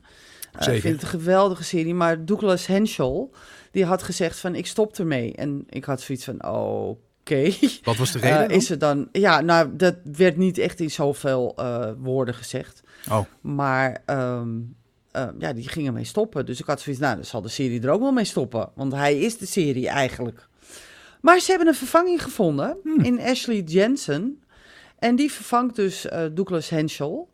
Eh, 0.52 0.58
Zeker. 0.62 0.74
Ik 0.74 0.80
vind 0.80 0.94
het 0.94 1.02
een 1.02 1.18
geweldige 1.20 1.64
serie, 1.64 1.94
maar 1.94 2.24
Douglas 2.24 2.66
Henschel, 2.66 3.30
die 3.70 3.84
had 3.84 4.02
gezegd 4.02 4.38
van 4.38 4.54
ik 4.54 4.66
stop 4.66 4.98
ermee. 4.98 5.34
En 5.34 5.64
ik 5.68 5.84
had 5.84 6.00
zoiets 6.00 6.24
van 6.24 6.44
oké. 6.44 7.50
Wat 7.84 7.96
was 7.96 8.12
de 8.12 8.18
Eh, 8.20 8.30
reden? 8.40 8.56
is 8.56 8.68
het 8.68 8.80
dan? 8.80 9.08
Ja, 9.12 9.40
nou, 9.40 9.76
dat 9.76 9.94
werd 10.12 10.36
niet 10.36 10.58
echt 10.58 10.80
in 10.80 10.90
zoveel 10.90 11.52
eh, 11.56 11.90
woorden 11.98 12.34
gezegd. 12.34 12.80
Oh, 13.10 13.20
Maar 13.40 14.02
ehm, 14.06 14.48
eh, 15.10 15.28
ja, 15.38 15.52
die 15.52 15.68
gingen 15.68 15.92
mee 15.92 16.04
stoppen. 16.04 16.46
Dus 16.46 16.60
ik 16.60 16.66
had 16.66 16.80
zoiets, 16.80 17.02
nou, 17.02 17.14
dan 17.14 17.24
zal 17.24 17.42
de 17.42 17.48
serie 17.48 17.82
er 17.82 17.90
ook 17.90 18.00
wel 18.00 18.12
mee 18.12 18.24
stoppen. 18.24 18.70
Want 18.74 18.92
hij 18.92 19.18
is 19.18 19.38
de 19.38 19.46
serie 19.46 19.88
eigenlijk. 19.88 20.48
Maar 21.20 21.38
ze 21.40 21.50
hebben 21.50 21.68
een 21.68 21.74
vervanging 21.74 22.22
gevonden 22.22 22.76
Hmm. 22.82 23.00
in 23.04 23.20
Ashley 23.20 23.60
Jensen. 23.60 24.42
En 25.00 25.16
die 25.16 25.32
vervangt 25.32 25.76
dus 25.76 26.08
eh, 26.08 26.24
Douglas 26.32 26.68
Henschel. 26.68 27.30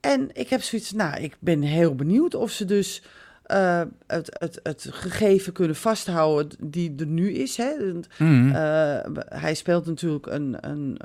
En 0.00 0.28
ik 0.32 0.48
heb 0.48 0.62
zoiets, 0.62 0.92
nou, 0.92 1.22
ik 1.22 1.36
ben 1.38 1.62
heel 1.62 1.94
benieuwd 1.94 2.34
of 2.34 2.50
ze 2.50 2.64
dus 2.64 3.02
eh, 3.44 3.82
het, 4.06 4.36
het, 4.38 4.60
het 4.62 4.86
gegeven 4.90 5.52
kunnen 5.52 5.76
vasthouden 5.76 6.58
die 6.60 6.94
er 6.96 7.06
nu 7.06 7.32
is. 7.32 7.56
Hè? 7.56 7.72
Mhm. 8.18 8.48
eh, 8.54 9.22
hij 9.40 9.54
speelt 9.54 9.86
natuurlijk 9.86 10.26
een, 10.26 10.56
een, 10.60 10.96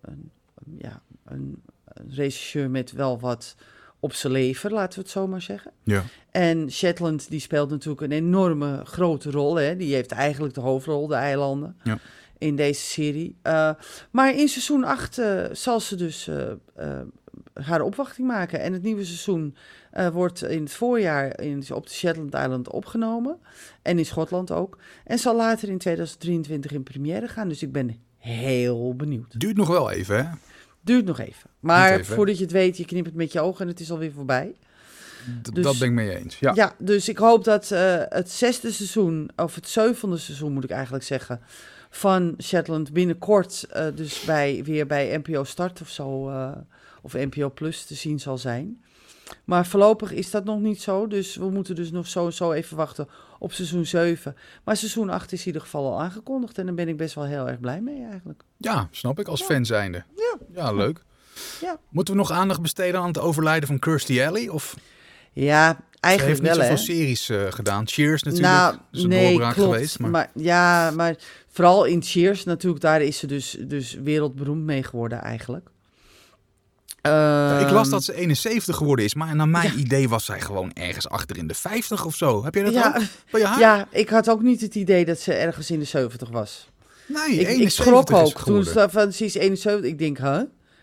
een, 0.00 0.30
ja, 0.78 1.02
een, 1.24 1.62
een 1.84 2.10
regisseur 2.10 2.70
met 2.70 2.92
wel 2.92 3.20
wat 3.20 3.54
op 4.00 4.12
zijn 4.12 4.32
leven, 4.32 4.70
laten 4.72 4.94
we 4.94 5.00
het 5.00 5.10
zo 5.10 5.26
maar 5.26 5.42
zeggen. 5.42 5.70
ja. 5.82 6.04
En 6.30 6.70
Shetland 6.72 7.30
die 7.30 7.40
speelt 7.40 7.70
natuurlijk 7.70 8.00
een 8.00 8.12
enorme 8.12 8.80
grote 8.84 9.30
rol. 9.30 9.54
Hè? 9.54 9.76
Die 9.76 9.94
heeft 9.94 10.12
eigenlijk 10.12 10.54
de 10.54 10.60
hoofdrol, 10.60 11.06
de 11.06 11.14
eilanden, 11.14 11.76
Ja. 11.82 11.98
In 12.38 12.56
deze 12.56 12.80
serie. 12.80 13.36
Eh, 13.42 13.70
maar 14.10 14.34
in 14.34 14.48
seizoen 14.48 14.84
8 14.84 15.20
zal 15.52 15.80
ze 15.80 15.96
dus 15.96 16.28
eh, 16.28 16.50
eh, 16.74 17.00
haar 17.52 17.80
opwachting 17.80 18.26
maken. 18.26 18.60
En 18.60 18.72
het 18.72 18.82
nieuwe 18.82 19.04
seizoen 19.04 19.56
eh, 19.90 20.08
wordt 20.08 20.42
in 20.44 20.62
het 20.62 20.72
voorjaar 20.72 21.40
in, 21.40 21.64
op 21.74 21.86
de 21.86 21.92
Shetland 21.92 22.34
Island 22.34 22.70
opgenomen. 22.70 23.38
En 23.82 23.98
in 23.98 24.06
Schotland 24.06 24.50
ook. 24.50 24.78
En 25.04 25.18
zal 25.18 25.36
later 25.36 25.68
in 25.68 25.78
2023 25.78 26.70
in 26.72 26.82
première 26.82 27.28
gaan. 27.28 27.48
Dus 27.48 27.62
ik 27.62 27.72
ben 27.72 27.96
heel 28.16 28.94
benieuwd. 28.96 29.40
Duurt 29.40 29.56
nog 29.56 29.68
wel 29.68 29.90
even, 29.90 30.16
hè? 30.16 30.30
Duurt 30.80 31.04
nog 31.04 31.18
even. 31.20 31.50
Maar 31.60 31.92
even, 31.92 32.14
voordat 32.14 32.36
je 32.36 32.42
het 32.42 32.52
weet, 32.52 32.76
je 32.76 32.84
knipt 32.84 33.06
het 33.06 33.14
met 33.14 33.32
je 33.32 33.40
ogen 33.40 33.60
en 33.60 33.68
het 33.68 33.80
is 33.80 33.90
alweer 33.90 34.12
voorbij. 34.12 34.54
D- 35.42 35.54
Dus- 35.54 35.64
dat 35.64 35.78
ben 35.78 35.88
ik 35.88 35.94
mee 35.94 36.16
eens. 36.18 36.38
Ja. 36.38 36.52
Ja, 36.54 36.74
dus 36.78 37.08
ik 37.08 37.18
hoop 37.18 37.44
dat 37.44 37.70
eh, 37.70 38.02
het 38.08 38.30
zesde 38.30 38.72
seizoen, 38.72 39.30
of 39.36 39.54
het 39.54 39.68
zevende 39.68 40.16
seizoen 40.16 40.52
moet 40.52 40.64
ik 40.64 40.70
eigenlijk 40.70 41.04
zeggen, 41.04 41.40
van 41.90 42.34
Shetland 42.42 42.92
binnenkort 42.92 43.66
eh, 43.70 43.86
dus 43.94 44.24
bij, 44.24 44.64
weer 44.64 44.86
bij 44.86 45.16
NPO 45.16 45.44
Start 45.44 45.80
of 45.80 45.88
zo, 45.88 46.28
eh, 46.28 46.50
of 47.02 47.12
NPO 47.12 47.50
Plus 47.50 47.84
te 47.84 47.94
zien 47.94 48.20
zal 48.20 48.38
zijn. 48.38 48.82
Maar 49.44 49.66
voorlopig 49.66 50.12
is 50.12 50.30
dat 50.30 50.44
nog 50.44 50.60
niet 50.60 50.82
zo, 50.82 51.06
dus 51.06 51.36
we 51.36 51.50
moeten 51.50 51.74
dus 51.74 51.90
nog 51.90 52.06
sowieso 52.06 52.52
even 52.52 52.76
wachten 52.76 53.08
op 53.38 53.52
seizoen 53.52 53.86
7. 53.86 54.36
Maar 54.64 54.76
seizoen 54.76 55.10
8 55.10 55.32
is 55.32 55.40
in 55.40 55.46
ieder 55.46 55.62
geval 55.62 55.92
al 55.92 56.00
aangekondigd 56.00 56.58
en 56.58 56.66
daar 56.66 56.74
ben 56.74 56.88
ik 56.88 56.96
best 56.96 57.14
wel 57.14 57.24
heel 57.24 57.48
erg 57.48 57.60
blij 57.60 57.80
mee 57.80 58.06
eigenlijk. 58.10 58.42
Ja, 58.56 58.88
snap 58.90 59.18
ik, 59.18 59.28
als 59.28 59.42
fan 59.42 59.64
zijnde. 59.64 60.04
Ja. 60.16 60.36
Ja, 60.54 60.72
leuk. 60.72 61.04
Ja. 61.60 61.78
Moeten 61.88 62.14
we 62.14 62.20
nog 62.20 62.30
aandacht 62.30 62.60
besteden 62.60 63.00
aan 63.00 63.06
het 63.06 63.18
overlijden 63.18 63.68
van 63.68 63.78
Kirstie 63.78 64.26
Alley? 64.26 64.48
Of 64.48 64.76
Ja, 65.32 65.68
ze 65.70 65.98
eigenlijk 66.00 66.38
heeft 66.38 66.50
niet 66.50 66.60
wel 66.60 66.70
hè. 66.70 66.76
series 66.76 67.28
eh, 67.28 67.46
gedaan. 67.48 67.88
Cheers 67.88 68.22
natuurlijk. 68.22 68.52
Nou, 68.52 68.76
is 68.92 69.02
een 69.02 69.08
nee, 69.08 69.28
doorbraak 69.28 69.54
klopt. 69.54 69.72
geweest. 69.72 69.98
Maar... 69.98 70.10
Maar... 70.10 70.30
ja, 70.34 70.90
maar 70.90 71.16
vooral 71.58 71.84
in 71.84 72.02
Cheers 72.02 72.44
natuurlijk, 72.44 72.82
daar 72.82 73.02
is 73.02 73.18
ze 73.18 73.26
dus, 73.26 73.56
dus 73.60 73.92
wereldberoemd 74.02 74.64
mee 74.64 74.82
geworden 74.82 75.20
eigenlijk. 75.22 75.68
Ik 77.60 77.70
las 77.70 77.82
Ehm, 77.82 77.90
dat 77.90 78.04
ze 78.04 78.14
71 78.14 78.76
geworden 78.76 79.04
is, 79.04 79.14
maar 79.14 79.36
naar 79.36 79.48
mijn 79.48 79.78
idee 79.78 80.08
was 80.08 80.24
zij 80.24 80.40
gewoon 80.40 80.72
ergens 80.72 81.08
achter 81.08 81.36
in 81.36 81.46
de 81.46 81.54
50 81.54 82.04
of 82.04 82.14
zo. 82.16 82.44
Heb 82.44 82.54
jij 82.54 82.64
dat 82.64 82.72
Ja, 82.72 82.86
ook 82.88 83.02
bij 83.30 83.40
je 83.40 83.46
haar? 83.46 83.58
ja, 83.60 83.88
ik 83.90 84.08
had 84.08 84.28
ook 84.30 84.42
niet 84.42 84.60
het 84.60 84.74
idee 84.74 85.04
dat 85.04 85.18
ze 85.20 85.32
ergens 85.32 85.70
in 85.70 85.78
de 85.78 85.84
70 85.84 86.28
was. 86.28 86.70
Nee, 87.06 87.22
Ik, 87.32 87.40
ik 87.40 87.46
71 87.48 87.72
schrok 87.72 88.10
ook 88.12 88.42
toen 88.42 88.64
ze 88.64 88.86
van, 88.90 89.12
ze 89.12 89.24
is 89.24 89.34
71. 89.34 89.90
Ik 89.90 89.98
denk, 89.98 90.18
huh? 90.18 90.40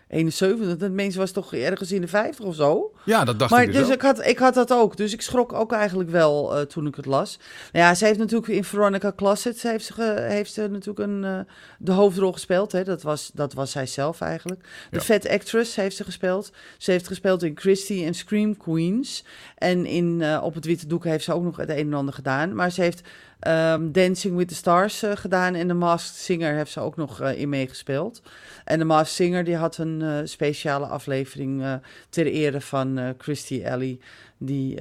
71? 0.08 0.76
Dat 0.76 0.90
mensen 0.90 1.20
was 1.20 1.30
toch 1.30 1.54
ergens 1.54 1.92
in 1.92 2.00
de 2.00 2.08
50 2.08 2.44
of 2.44 2.54
zo? 2.54 2.92
Ja, 3.04 3.24
dat 3.24 3.38
dacht 3.38 3.50
Maar 3.50 3.62
ik 3.62 3.72
dus, 3.72 3.86
dus 3.86 3.94
ik 3.94 4.00
had, 4.02 4.26
ik 4.26 4.38
had 4.38 4.54
dat 4.54 4.72
ook. 4.72 4.96
Dus 4.96 5.12
ik 5.12 5.20
schrok 5.22 5.52
ook 5.52 5.72
eigenlijk 5.72 6.10
wel 6.10 6.56
eh, 6.56 6.62
toen 6.62 6.86
ik 6.86 6.94
het 6.94 7.06
las. 7.06 7.38
Nou 7.72 7.84
ja, 7.86 7.94
ze 7.94 8.04
heeft 8.04 8.18
natuurlijk 8.18 8.48
in 8.48 8.64
Veronica 8.64 9.12
Closet 9.16 9.62
heeft 9.62 9.84
ze, 9.84 9.92
ge- 9.92 10.24
heeft 10.28 10.52
ze 10.52 10.68
natuurlijk 10.68 10.98
een, 11.10 11.24
eh, 11.24 11.38
de 11.78 11.92
hoofdrol 11.92 12.32
gespeeld. 12.32 12.72
Hè. 12.72 12.84
Dat, 12.84 13.02
was, 13.02 13.30
dat 13.34 13.52
was 13.52 13.70
zij 13.70 13.86
zelf 13.86 14.20
eigenlijk. 14.20 14.60
De 14.90 14.96
Ja. 14.96 15.02
Fat 15.02 15.28
Actress 15.28 15.76
heeft 15.76 15.96
ze 15.96 16.04
gespeeld. 16.04 16.50
Ze 16.78 16.90
heeft 16.90 17.06
gespeeld 17.06 17.42
in 17.42 17.58
Christie 17.58 18.04
en 18.04 18.14
Scream 18.14 18.56
Queens. 18.56 19.24
En 19.56 19.86
in, 19.86 20.22
eh, 20.22 20.40
op 20.42 20.54
het 20.54 20.64
witte 20.64 20.86
doek 20.86 21.04
heeft 21.04 21.24
ze 21.24 21.32
ook 21.32 21.42
nog 21.44 21.56
het 21.56 21.70
een 21.70 21.76
en 21.76 21.94
ander 21.94 22.14
gedaan. 22.14 22.54
Maar 22.54 22.70
ze 22.70 22.80
heeft 22.82 23.00
ehm, 23.38 23.92
Dancing 23.92 24.36
with 24.36 24.48
the 24.48 24.54
Stars 24.54 25.02
eh, 25.02 25.10
gedaan. 25.14 25.54
En 25.54 25.68
The 25.68 25.74
Masked 25.74 26.16
Singer 26.16 26.54
heeft 26.54 26.70
ze 26.70 26.80
ook 26.80 26.96
nog 26.96 27.20
eh, 27.20 27.40
in 27.40 27.48
meegespeeld. 27.48 28.22
En 28.64 28.78
The 28.78 28.84
Masked 28.84 29.14
Singer 29.14 29.44
die 29.44 29.56
had 29.56 29.78
een 29.78 30.02
eh, 30.02 30.18
speciale 30.24 30.86
aflevering 30.86 31.80
ter 32.08 32.26
ere 32.26 32.60
van 32.60 33.14
Christy 33.18 33.62
Alley. 33.66 33.98
Die, 34.38 34.80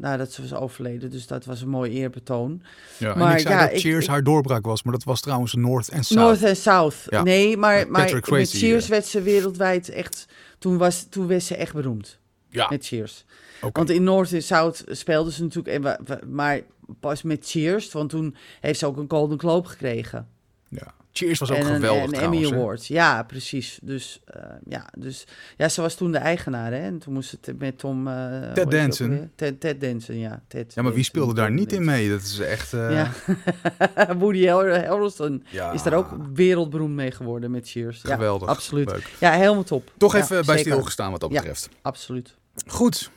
nadat 0.00 0.32
ze 0.32 0.42
was 0.42 0.54
overleden. 0.54 1.10
Dus 1.10 1.26
dat 1.26 1.44
was 1.44 1.62
een 1.62 1.68
mooi 1.68 1.92
eerbetoon. 1.92 2.62
Ja, 2.98 3.12
en 3.12 3.18
maar 3.18 3.32
ik 3.32 3.40
zei 3.40 3.54
ja, 3.54 3.66
dat 3.66 3.80
Cheers 3.80 4.04
ik- 4.04 4.10
haar 4.10 4.22
doorbraak 4.22 4.64
was, 4.64 4.82
maar 4.82 4.92
dat 4.92 5.04
was 5.04 5.20
trouwens 5.20 5.54
North 5.54 5.88
en 5.88 6.04
South. 6.04 6.20
North 6.20 6.42
en 6.42 6.56
South. 6.56 6.96
Ja. 7.06 7.22
Nee, 7.22 7.56
maar, 7.56 7.76
Met 7.76 7.88
maar 7.88 8.22
met 8.30 8.50
Cheers 8.50 8.88
werd 8.88 9.06
ze 9.06 9.22
wereldwijd 9.22 9.88
echt... 9.88 10.26
Toen, 10.58 10.78
was, 10.78 11.06
toen 11.08 11.26
werd 11.26 11.42
ze 11.42 11.56
echt 11.56 11.72
beroemd. 11.72 12.18
Ja, 12.48 12.66
Met 12.68 12.86
Cheers. 12.86 13.24
Want 13.72 13.90
in 13.90 14.02
North 14.04 14.32
en 14.32 14.42
South 14.42 14.84
speelden 14.88 15.32
ze 15.32 15.42
natuurlijk... 15.42 15.84
En 15.84 15.96
maar 16.30 16.60
pas 17.00 17.22
met 17.22 17.46
Cheers. 17.50 17.92
Want 17.92 18.10
toen 18.10 18.36
heeft 18.60 18.78
ze 18.78 18.86
ook 18.86 18.96
een 18.96 19.10
Golden 19.10 19.38
Globe 19.38 19.68
gekregen. 19.68 20.28
ja. 20.68 20.94
Cheers 21.12 21.38
was 21.38 21.50
ook 21.50 21.56
en 21.56 21.64
geweldig 21.64 21.96
een, 22.02 22.02
een 22.08 22.12
trouwens. 22.12 22.42
Emmy 22.42 22.54
hè. 22.56 22.62
Award. 22.62 22.86
Ja, 22.86 23.22
precies. 23.22 23.78
Dus, 23.82 24.20
eh, 24.24 24.42
ja, 24.68 24.86
dus 24.98 25.26
ja, 25.56 25.68
ze 25.68 25.80
was 25.80 25.94
toen 25.94 26.12
de 26.12 26.18
eigenaar. 26.18 26.72
Hè? 26.72 26.78
En 26.78 26.98
toen 26.98 27.12
moest 27.12 27.30
het 27.30 27.58
met 27.58 27.78
Tom... 27.78 28.06
hij 28.06 28.50
ook 28.60 28.70
Danson. 28.70 29.30
Ted, 29.34 29.60
Ted 29.60 29.80
Danson, 29.80 30.18
ja. 30.18 30.42
Ted 30.48 30.74
Ja, 30.74 30.82
maar 30.82 30.92
wie 30.92 31.02
Danson, 31.02 31.04
speelde 31.04 31.34
daar 31.34 31.46
Ted 31.48 31.56
niet 31.58 31.72
in 31.72 31.84
mee? 31.84 32.08
Dat 32.10 32.20
is 32.20 32.38
echt... 32.38 32.72
eh, 32.72 32.90
Ja. 32.92 33.10
Woody 34.18 34.46
Har- 34.46 34.86
Harrelson 34.86 35.44
ja, 35.50 35.72
is 35.72 35.82
daar 35.82 35.94
ook 35.94 36.08
wereldberoemd 36.34 36.94
mee 36.94 37.10
geworden 37.10 37.50
met 37.50 37.68
Cheers. 37.68 38.02
Ja, 38.02 38.14
geweldig. 38.14 38.48
absoluut. 38.48 38.90
Leuk. 38.90 39.10
Ja, 39.20 39.32
helemaal 39.32 39.62
top. 39.62 39.92
Toch 39.96 40.14
even 40.14 40.46
bij 40.46 40.58
stilgestaan 40.58 41.10
wat 41.10 41.20
dat 41.20 41.30
Ja. 41.30 41.36
betreft. 41.38 41.68
Absoluut. 41.82 42.36
Goed, 42.66 43.10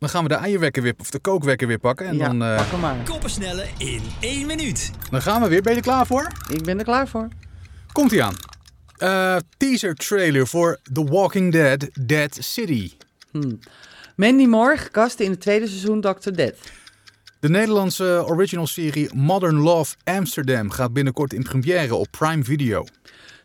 dan 0.00 0.08
gaan 0.08 0.22
we 0.22 0.28
de 0.28 0.34
eierwekker 0.34 0.82
weer, 0.82 0.94
of 0.98 1.10
de 1.10 1.18
kookwekker 1.18 1.66
weer 1.66 1.78
pakken. 1.78 2.06
En 2.06 2.16
ja, 2.16 2.26
dan, 2.26 2.42
eh, 2.42 2.56
pak 2.56 2.66
hem 2.70 2.80
maar. 2.80 2.96
Koppensnellen 3.04 3.68
in 3.78 4.02
één 4.20 4.46
minuut. 4.46 4.90
dan 5.10 5.22
gaan 5.22 5.42
we 5.42 5.48
weer. 5.48 5.62
Ben 5.62 5.72
je 5.72 5.78
er 5.78 5.84
klaar 5.84 6.06
voor? 6.06 6.32
Ik 6.48 6.62
ben 6.62 6.78
er 6.78 6.84
klaar 6.84 7.08
voor. 7.08 7.28
Komt 7.92 8.12
ie 8.12 8.22
aan. 8.22 8.34
Eh, 8.96 9.36
teaser 9.56 9.94
trailer 9.94 10.46
voor 10.46 10.78
The 10.92 11.04
Walking 11.04 11.52
Dead 11.52 11.88
Dead 12.06 12.36
City. 12.40 12.92
Mandy 14.16 14.46
Moore 14.46 14.76
gekast 14.76 15.20
in 15.20 15.30
het 15.30 15.40
tweede 15.40 15.66
seizoen 15.66 16.00
Dr. 16.00 16.30
Death. 16.30 16.58
De 17.40 17.48
Nederlandse 17.48 18.24
original 18.26 18.66
serie 18.66 19.14
Modern 19.14 19.56
Love 19.56 19.94
Amsterdam 20.04 20.70
gaat 20.70 20.92
binnenkort 20.92 21.32
in 21.32 21.42
première 21.42 21.94
op 21.94 22.06
Prime 22.10 22.44
Video. 22.44 22.84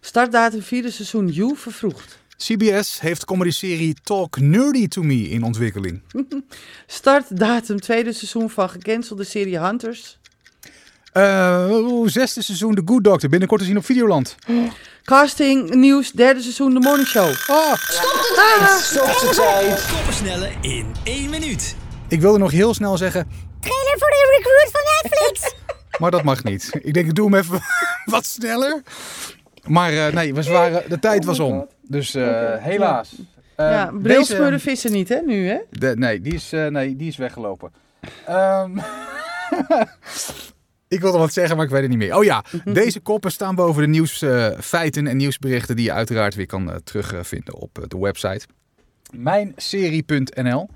Startdatum 0.02 0.62
vierde 0.62 0.92
seizoen 0.92 1.28
You 1.28 1.56
vervroegd. 1.58 2.18
CBS 2.38 3.00
heeft 3.00 3.26
comedyserie 3.26 3.96
Talk 4.04 4.40
Nerdy 4.40 4.88
to 4.88 5.02
Me 5.02 5.30
in 5.30 5.44
ontwikkeling. 5.44 6.02
Startdatum 6.88 7.80
tweede 7.80 8.14
seizoen 8.14 8.50
van 8.50 8.70
gecancelde 8.70 9.24
serie 9.24 9.60
Hunters. 9.60 10.18
Eh, 11.12 11.72
zesde 12.06 12.42
seizoen 12.42 12.76
The 12.76 12.82
Good 12.86 13.04
Doctor, 13.04 13.30
binnenkort 13.30 13.62
te 13.62 13.68
zien 13.68 13.78
op 13.78 13.86
Videoland. 13.86 14.36
Casting 15.04 15.74
nieuws 15.74 16.12
derde 16.12 16.42
seizoen 16.42 16.74
The 16.74 16.80
Morning 16.80 17.08
Show. 17.08 17.28
Ah, 17.48 17.74
Stop 18.80 19.20
de 19.20 19.32
tijd. 19.36 19.86
Koppensnelle 19.96 20.50
in 20.62 20.86
één 21.04 21.30
minuut. 21.30 21.76
ik 22.08 22.22
wilde 22.22 22.38
nog 22.38 22.52
heel 22.52 22.74
snel 22.74 22.98
zeggen, 22.98 23.28
Trailer 23.60 23.96
voor 24.00 24.10
de 24.10 24.38
recruit 24.38 24.70
van 24.72 24.82
Netflix. 25.02 25.56
maar 26.00 26.12
dat 26.12 26.24
mag 26.24 26.44
niet. 26.44 26.70
Ik 26.82 26.94
denk, 26.94 27.08
ik 27.08 27.16
doe 27.16 27.30
hem 27.30 27.40
even 27.40 27.62
wat 28.06 28.26
sneller. 28.26 28.84
Maar 29.68 29.94
eh, 29.94 30.14
nee, 30.14 30.34
we 30.34 30.44
waren, 30.44 30.90
de 30.90 31.00
tijd 31.00 31.26
was 31.26 31.40
om. 31.40 31.68
Dus 31.88 32.16
eh, 32.16 32.54
helaas. 32.58 33.16
Eh, 33.56 33.70
ja, 33.70 33.86
deze- 33.86 33.98
brilsmurf 34.02 34.66
is 34.66 34.86
er 34.86 34.92
niet 34.92 35.10
hè, 35.10 35.20
nu 35.20 35.48
hè? 35.48 35.58
De, 35.70 35.96
nee, 35.98 36.22
die 36.22 36.34
is, 36.34 36.54
eh, 36.54 36.68
nee, 36.68 36.96
die 36.96 37.08
is 37.08 37.18
weggelopen. 37.18 37.72
Ehm, 38.26 38.78
ik 40.88 41.00
wilde 41.02 41.18
wat 41.18 41.34
zeggen, 41.34 41.56
maar 41.56 41.66
ik 41.66 41.72
weet 41.72 41.82
het 41.82 41.90
niet 41.90 42.00
meer. 42.00 42.16
Oh 42.16 42.24
ja, 42.24 42.44
deze 42.74 43.00
koppen 43.00 43.32
staan 43.32 43.56
boven 43.56 43.82
de 43.82 43.88
nieuwsfeiten 43.88 45.08
en 45.08 45.18
nieuwsberichten 45.18 45.76
die 45.76 45.86
je 45.86 45.92
uiteraard 45.94 46.36
weer 46.36 46.46
kan 46.46 46.70
eh, 46.72 46.76
terugvinden 46.84 47.54
op 47.56 47.80
eh, 47.80 47.84
de 47.88 47.98
website. 48.00 48.46
Mijnserie.nl, 49.12 50.70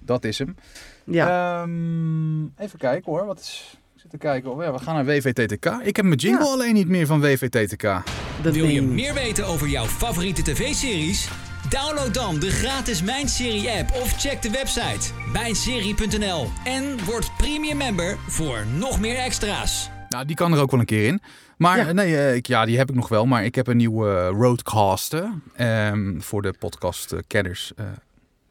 dat 0.00 0.24
is 0.24 0.38
hem. 0.38 0.56
Ja. 1.04 1.60
Ehm, 1.62 2.44
even 2.44 2.78
kijken 2.78 3.12
hoor, 3.12 3.26
wat 3.26 3.40
is... 3.40 3.78
Ik 4.04 4.10
zit 4.10 4.20
te 4.20 4.26
kijken. 4.26 4.50
Oh, 4.50 4.62
ja, 4.62 4.72
we 4.72 4.78
gaan 4.78 4.94
naar 4.94 5.04
WVTTK. 5.04 5.66
Ik 5.82 5.96
heb 5.96 6.04
mijn 6.04 6.18
jingle 6.18 6.46
alleen 6.46 6.74
niet 6.74 6.88
meer 6.88 7.06
van 7.06 7.20
WVTTK. 7.20 8.02
Wil 8.42 8.54
je 8.68 8.82
meer 8.82 9.14
weten 9.14 9.46
over 9.46 9.68
jouw 9.68 9.84
favoriete 9.84 10.42
tv-series? 10.42 11.28
Download 11.68 12.14
dan 12.14 12.38
de 12.38 12.50
gratis 12.50 13.02
Mijn 13.02 13.28
Serie 13.28 13.70
app 13.70 13.90
of 13.90 14.12
check 14.20 14.42
de 14.42 14.50
website 14.50 15.12
mijnserie.nl 15.32 16.48
en 16.64 17.04
word 17.04 17.30
premium 17.36 17.76
member 17.76 18.16
voor 18.28 18.64
nog 18.76 19.00
meer 19.00 19.16
extra's. 19.16 19.90
Nou, 20.08 20.24
die 20.24 20.36
kan 20.36 20.52
er 20.52 20.60
ook 20.60 20.70
wel 20.70 20.80
een 20.80 20.86
keer 20.86 21.06
in. 21.06 21.20
Maar 21.56 21.76
Ja. 21.86 21.92
nee, 21.92 22.16
eh, 22.16 22.34
ik, 22.34 22.46
ja, 22.46 22.64
die 22.64 22.78
heb 22.78 22.88
ik 22.88 22.94
nog 22.94 23.08
wel. 23.08 23.26
Maar 23.26 23.44
ik 23.44 23.54
heb 23.54 23.66
een 23.66 23.76
nieuwe 23.76 24.08
eh, 24.16 24.28
Roadcaster 24.28 25.30
ehm, 25.56 26.20
voor 26.20 26.42
de 26.42 26.54
podcast-kenners. 26.58 27.72
eh, 27.76 27.84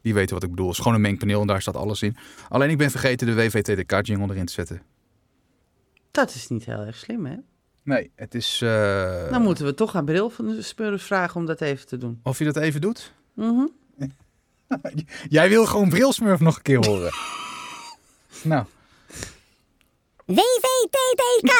die 0.01 0.13
weten 0.13 0.33
wat 0.33 0.43
ik 0.43 0.49
bedoel. 0.49 0.67
Het 0.67 0.75
is 0.75 0.81
gewoon 0.81 0.97
een 0.97 1.03
mengpaneel 1.03 1.41
en 1.41 1.47
daar 1.47 1.61
staat 1.61 1.75
alles 1.75 2.01
in. 2.01 2.15
Alleen 2.49 2.69
ik 2.69 2.77
ben 2.77 2.91
vergeten 2.91 3.27
de 3.27 3.33
WVTDK-jingle 3.35 4.27
erin 4.33 4.45
te 4.45 4.53
zetten. 4.53 4.81
Dat 6.13 6.33
is 6.33 6.47
niet 6.47 6.65
heel 6.65 6.79
erg 6.79 6.95
slim 6.97 7.25
hè? 7.25 7.35
Nee, 7.83 8.11
het 8.15 8.35
is... 8.35 8.61
eh, 8.61 9.29
Dan 9.31 9.41
moeten 9.41 9.65
we 9.65 9.73
toch 9.73 9.95
aan 9.95 10.05
Bril 10.05 10.29
van 10.29 10.47
de 10.47 10.97
vragen 10.97 11.35
om 11.39 11.45
dat 11.45 11.61
even 11.61 11.87
te 11.87 11.97
doen. 11.97 12.19
Of 12.23 12.39
je 12.39 12.45
dat 12.45 12.55
even 12.57 12.81
doet? 12.81 13.13
Mhm. 13.33 13.67
Jij 15.29 15.49
wil 15.49 15.65
gewoon 15.65 15.89
Brilsmurf 15.89 16.39
nog 16.39 16.55
een 16.55 16.61
keer 16.61 16.85
horen. 16.85 17.11
nou, 18.53 18.65
WVTTK, 20.25 21.51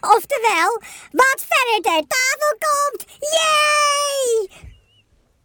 oftewel, 0.00 0.80
wat 1.10 1.46
verder 1.48 1.80
ter 1.82 2.04
tafel 2.08 2.56
komt. 2.58 3.04
Yay! 3.18 4.48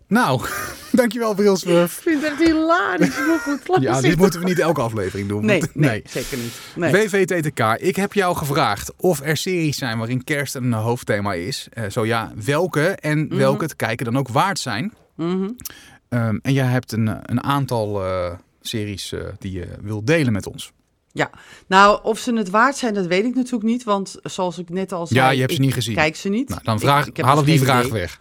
nou, 0.07 0.41
dankjewel 0.91 1.33
Brilsmurf. 1.33 1.95
Ik 1.97 2.01
vind 2.03 2.21
het 2.21 2.31
echt 2.31 2.43
hilarisch. 2.43 3.15
Ja, 3.79 4.01
dit 4.01 4.17
moeten 4.17 4.39
we 4.39 4.45
niet 4.45 4.59
elke 4.59 4.81
aflevering 4.81 5.27
doen. 5.27 5.45
Nee, 5.45 5.59
want- 5.59 5.75
nee, 5.75 6.01
zeker 6.09 6.37
niet. 6.37 6.53
Nee. 6.75 6.91
WVTTK, 6.91 7.59
ik 7.79 7.95
heb 7.95 8.13
jou 8.13 8.35
gevraagd 8.35 8.93
of 8.97 9.21
er 9.23 9.37
series 9.37 9.77
zijn 9.77 9.97
waarin 9.97 10.23
kerst 10.23 10.55
een 10.55 10.73
hoofdthema 10.73 11.33
is. 11.33 11.67
Eh, 11.73 11.89
zo 11.89 12.05
ja, 12.05 12.31
welke 12.45 12.85
en 12.87 13.37
welke 13.37 13.67
te 13.67 13.75
kijken 13.75 14.05
dan 14.05 14.17
ook 14.17 14.27
waard 14.29 14.59
zijn. 14.59 14.93
Mhm. 15.15 15.49
Ehm, 16.09 16.37
en 16.41 16.53
jij 16.53 16.65
hebt 16.65 16.91
een, 16.91 17.07
een 17.21 17.43
aantal 17.43 18.05
eh, 18.05 18.33
series 18.61 19.11
eh, 19.11 19.19
die 19.39 19.51
je 19.51 19.67
wil 19.81 20.05
delen 20.05 20.33
met 20.33 20.47
ons. 20.47 20.71
Ja, 21.11 21.29
nou, 21.67 21.99
of 22.03 22.19
ze 22.19 22.33
het 22.33 22.49
waard 22.49 22.75
zijn, 22.75 22.93
dat 22.93 23.05
weet 23.07 23.25
ik 23.25 23.35
natuurlijk 23.35 23.63
niet. 23.63 23.83
Want 23.83 24.15
zoals 24.23 24.57
ik 24.57 24.69
net 24.69 24.91
al 24.91 25.07
zei... 25.07 25.19
Ja, 25.19 25.29
je 25.29 25.39
hebt 25.39 25.51
ze 25.51 25.57
ik 25.57 25.63
niet 25.63 25.73
gezien. 25.73 25.95
kijk 25.95 26.15
ze 26.15 26.29
niet. 26.29 26.49
Nou, 26.49 26.61
dan 26.63 26.79
vraag, 26.79 27.07
ik 27.07 27.17
halen 27.17 27.45
dus 27.45 27.53
die 27.53 27.63
vraag 27.63 27.85
idee. 27.85 27.99
weg. 27.99 28.19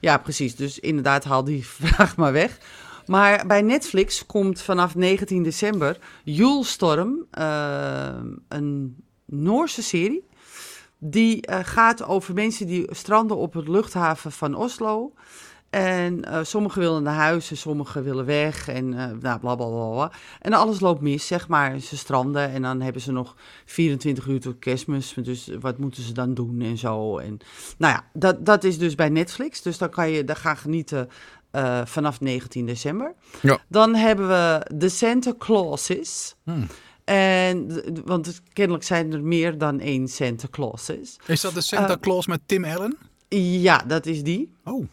Ja, 0.00 0.18
precies. 0.18 0.56
Dus 0.56 0.78
inderdaad, 0.78 1.24
haal 1.24 1.44
die 1.44 1.66
vraag 1.78 2.16
maar 2.16 2.32
weg. 2.32 2.58
Maar 3.06 3.46
bij 3.46 3.62
Netflix 3.62 4.26
komt 4.26 4.60
vanaf 4.60 4.94
19 4.94 5.42
december 5.42 5.98
Julestorm, 6.24 7.26
eh, 7.30 8.16
een 8.48 8.96
Noorse 9.24 9.82
serie. 9.82 10.26
Die 10.98 11.46
eh, 11.46 11.58
gaat 11.62 12.04
over 12.04 12.34
mensen 12.34 12.66
die 12.66 12.86
stranden 12.90 13.36
op 13.36 13.54
het 13.54 13.68
luchthaven 13.68 14.32
van 14.32 14.54
Oslo. 14.54 15.12
En 15.70 16.24
eh, 16.24 16.38
sommigen 16.42 16.80
willen 16.80 17.02
naar 17.02 17.14
huis 17.14 17.50
en 17.50 17.56
sommigen 17.56 18.02
willen 18.02 18.24
weg. 18.24 18.68
En 18.68 18.92
eh 18.92 18.98
nou, 18.98 19.18
bla, 19.18 19.38
bla, 19.38 19.54
bla, 19.54 19.90
bla. 19.90 20.12
En 20.40 20.52
alles 20.52 20.80
loopt 20.80 21.00
mis, 21.00 21.26
zeg 21.26 21.48
maar. 21.48 21.78
Ze 21.78 21.96
stranden 21.96 22.50
en 22.50 22.62
dan 22.62 22.80
hebben 22.80 23.02
ze 23.02 23.12
nog 23.12 23.36
24 23.64 24.26
uur 24.26 24.40
tot 24.40 24.58
kerstmis. 24.58 25.14
Dus 25.22 25.50
wat 25.60 25.78
moeten 25.78 26.02
ze 26.02 26.12
dan 26.12 26.34
doen 26.34 26.60
en 26.60 26.78
zo. 26.78 27.18
En 27.18 27.38
nou 27.78 27.92
ja, 27.92 28.04
dat, 28.12 28.46
dat 28.46 28.64
is 28.64 28.78
dus 28.78 28.94
bij 28.94 29.08
Netflix. 29.08 29.62
Dus 29.62 29.78
dan 29.78 29.90
kan 29.90 30.10
je 30.10 30.24
daar 30.24 30.36
gaan 30.36 30.56
genieten 30.56 31.08
eh, 31.50 31.80
vanaf 31.84 32.20
19 32.20 32.66
december. 32.66 33.14
Ja. 33.42 33.58
Dan 33.68 33.94
hebben 33.94 34.28
we 34.28 34.70
The 34.78 34.88
Santa 34.88 35.32
Clauses. 35.38 36.34
Hmm. 36.44 36.66
En, 37.04 37.82
want 38.04 38.40
kennelijk 38.52 38.84
zijn 38.84 39.12
er 39.12 39.22
meer 39.22 39.58
dan 39.58 39.80
één 39.80 40.08
Santa 40.08 40.46
Clauses. 40.50 41.16
Is 41.26 41.40
dat 41.40 41.54
de 41.54 41.60
Santa 41.60 41.96
Claus 42.00 42.26
met 42.26 42.40
Tim 42.46 42.64
Allen? 42.64 42.98
Ja, 43.28 43.82
dat 43.86 44.06
is 44.06 44.22
die. 44.22 44.52
Oh, 44.64 44.86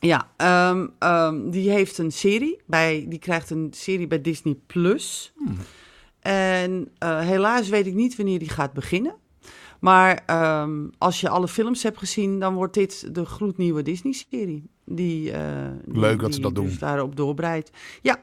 Ja, 0.00 0.30
ehm, 0.36 0.86
ehm, 0.98 1.50
die 1.50 1.70
heeft 1.70 1.98
een 1.98 2.12
serie. 2.12 2.60
Bij, 2.66 3.06
die 3.08 3.18
krijgt 3.18 3.50
een 3.50 3.68
serie 3.70 4.06
bij 4.06 4.20
Disney 4.20 4.56
Plus. 4.66 5.32
Hmm. 5.36 5.56
En 6.20 6.88
eh, 6.98 7.20
helaas 7.20 7.68
weet 7.68 7.86
ik 7.86 7.94
niet 7.94 8.16
wanneer 8.16 8.38
die 8.38 8.48
gaat 8.48 8.72
beginnen. 8.72 9.14
Maar 9.80 10.22
ehm, 10.26 10.86
als 10.98 11.20
je 11.20 11.28
alle 11.28 11.48
films 11.48 11.82
hebt 11.82 11.98
gezien, 11.98 12.38
dan 12.38 12.54
wordt 12.54 12.74
dit 12.74 13.14
de 13.14 13.24
gloednieuwe 13.24 13.82
Disney-serie. 13.82 14.62
Die, 14.84 15.32
eh, 15.32 15.68
die- 15.84 16.00
Leuk 16.00 16.20
dat 16.20 16.34
ze 16.34 16.40
dat 16.40 16.54
doen. 16.54 16.64
Dus 16.66 16.78
daarop 16.78 17.16
doorbreidt. 17.16 17.70
Ja, 18.02 18.22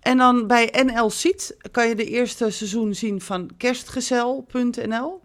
en 0.00 0.16
dan 0.18 0.46
bij 0.46 0.72
NL 0.86 1.10
Ziet 1.10 1.56
kan 1.70 1.88
je 1.88 1.94
de 1.94 2.04
eerste 2.04 2.50
seizoen 2.50 2.94
zien 2.94 3.20
van 3.20 3.50
kerstgezel.nl. 3.56 5.20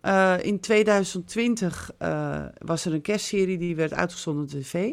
Eh, 0.00 0.34
in 0.40 0.60
2020 0.60 1.90
eh, 1.98 2.44
was 2.58 2.84
er 2.84 2.92
een 2.94 3.00
kerstserie 3.02 3.58
die 3.58 3.76
werd 3.76 3.92
uitgezonden 3.92 4.42
op 4.44 4.50
tv. 4.50 4.90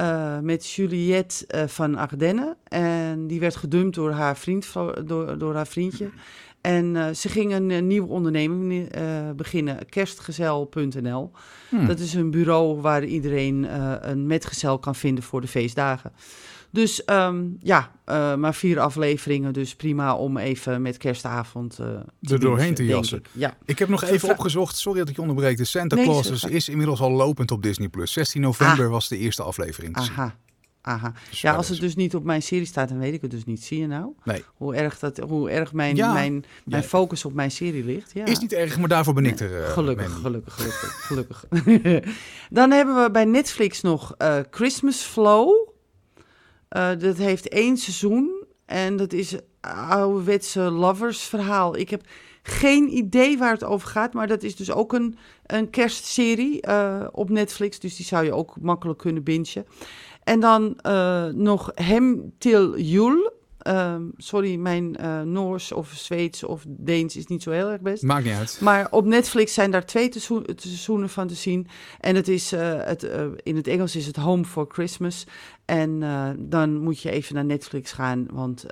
Eh, 0.00 0.38
met 0.38 0.70
Juliette 0.70 1.46
eh, 1.46 1.66
van 1.66 1.96
Ardenne. 1.96 2.56
En 2.68 3.26
die 3.26 3.40
werd 3.40 3.56
gedumpt 3.56 3.94
door 3.94 4.10
haar, 4.10 4.36
vriend, 4.36 4.72
door, 5.04 5.38
door 5.38 5.54
haar 5.54 5.66
vriendje. 5.66 6.10
En 6.60 6.96
eh, 6.96 7.14
ze 7.14 7.28
ging 7.28 7.54
een, 7.54 7.86
nieuwe 7.86 8.08
onderneming 8.08 8.90
beginnen, 9.36 9.88
kerstgezel.nl. 9.88 11.30
Hmm. 11.68 11.86
Dat 11.86 11.98
is 11.98 12.14
een 12.14 12.30
bureau 12.30 12.80
waar 12.80 13.04
iedereen 13.04 13.66
een 14.10 14.26
metgezel 14.26 14.78
kan 14.78 14.94
vinden 14.94 15.24
voor 15.24 15.40
de 15.40 15.48
feestdagen. 15.48 16.12
Dus 16.72 17.04
ehm, 17.04 17.44
ja, 17.60 17.90
eh, 18.04 18.34
maar 18.34 18.54
vier 18.54 18.80
afleveringen, 18.80 19.52
dus 19.52 19.74
prima 19.76 20.14
om 20.16 20.36
even 20.36 20.82
met 20.82 20.96
kerstavond 20.96 21.78
eh 21.78 21.86
te 22.22 22.34
Er 22.34 22.40
doorheen 22.40 22.58
bingen, 22.58 22.74
te 22.74 22.84
jassen. 22.84 23.18
ik. 23.18 23.26
Ja. 23.32 23.56
Ik 23.64 23.78
heb 23.78 23.88
nog 23.88 24.04
even 24.04 24.28
opgezocht, 24.30 24.76
sorry 24.76 24.98
dat 24.98 25.08
ik 25.08 25.14
je 25.16 25.20
onderbreek. 25.20 25.56
De 25.56 25.64
Santa 25.64 25.96
Nee, 25.96 26.04
Claus 26.04 26.44
is, 26.44 26.68
inmiddels 26.68 27.00
al 27.00 27.10
lopend 27.10 27.50
op 27.50 27.62
Disney+. 27.62 27.88
Plus. 27.88 28.12
16 28.12 28.40
november 28.40 28.88
was 28.88 29.08
de 29.08 29.18
eerste 29.18 29.42
aflevering 29.42 29.96
te 29.96 30.02
zien. 30.02 30.12
Aha. 30.12 30.36
Aha. 30.82 31.12
Dus 31.30 31.40
Ja, 31.40 31.54
als 31.54 31.68
het 31.68 31.80
dus 31.80 31.94
niet 31.96 32.14
op 32.14 32.24
mijn 32.24 32.42
serie 32.42 32.64
staat, 32.66 32.88
dan 32.88 32.98
weet 32.98 33.12
ik 33.14 33.22
het 33.22 33.30
dus 33.30 33.44
niet. 33.44 33.64
Zie 33.64 33.78
je 33.80 33.86
nou? 33.86 34.12
Nee. 34.24 34.44
Hoe 34.54 34.74
erg, 34.74 34.98
dat, 34.98 35.18
hoe 35.18 35.50
erg 35.50 35.72
mijn, 35.72 35.96
Ja. 35.96 36.12
mijn, 36.12 36.44
mijn 36.64 36.82
Ja. 36.82 36.88
focus 36.88 37.24
op 37.24 37.32
mijn 37.32 37.50
serie 37.50 37.84
ligt. 37.84 38.10
Ja. 38.14 38.24
Is 38.24 38.38
niet 38.38 38.52
erg, 38.52 38.78
maar 38.78 38.88
daarvoor 38.88 39.14
ben 39.14 39.26
ik 39.26 39.40
er. 39.40 39.62
eh, 39.64 39.70
gelukkig, 39.72 40.12
gelukkig, 40.20 40.54
gelukkig, 40.54 40.96
gelukkig. 41.00 41.44
Dan 42.50 42.70
hebben 42.70 43.02
we 43.02 43.10
bij 43.10 43.24
Netflix 43.24 43.80
nog 43.80 44.14
eh, 44.18 44.36
Christmas 44.50 44.96
Flow. 45.02 45.68
Eh, 46.70 46.90
dat 46.98 47.16
heeft 47.16 47.48
één 47.48 47.76
seizoen 47.76 48.44
en 48.66 48.96
dat 48.96 49.12
is 49.12 49.34
ouderwetse 49.60 50.60
lovers 50.60 51.22
verhaal. 51.22 51.76
Ik 51.76 51.90
heb 51.90 52.02
geen 52.42 52.96
idee 52.96 53.38
waar 53.38 53.52
het 53.52 53.64
over 53.64 53.88
gaat, 53.88 54.12
maar 54.12 54.26
dat 54.26 54.42
is 54.42 54.56
dus 54.56 54.72
ook 54.72 54.92
een, 54.92 55.16
een 55.46 55.70
kerstserie 55.70 56.60
eh, 56.60 57.06
op 57.12 57.30
Netflix. 57.30 57.78
Dus 57.78 57.96
die 57.96 58.06
zou 58.06 58.24
je 58.24 58.32
ook 58.32 58.60
makkelijk 58.60 58.98
kunnen 58.98 59.22
bingen. 59.22 59.66
En 60.24 60.40
dan 60.40 60.78
eh, 60.80 61.26
nog 61.26 61.70
Hem 61.74 62.32
Till 62.38 62.76
Jul. 62.76 63.32
Ehm, 63.62 64.02
sorry, 64.16 64.56
mijn 64.56 64.96
eh, 64.96 65.20
Noors 65.20 65.72
of 65.72 65.90
Zweeds 65.94 66.44
of 66.44 66.64
Deens 66.68 67.16
is 67.16 67.26
niet 67.26 67.42
zo 67.42 67.50
heel 67.50 67.70
erg 67.70 67.80
best. 67.80 68.02
Maakt 68.02 68.24
niet 68.24 68.34
uit. 68.34 68.58
Maar 68.60 68.86
op 68.90 69.04
Netflix 69.04 69.54
zijn 69.54 69.70
daar 69.70 69.86
twee 69.86 70.06
seizoen- 70.10 70.46
seizoenen 70.56 71.08
van 71.08 71.26
te 71.26 71.34
zien. 71.34 71.66
En 72.00 72.14
het 72.14 72.28
is, 72.28 72.52
eh, 72.52 72.78
het, 72.84 73.02
eh, 73.02 73.24
in 73.42 73.56
het 73.56 73.66
Engels 73.66 73.96
is 73.96 74.06
het 74.06 74.16
Home 74.16 74.44
for 74.44 74.66
Christmas. 74.68 75.26
En 75.64 76.00
dan 76.38 76.76
moet 76.82 77.00
je 77.00 77.10
even 77.10 77.34
naar 77.34 77.44
Netflix 77.44 77.92
gaan. 77.92 78.26
Want 78.32 78.64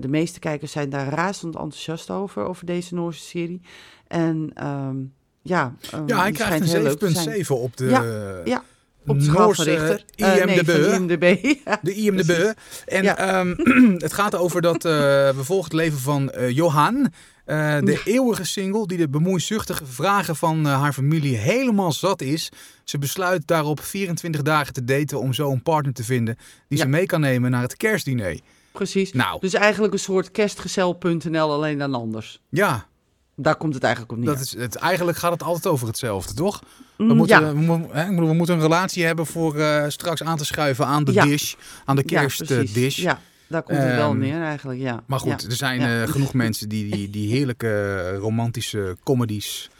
de 0.00 0.08
meeste 0.08 0.38
kijkers 0.38 0.72
zijn 0.72 0.90
daar 0.90 1.08
razend 1.08 1.54
enthousiast 1.54 2.10
over. 2.10 2.44
Over 2.44 2.66
deze 2.66 2.94
Noorse 2.94 3.22
serie. 3.22 3.60
En 4.06 4.50
ehm, 4.54 4.96
ja, 5.42 5.74
ehm, 5.90 6.02
Ja, 6.06 6.20
hij 6.20 6.32
krijgt 6.32 6.60
een 6.60 6.66
zijn. 6.66 6.82
7,7 6.82 7.56
op 7.56 7.76
de 7.76 7.86
Ja, 7.86 8.02
ja, 8.44 8.64
Op 9.08 9.20
de 9.20 9.30
Noorse 9.30 9.62
Richter. 9.62 10.04
Eh, 10.16 10.34
nee, 10.44 10.56
IMDb. 10.58 10.94
IMDb. 10.94 11.44
Ja. 11.64 11.78
De 11.82 11.94
IMDb. 11.94 12.52
En 12.86 13.02
Ja. 13.02 13.16
ehm, 13.18 13.54
het 14.06 14.12
gaat 14.12 14.34
over 14.34 14.62
dat 14.62 14.84
eh, 14.84 14.90
we 14.92 15.40
volgen 15.44 15.64
het 15.64 15.72
leven 15.72 15.98
van 15.98 16.30
eh, 16.30 16.50
Johan. 16.50 17.12
de 17.44 18.00
eeuwige 18.04 18.44
single 18.44 18.86
die 18.86 18.98
de 18.98 19.08
bemoeizuchtige 19.08 19.86
vragen 19.86 20.36
van 20.36 20.64
haar 20.64 20.92
familie 20.92 21.36
helemaal 21.36 21.92
zat 21.92 22.22
is. 22.22 22.48
Ze 22.84 22.98
besluit 22.98 23.46
daarop 23.46 23.80
24 23.82 24.42
dagen 24.42 24.72
te 24.72 24.84
daten 24.84 25.20
om 25.20 25.32
zo 25.32 25.50
een 25.52 25.62
partner 25.62 25.92
te 25.94 26.04
vinden 26.04 26.36
die 26.68 26.78
ze 26.78 26.86
mee 26.88 27.06
kan 27.06 27.20
nemen 27.20 27.50
naar 27.50 27.62
het 27.62 27.76
kerstdiner. 27.76 28.38
Precies. 28.72 29.12
Nou, 29.12 29.40
Dus 29.40 29.54
eigenlijk 29.54 29.92
een 29.92 29.98
soort 29.98 30.30
kerstgezel.nl, 30.30 31.52
alleen 31.52 31.78
dan 31.78 31.94
anders. 31.94 32.40
ja, 32.48 32.86
Daar 33.40 33.56
komt 33.56 33.74
het 33.74 33.82
eigenlijk 33.82 34.12
op 34.12 34.18
neer. 34.18 34.26
dat 34.34 34.40
is 34.40 34.56
het, 34.56 34.74
eigenlijk 34.74 35.18
gaat 35.18 35.32
het 35.32 35.42
altijd 35.42 35.66
over 35.66 35.86
hetzelfde, 35.86 36.34
toch? 36.34 36.62
We 36.96 37.04
Mm, 37.04 37.16
moeten, 37.16 37.40
ja. 37.40 37.52
we, 38.16 38.32
moeten 38.34 38.54
een 38.54 38.60
relatie 38.60 39.04
hebben 39.04 39.26
voor 39.26 39.56
eh, 39.58 39.84
straks 39.88 40.22
aan 40.22 40.36
te 40.36 40.44
schuiven 40.44 40.86
aan 40.86 41.04
de 41.04 41.12
Ja. 41.12 41.24
dish, 41.24 41.54
aan 41.84 41.96
de 41.96 42.02
kerstdish. 42.02 42.96
Ja, 42.98 43.20
daar 43.46 43.62
komt 43.62 43.78
het 43.78 43.94
wel 43.94 44.10
Ehm, 44.10 44.18
neer 44.18 44.42
eigenlijk, 44.42 44.80
ja. 44.80 45.02
Maar 45.06 45.20
goed, 45.20 45.42
er 45.44 45.52
zijn 45.52 45.80
eh, 45.80 46.12
genoeg 46.12 46.34
mensen 46.44 46.68
die, 46.68 46.90
die 46.90 47.10
die 47.10 47.32
heerlijke 47.32 47.68
eh, 48.12 48.18
romantische 48.18 48.96
comedies, 49.04 49.70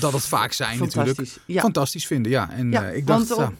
dat 0.00 0.12
het 0.12 0.26
vaak 0.26 0.52
zijn 0.52 0.78
natuurlijk, 0.78 1.38
Fantastisch. 1.48 2.06
Vinden. 2.06 2.32
Ja, 2.32 2.50
en 2.50 2.74
eh, 2.74 2.96
ik 2.96 3.06
dacht, 3.06 3.32
op- 3.32 3.38
ja, 3.38 3.52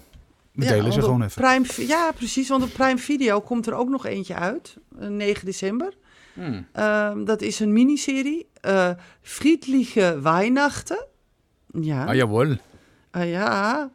we 0.53 0.65
delen 0.67 0.93
ze 0.93 1.01
gewoon 1.03 1.23
even. 1.23 1.43
Prime, 1.43 1.87
ja, 1.89 2.13
precies, 2.17 2.49
want 2.49 2.63
op 2.63 2.73
Prime 2.73 2.99
Video 2.99 3.41
komt 3.41 3.67
er 3.67 3.75
ook 3.75 3.89
nog 3.89 4.07
eentje 4.07 4.35
uit, 4.35 4.77
eh, 5.01 5.09
9 5.09 5.45
december. 5.45 5.93
Hmm. 6.35 6.67
Ehm, 6.73 7.25
dat 7.25 7.43
is 7.43 7.61
een 7.61 7.73
miniserie, 7.73 8.49
eh 8.61 8.91
Friedliche 9.21 10.21
Weihnachten. 10.23 11.07
Ja, 11.81 12.05
Ah, 12.05 12.15
jawel. 12.15 12.57
Ah, 13.11 13.29
ja. 13.29 13.91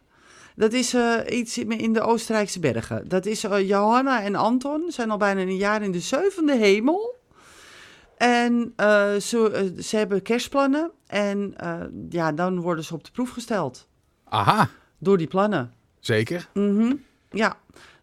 Dat 0.56 0.74
is 0.74 0.94
eh, 0.94 1.16
iets 1.38 1.58
in 1.58 1.94
de 1.94 2.02
Oostenrijkse 2.02 2.60
bergen. 2.60 3.08
Dat 3.08 3.26
is 3.26 3.44
eh, 3.44 3.68
Johanna 3.68 4.22
en 4.24 4.36
Anton, 4.36 4.84
zijn 4.88 5.12
al 5.12 5.18
bijna 5.18 5.42
een 5.42 5.56
jaar 5.58 5.82
in 5.82 5.92
de 5.92 6.00
zevende 6.00 6.56
hemel. 6.58 7.18
En 8.18 8.74
ze, 9.22 9.74
ze 9.80 9.98
hebben 9.98 10.22
kerstplannen 10.22 10.92
en 11.08 11.54
ja, 12.10 12.32
dan 12.32 12.60
worden 12.60 12.84
ze 12.84 12.94
op 12.94 13.04
de 13.04 13.12
proef 13.12 13.30
gesteld 13.30 13.88
Aha, 14.24 14.70
door 14.98 15.18
die 15.18 15.28
plannen. 15.28 15.74
zeker. 16.00 16.48
Mhm, 16.54 16.94
Ja, 17.32 17.58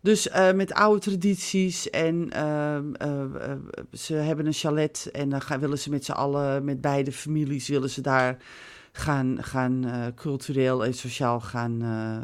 dus 0.07 0.29
eh, 0.29 0.53
met 0.53 0.73
oude 0.73 1.01
tradities 1.01 1.91
en 1.91 2.31
ehm, 2.31 2.95
eh, 2.95 3.51
eh, 3.51 3.59
ze 3.93 4.15
hebben 4.15 4.47
een 4.47 4.53
chalet 4.53 5.09
en 5.13 5.29
dan 5.29 5.41
gaan, 5.41 5.61
willen 5.61 5.79
ze 5.79 5.91
met 5.91 6.05
z'n 6.05 6.13
allen, 6.13 6.65
met 6.65 6.81
beide 6.81 7.13
families, 7.13 7.69
willen 7.69 7.91
ze 7.91 8.01
daar 8.01 8.37
gaan, 8.93 9.39
gaan 9.41 10.13
cultureel 10.15 10.85
en 10.85 10.95
sociaal 10.95 11.41
gaan, 11.41 11.83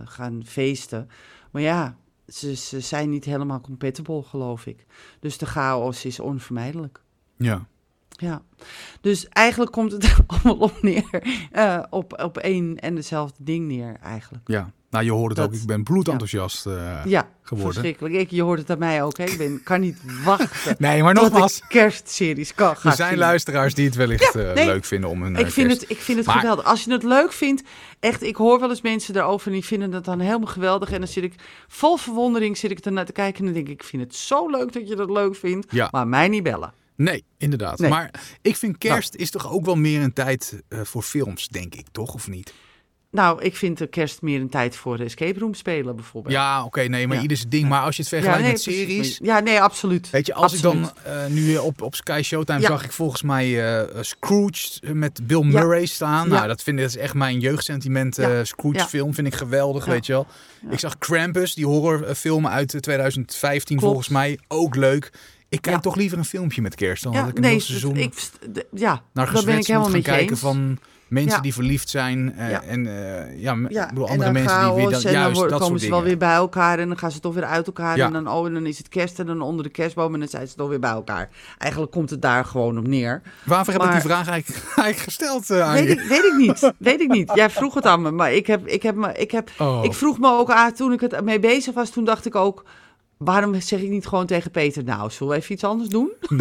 gaan 0.08 0.42
feesten. 0.46 1.08
Maar 1.50 1.62
ja, 1.62 1.96
ze, 2.28 2.54
ze 2.54 2.80
zijn 2.80 3.10
niet 3.10 3.24
helemaal 3.24 3.60
compatible, 3.60 4.22
geloof 4.22 4.66
ik. 4.66 4.86
Dus 5.20 5.38
de 5.38 5.46
chaos 5.46 6.04
is 6.04 6.20
onvermijdelijk. 6.20 7.02
Ja. 7.36 7.66
Ja, 8.22 8.42
dus 9.00 9.28
eigenlijk 9.28 9.72
komt 9.72 9.92
het 9.92 10.14
allemaal 10.26 10.56
op 10.56 10.82
neer, 10.82 11.22
eh, 11.52 11.82
op, 11.90 12.22
op 12.22 12.38
één 12.38 12.76
en 12.78 12.94
dezelfde 12.94 13.36
ding 13.44 13.66
neer 13.68 13.96
eigenlijk. 14.02 14.48
ja. 14.48 14.70
Nou, 14.90 15.04
je 15.04 15.10
hoort 15.10 15.28
het 15.28 15.36
Dat- 15.36 15.46
ook. 15.46 15.54
Ik 15.54 15.66
ben 15.66 15.82
bloedenthousiast 15.82 16.66
eh 16.66 17.00
Ja, 17.04 17.28
geworden. 17.42 17.72
verschrikkelijk. 17.72 18.14
Ik, 18.14 18.30
je 18.30 18.42
hoort 18.42 18.58
het 18.58 18.70
aan 18.70 18.78
mij 18.78 19.02
ook. 19.02 19.16
Hè. 19.18 19.24
Ik 19.24 19.38
ben, 19.38 19.60
kan 19.62 19.80
niet 19.80 19.96
wachten 20.24 20.74
Nee, 20.78 21.02
maar 21.02 21.14
nogmaals, 21.14 21.62
kerstseries 21.68 22.54
kan 22.54 22.76
gaan 22.76 22.90
er 22.90 22.96
zijn 22.96 23.08
zien. 23.10 23.18
luisteraars 23.18 23.74
die 23.74 23.86
het 23.86 23.94
wellicht 23.94 24.32
Ja, 24.32 24.40
eh, 24.40 24.64
leuk 24.66 24.84
vinden 24.84 25.10
om 25.10 25.22
een 25.22 25.36
Ik 25.36 25.50
vind, 25.50 25.66
kerst- 25.66 25.80
het, 25.80 25.90
ik 25.90 25.98
vind 25.98 26.18
het 26.18 26.26
Maar- 26.26 26.38
geweldig. 26.38 26.64
Als 26.64 26.84
je 26.84 26.92
het 26.92 27.02
leuk 27.02 27.32
vindt, 27.32 27.62
echt, 28.00 28.22
ik 28.22 28.36
hoor 28.36 28.60
wel 28.60 28.68
eens 28.70 28.82
mensen 28.82 29.14
daarover 29.14 29.46
en 29.46 29.52
die 29.52 29.64
vinden 29.64 29.92
het 29.92 30.04
dan 30.04 30.20
helemaal 30.20 30.46
geweldig. 30.52 30.90
En 30.92 30.98
dan 30.98 31.08
zit 31.08 31.24
ik 31.24 31.34
vol 31.68 31.96
verwondering 31.96 32.56
zit 32.56 32.70
ik 32.70 32.78
ernaar 32.78 33.06
te 33.06 33.12
kijken 33.12 33.38
en 33.38 33.44
dan 33.44 33.54
denk 33.54 33.68
ik, 33.68 33.72
ik 33.72 33.84
vind 33.84 34.02
het 34.02 34.14
zo 34.14 34.48
leuk 34.50 34.72
dat 34.72 34.88
je 34.88 34.96
dat 34.96 35.10
leuk 35.10 35.36
vindt, 35.36 35.66
Ja. 35.70 35.88
maar 35.90 36.08
mij 36.08 36.28
niet 36.28 36.42
bellen. 36.42 36.72
Nee, 37.02 37.24
inderdaad. 37.38 37.78
Nee. 37.78 37.90
Maar 37.90 38.10
ik 38.42 38.56
vind 38.56 38.78
kerst 38.78 39.14
is 39.14 39.30
toch 39.30 39.52
ook 39.52 39.64
wel 39.64 39.76
meer 39.76 40.00
een 40.02 40.12
tijd 40.12 40.62
eh, 40.68 40.80
voor 40.82 41.02
films, 41.02 41.48
denk 41.48 41.74
ik, 41.74 41.86
toch? 41.92 42.14
Of 42.14 42.28
niet? 42.28 42.52
Nou, 43.10 43.42
ik 43.42 43.56
vind 43.56 43.78
de 43.78 43.86
kerst 43.86 44.22
meer 44.22 44.40
een 44.40 44.48
tijd 44.48 44.76
voor 44.76 44.98
escape 44.98 45.38
room 45.38 45.54
spelen 45.54 45.96
bijvoorbeeld. 45.96 46.34
Ja, 46.34 46.64
oké, 46.64 46.80
nee, 46.82 47.06
maar 47.06 47.16
Ja. 47.16 47.22
ieder 47.22 47.36
zijn 47.36 47.48
ding. 47.48 47.68
Maar 47.68 47.82
als 47.82 47.96
je 47.96 48.02
het 48.02 48.10
vergelijkt 48.10 48.42
met 48.42 48.52
precies. 48.62 48.76
series... 48.80 49.18
Ja, 49.22 49.40
nee, 49.40 49.60
absoluut. 49.60 50.10
Weet 50.10 50.26
je, 50.26 50.34
als 50.34 50.52
Absoluut. 50.52 50.86
ik 50.86 50.92
dan 51.04 51.12
eh, 51.14 51.26
nu 51.26 51.56
op, 51.56 51.82
op 51.82 51.94
Sky 51.94 52.20
Showtime 52.24 52.60
Ja. 52.60 52.66
zag 52.66 52.84
ik 52.84 52.92
volgens 52.92 53.22
mij 53.22 53.76
eh, 53.80 54.00
Scrooge 54.00 54.94
met 54.94 55.26
Bill. 55.26 55.42
Murray 55.44 55.86
staan. 55.86 56.28
Nou, 56.28 56.46
dat 56.48 56.62
vind 56.62 56.76
ik 56.78 56.82
dat 56.84 56.94
is 56.94 57.00
echt 57.00 57.14
mijn 57.14 57.40
jeugdsentiment. 57.40 58.16
Ja. 58.16 58.44
Scrooge 58.44 58.86
film 58.88 59.14
vind 59.14 59.26
ik 59.26 59.34
geweldig, 59.34 59.84
weet 59.84 60.06
je 60.06 60.12
wel. 60.12 60.26
Ik 60.70 60.78
zag 60.78 60.98
Krampus, 60.98 61.54
die 61.54 61.66
horrorfilm 61.66 62.46
uit 62.46 62.74
eh, 62.74 62.80
2015 62.80 63.76
Klopt. 63.76 63.82
volgens 63.92 64.08
mij. 64.12 64.38
Ook 64.48 64.74
leuk. 64.76 65.10
Ik 65.52 65.62
kijk 65.62 65.76
Ja. 65.76 65.80
toch 65.82 65.96
liever 65.96 66.18
een 66.18 66.24
filmpje 66.24 66.62
met 66.62 66.74
kerst 66.74 67.02
dan 67.02 67.12
ja, 67.12 67.20
dat 67.20 67.28
ik 67.28 67.36
een 67.36 67.42
nee, 67.42 67.50
heel 67.50 67.60
seizoen 67.60 67.96
ik, 67.96 68.30
ja, 68.74 69.02
naar 69.12 69.26
gezwets 69.28 69.56
moet 69.56 69.66
helemaal 69.66 69.90
gaan 69.90 70.02
kijken 70.02 70.30
eens. 70.30 70.40
van 70.40 70.78
mensen 71.08 71.36
Ja. 71.36 71.40
die 71.42 71.52
verliefd 71.54 71.88
zijn. 71.88 72.34
eh, 72.36 72.50
Ja. 72.50 72.62
En 72.62 72.86
eh, 72.86 73.40
ja, 73.40 73.56
Ja, 73.68 73.88
en 73.90 73.96
andere 73.96 74.16
dan 74.18 74.32
mensen 74.32 74.60
die 74.64 74.74
weer 74.74 74.94
en 74.96 75.02
dan 75.02 75.12
juist 75.12 75.48
dat 75.48 75.60
komen 75.60 75.80
ze 75.80 75.88
wel 75.90 76.02
weer 76.02 76.16
bij 76.18 76.34
elkaar 76.34 76.78
en 76.78 76.88
dan 76.88 76.98
gaan 76.98 77.10
ze 77.10 77.20
toch 77.20 77.34
weer 77.34 77.44
uit 77.44 77.66
elkaar. 77.66 77.98
En 77.98 78.12
dan, 78.12 78.28
oh, 78.28 78.46
en 78.46 78.54
dan 78.54 78.66
is 78.66 78.78
het 78.78 78.88
kerst 78.88 79.18
en 79.18 79.26
dan 79.26 79.40
onder 79.40 79.64
de 79.64 79.70
kerstboom 79.70 80.14
en 80.14 80.20
dan 80.20 80.28
zijn 80.28 80.48
ze 80.48 80.54
toch 80.54 80.68
weer 80.68 80.80
bij 80.80 80.90
elkaar. 80.90 81.28
Eigenlijk 81.58 81.92
komt 81.92 82.10
het 82.10 82.22
daar 82.22 82.44
gewoon 82.44 82.78
op 82.78 82.86
neer. 82.86 83.22
Waarvoor 83.44 83.72
heb 83.74 83.82
ik 83.82 83.90
die 83.92 84.00
vraag 84.00 84.28
eigenlijk, 84.28 84.62
eigenlijk 84.64 84.96
gesteld 84.98 85.50
eh, 85.50 85.60
aan 85.68 85.72
Weet 85.74 85.84
je? 85.84 85.90
ik, 85.92 86.00
weet 86.08 86.24
ik 86.24 86.34
niet. 86.36 86.72
Weet 86.78 87.00
ik 87.00 87.08
niet. 87.10 87.30
Jij 87.34 87.50
vroeg 87.50 87.74
het 87.74 87.86
aan 87.86 88.02
me, 88.02 88.10
maar 88.10 88.32
ik, 88.32 88.46
heb, 88.46 88.66
ik, 88.66 88.82
heb 88.82 88.94
me, 88.94 89.12
ik, 89.12 89.30
heb, 89.30 89.50
Oh. 89.58 89.84
ik 89.84 89.92
vroeg 89.92 90.18
me 90.18 90.28
ook 90.38 90.50
aan 90.50 90.72
toen 90.72 90.92
ik 90.92 91.00
het 91.00 91.24
mee 91.24 91.38
bezig 91.38 91.74
was. 91.74 91.90
Toen 91.90 92.04
dacht 92.04 92.26
ik 92.26 92.34
ook, 92.34 92.64
waarom 93.24 93.60
zeg 93.60 93.80
ik 93.80 93.88
niet 93.88 94.06
gewoon 94.06 94.26
tegen 94.26 94.50
Peter, 94.50 94.84
nou, 94.84 95.10
zullen 95.10 95.32
we 95.32 95.38
even 95.38 95.52
iets 95.54 95.64
anders 95.64 95.88
doen? 95.88 96.12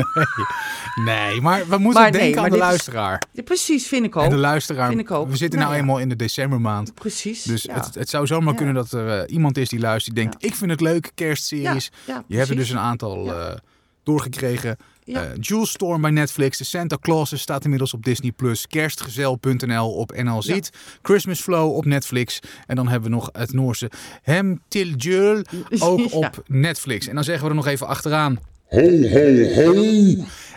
Nee, 1.05 1.41
maar 1.41 1.67
we 1.67 1.77
moeten 1.77 2.01
Maar 2.01 2.11
nee, 2.11 2.21
denken 2.21 2.41
aan 2.41 2.49
de 2.49 2.55
is- 2.55 2.61
luisteraar. 2.61 3.23
Precies, 3.43 3.87
vind 3.87 4.05
ik 4.05 4.15
ook. 4.15 4.23
En 4.23 4.29
de 4.29 4.35
luisteraar, 4.35 4.87
Vind 4.87 4.99
ik 4.99 5.11
ook. 5.11 5.29
we 5.29 5.35
zitten 5.37 5.59
Nou 5.59 5.71
nou 5.71 5.81
ja. 5.81 5.87
eenmaal 5.87 5.99
in 6.03 6.09
de 6.09 6.15
decembermaand. 6.15 6.93
Precies. 6.93 7.43
Dus 7.43 7.63
ja. 7.63 7.73
het, 7.73 7.95
het 7.95 8.09
zou 8.09 8.27
zomaar 8.27 8.49
Ja. 8.51 8.55
kunnen 8.55 8.73
dat 8.75 8.91
er 8.91 9.19
eh, 9.19 9.33
iemand 9.33 9.57
is 9.57 9.69
die 9.69 9.79
luistert 9.79 10.15
die 10.15 10.23
denkt... 10.23 10.45
Ik 10.45 10.55
vind 10.55 10.71
het 10.71 10.81
leuk, 10.81 11.11
kerstseries. 11.15 11.91
Je 12.27 12.37
hebt 12.37 12.49
er 12.49 12.55
dus 12.55 12.69
een 12.69 12.79
aantal 12.79 13.33
eh, 13.33 13.55
doorgekregen. 14.03 14.77
Ja. 15.03 15.23
Eh 15.23 15.29
Jules 15.39 15.69
Storm 15.69 16.01
bij 16.01 16.11
Netflix. 16.11 16.57
De 16.57 16.63
Santa 16.63 16.97
Claus 17.01 17.39
staat 17.41 17.63
inmiddels 17.63 17.93
op 17.93 18.03
Disney+. 18.03 18.31
Plus. 18.31 18.67
Kerstgezel.nl 18.67 19.91
op 19.93 20.11
NL 20.23 20.41
Ziet. 20.41 20.69
Christmas 21.01 21.39
Flow 21.41 21.75
op 21.75 21.85
Netflix. 21.85 22.39
En 22.67 22.75
dan 22.75 22.87
hebben 22.87 23.09
we 23.09 23.15
nog 23.15 23.29
het 23.31 23.53
Noorse 23.53 23.89
Hem 24.21 24.61
Til 24.67 24.87
Jul 24.87 25.41
ook 25.79 25.99
Ja. 25.99 26.05
op 26.17 26.43
Netflix. 26.47 27.07
En 27.07 27.15
dan 27.15 27.23
zeggen 27.23 27.43
we 27.43 27.49
er 27.49 27.55
nog 27.55 27.67
even 27.67 27.87
achteraan. 27.87 28.39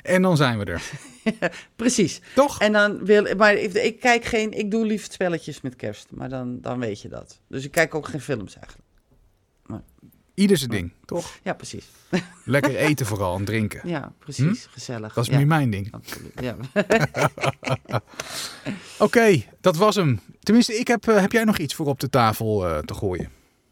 En 0.02 0.22
dan 0.22 0.36
zijn 0.36 0.58
we 0.58 0.64
er. 0.64 0.82
Precies. 1.76 2.20
Toch? 2.34 2.60
En 2.60 2.72
dan 2.72 3.04
wil 3.04 3.34
maar 3.36 3.54
ik, 3.54 3.72
ik 3.72 4.00
kijk 4.00 4.24
geen, 4.24 4.52
ik 4.52 4.70
doe 4.70 4.86
liefst 4.86 5.12
spelletjes 5.12 5.60
met 5.60 5.76
kerst, 5.76 6.06
maar 6.10 6.28
dan, 6.28 6.58
dan 6.60 6.78
weet 6.78 7.00
je 7.00 7.08
dat. 7.08 7.40
Dus 7.48 7.64
ik 7.64 7.70
kijk 7.70 7.94
ook 7.94 8.08
geen 8.08 8.20
films 8.20 8.56
eigenlijk. 8.56 8.83
Ieder 10.34 10.56
zijn 10.56 10.70
ding, 10.70 10.92
toch? 11.04 11.38
Ja, 11.42 11.52
precies. 11.52 11.84
Lekker 12.44 12.76
eten 12.76 13.06
vooral 13.06 13.36
en 13.36 13.44
drinken. 13.44 13.88
Ja, 13.88 14.12
precies. 14.18 14.66
Gezellig. 14.70 15.08
Hm? 15.08 15.14
Dat 15.14 15.24
is 15.24 15.30
ja, 15.30 15.38
nu 15.38 15.46
mijn 15.46 15.70
ding. 15.70 15.88
Absoluut. 15.92 16.32
Ja. 16.40 16.56
Oké, 18.98 19.42
dat 19.60 19.76
was 19.76 19.94
hem. 19.94 20.20
Tenminste, 20.40 20.78
ik 20.78 20.86
heb, 20.88 21.08
eh, 21.08 21.20
heb 21.20 21.32
jij 21.32 21.44
nog 21.44 21.58
iets 21.58 21.74
voor 21.74 21.86
op 21.86 22.00
de 22.00 22.10
tafel 22.10 22.68
eh, 22.68 22.78
te 22.78 22.94
gooien? 22.94 23.30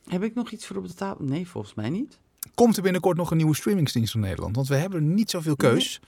Heb 0.09 0.23
ik 0.23 0.35
nog 0.35 0.51
iets 0.51 0.67
voor 0.67 0.77
op 0.77 0.89
de 0.89 0.95
tafel? 0.95 1.25
Nee, 1.25 1.49
volgens 1.49 1.75
mij 1.75 1.89
niet. 1.91 2.19
Komt 2.55 2.77
er 2.77 2.83
binnenkort 2.83 3.17
nog 3.17 3.31
een 3.31 3.37
nieuwe 3.37 3.55
streamingsdienst 3.55 4.13
van 4.13 4.21
Nederland? 4.21 4.57
Want 4.57 4.69
we 4.69 4.75
hebben 4.75 5.15
niet 5.15 5.31
zoveel 5.31 5.57
keus. 5.57 6.01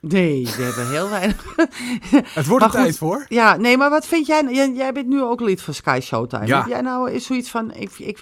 Nee, 0.00 0.44
we 0.44 0.62
hebben 0.62 0.90
heel 0.90 1.10
weinig. 1.10 1.54
Het 2.34 2.46
wordt 2.46 2.64
er 2.64 2.70
tijd 2.70 2.98
voor. 2.98 3.26
Ja, 3.28 3.56
nee, 3.56 3.76
maar 3.76 3.90
wat 3.90 4.06
vind 4.06 4.26
jij? 4.26 4.42
nou- 4.42 4.54
Jij, 4.54 4.72
jij 4.72 4.92
bent 4.92 5.06
nu 5.06 5.22
ook 5.22 5.40
lid 5.40 5.62
van 5.62 5.74
Sky 5.74 5.98
Showtime. 6.02 6.46
Ja. 6.46 6.58
Heb 6.58 6.68
jij 6.68 6.80
nou 6.80 7.10
is 7.10 7.26
zoiets 7.26 7.50
van, 7.50 7.74
ik, 7.74 7.90
ik, 7.98 8.20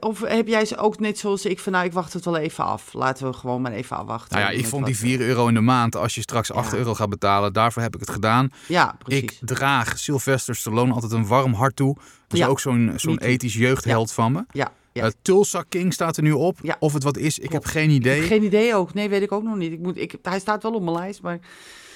of 0.00 0.20
heb 0.20 0.46
jij 0.48 0.64
ze 0.64 0.76
ook 0.76 0.98
net 0.98 1.18
zoals 1.18 1.44
ik 1.44 1.58
van, 1.58 1.72
nou, 1.72 1.84
ik 1.84 1.92
wacht 1.92 2.12
het 2.12 2.24
wel 2.24 2.36
even 2.36 2.64
af. 2.64 2.92
Laten 2.92 3.26
we 3.26 3.32
gewoon 3.32 3.62
maar 3.62 3.72
even 3.72 3.96
afwachten. 3.96 4.38
Nou 4.38 4.52
ja, 4.52 4.58
ik 4.58 4.66
vond 4.66 4.84
die 4.84 4.94
wat- 4.94 5.02
4 5.04 5.20
euro 5.20 5.48
in 5.48 5.54
de 5.54 5.60
maand, 5.60 5.96
als 5.96 6.14
je 6.14 6.20
straks 6.20 6.52
8 6.52 6.72
Ja. 6.72 6.78
euro 6.78 6.94
gaat 6.94 7.08
betalen, 7.08 7.52
daarvoor 7.52 7.82
heb 7.82 7.94
ik 7.94 8.00
het 8.00 8.10
gedaan. 8.10 8.50
Ja, 8.68 8.96
precies. 8.98 9.22
Ik 9.22 9.38
draag 9.40 9.98
Sylvester 9.98 10.54
Stallone 10.56 10.92
altijd 10.92 11.12
een 11.12 11.26
warm 11.26 11.52
hart 11.52 11.76
toe. 11.76 11.94
Dat 11.94 12.04
is 12.28 12.38
Ja, 12.38 12.46
ook 12.46 12.60
zo'n 12.60 12.92
zo'n 12.96 13.18
ethisch 13.18 13.54
jeugdheld 13.54 14.12
van 14.12 14.32
me. 14.32 14.44
Ja, 14.52 14.72
ja. 14.92 15.04
Eh, 15.04 15.10
Tulsa 15.22 15.64
King 15.68 15.92
staat 15.92 16.16
er 16.16 16.22
nu 16.22 16.32
op. 16.32 16.58
Ja. 16.62 16.76
Of 16.78 16.92
het 16.92 17.02
wat 17.02 17.16
is, 17.16 17.38
ik 17.38 17.48
Klopt. 17.48 17.64
heb 17.64 17.72
geen 17.72 17.90
idee. 17.90 18.20
Geen 18.22 18.42
idee 18.42 18.74
ook. 18.74 18.94
Nee, 18.94 19.08
weet 19.08 19.22
ik 19.22 19.32
ook 19.32 19.42
nog 19.42 19.56
niet. 19.56 19.72
Ik 19.72 19.80
moet, 19.80 19.96
ik, 19.98 20.14
hij 20.22 20.38
staat 20.40 20.62
wel 20.62 20.72
op 20.74 20.82
mijn 20.82 20.96
lijst, 20.96 21.22
maar 21.22 21.38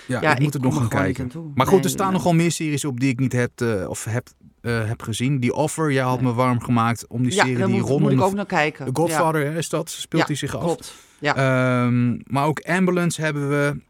Ja, 0.06 0.20
Ja, 0.20 0.32
ik 0.34 0.38
moet 0.38 0.54
ik 0.54 0.60
er 0.60 0.66
nog 0.66 0.76
gaan 0.76 0.88
kijken. 0.88 1.30
Maar 1.54 1.66
goed, 1.66 1.74
Nee, 1.76 1.84
er 1.84 1.90
staan 1.90 2.06
nee. 2.06 2.16
nogal 2.16 2.32
meer 2.32 2.52
series 2.52 2.84
op 2.84 3.00
die 3.00 3.08
ik 3.10 3.18
niet 3.18 3.32
heb, 3.32 3.60
eh, 3.60 3.88
of 3.88 4.04
heb, 4.04 4.28
eh, 4.62 4.88
heb 4.88 5.02
gezien. 5.02 5.40
Die 5.40 5.54
Offer, 5.54 5.92
jij 5.92 6.02
had 6.02 6.20
me 6.20 6.32
warm 6.32 6.60
gemaakt 6.60 7.06
om 7.06 7.22
die 7.22 7.34
ja, 7.34 7.44
serie 7.44 7.56
die 7.56 7.66
moet, 7.66 7.80
rondom 7.88 8.02
moet 8.02 8.12
ik 8.12 8.20
ook 8.20 8.34
naar 8.34 8.46
kijken. 8.46 8.84
de 8.84 8.90
Godfather 8.94 9.44
hè, 9.44 9.58
is 9.58 9.68
dat, 9.68 9.90
speelt 9.90 10.22
Ja, 10.22 10.28
hij 10.28 10.36
zich 10.36 10.56
af. 10.56 10.94
Ja. 11.18 11.36
Ehm, 11.36 12.18
maar 12.24 12.46
ook 12.46 12.60
Ambulance 12.60 13.20
hebben 13.20 13.48
we. 13.48 13.80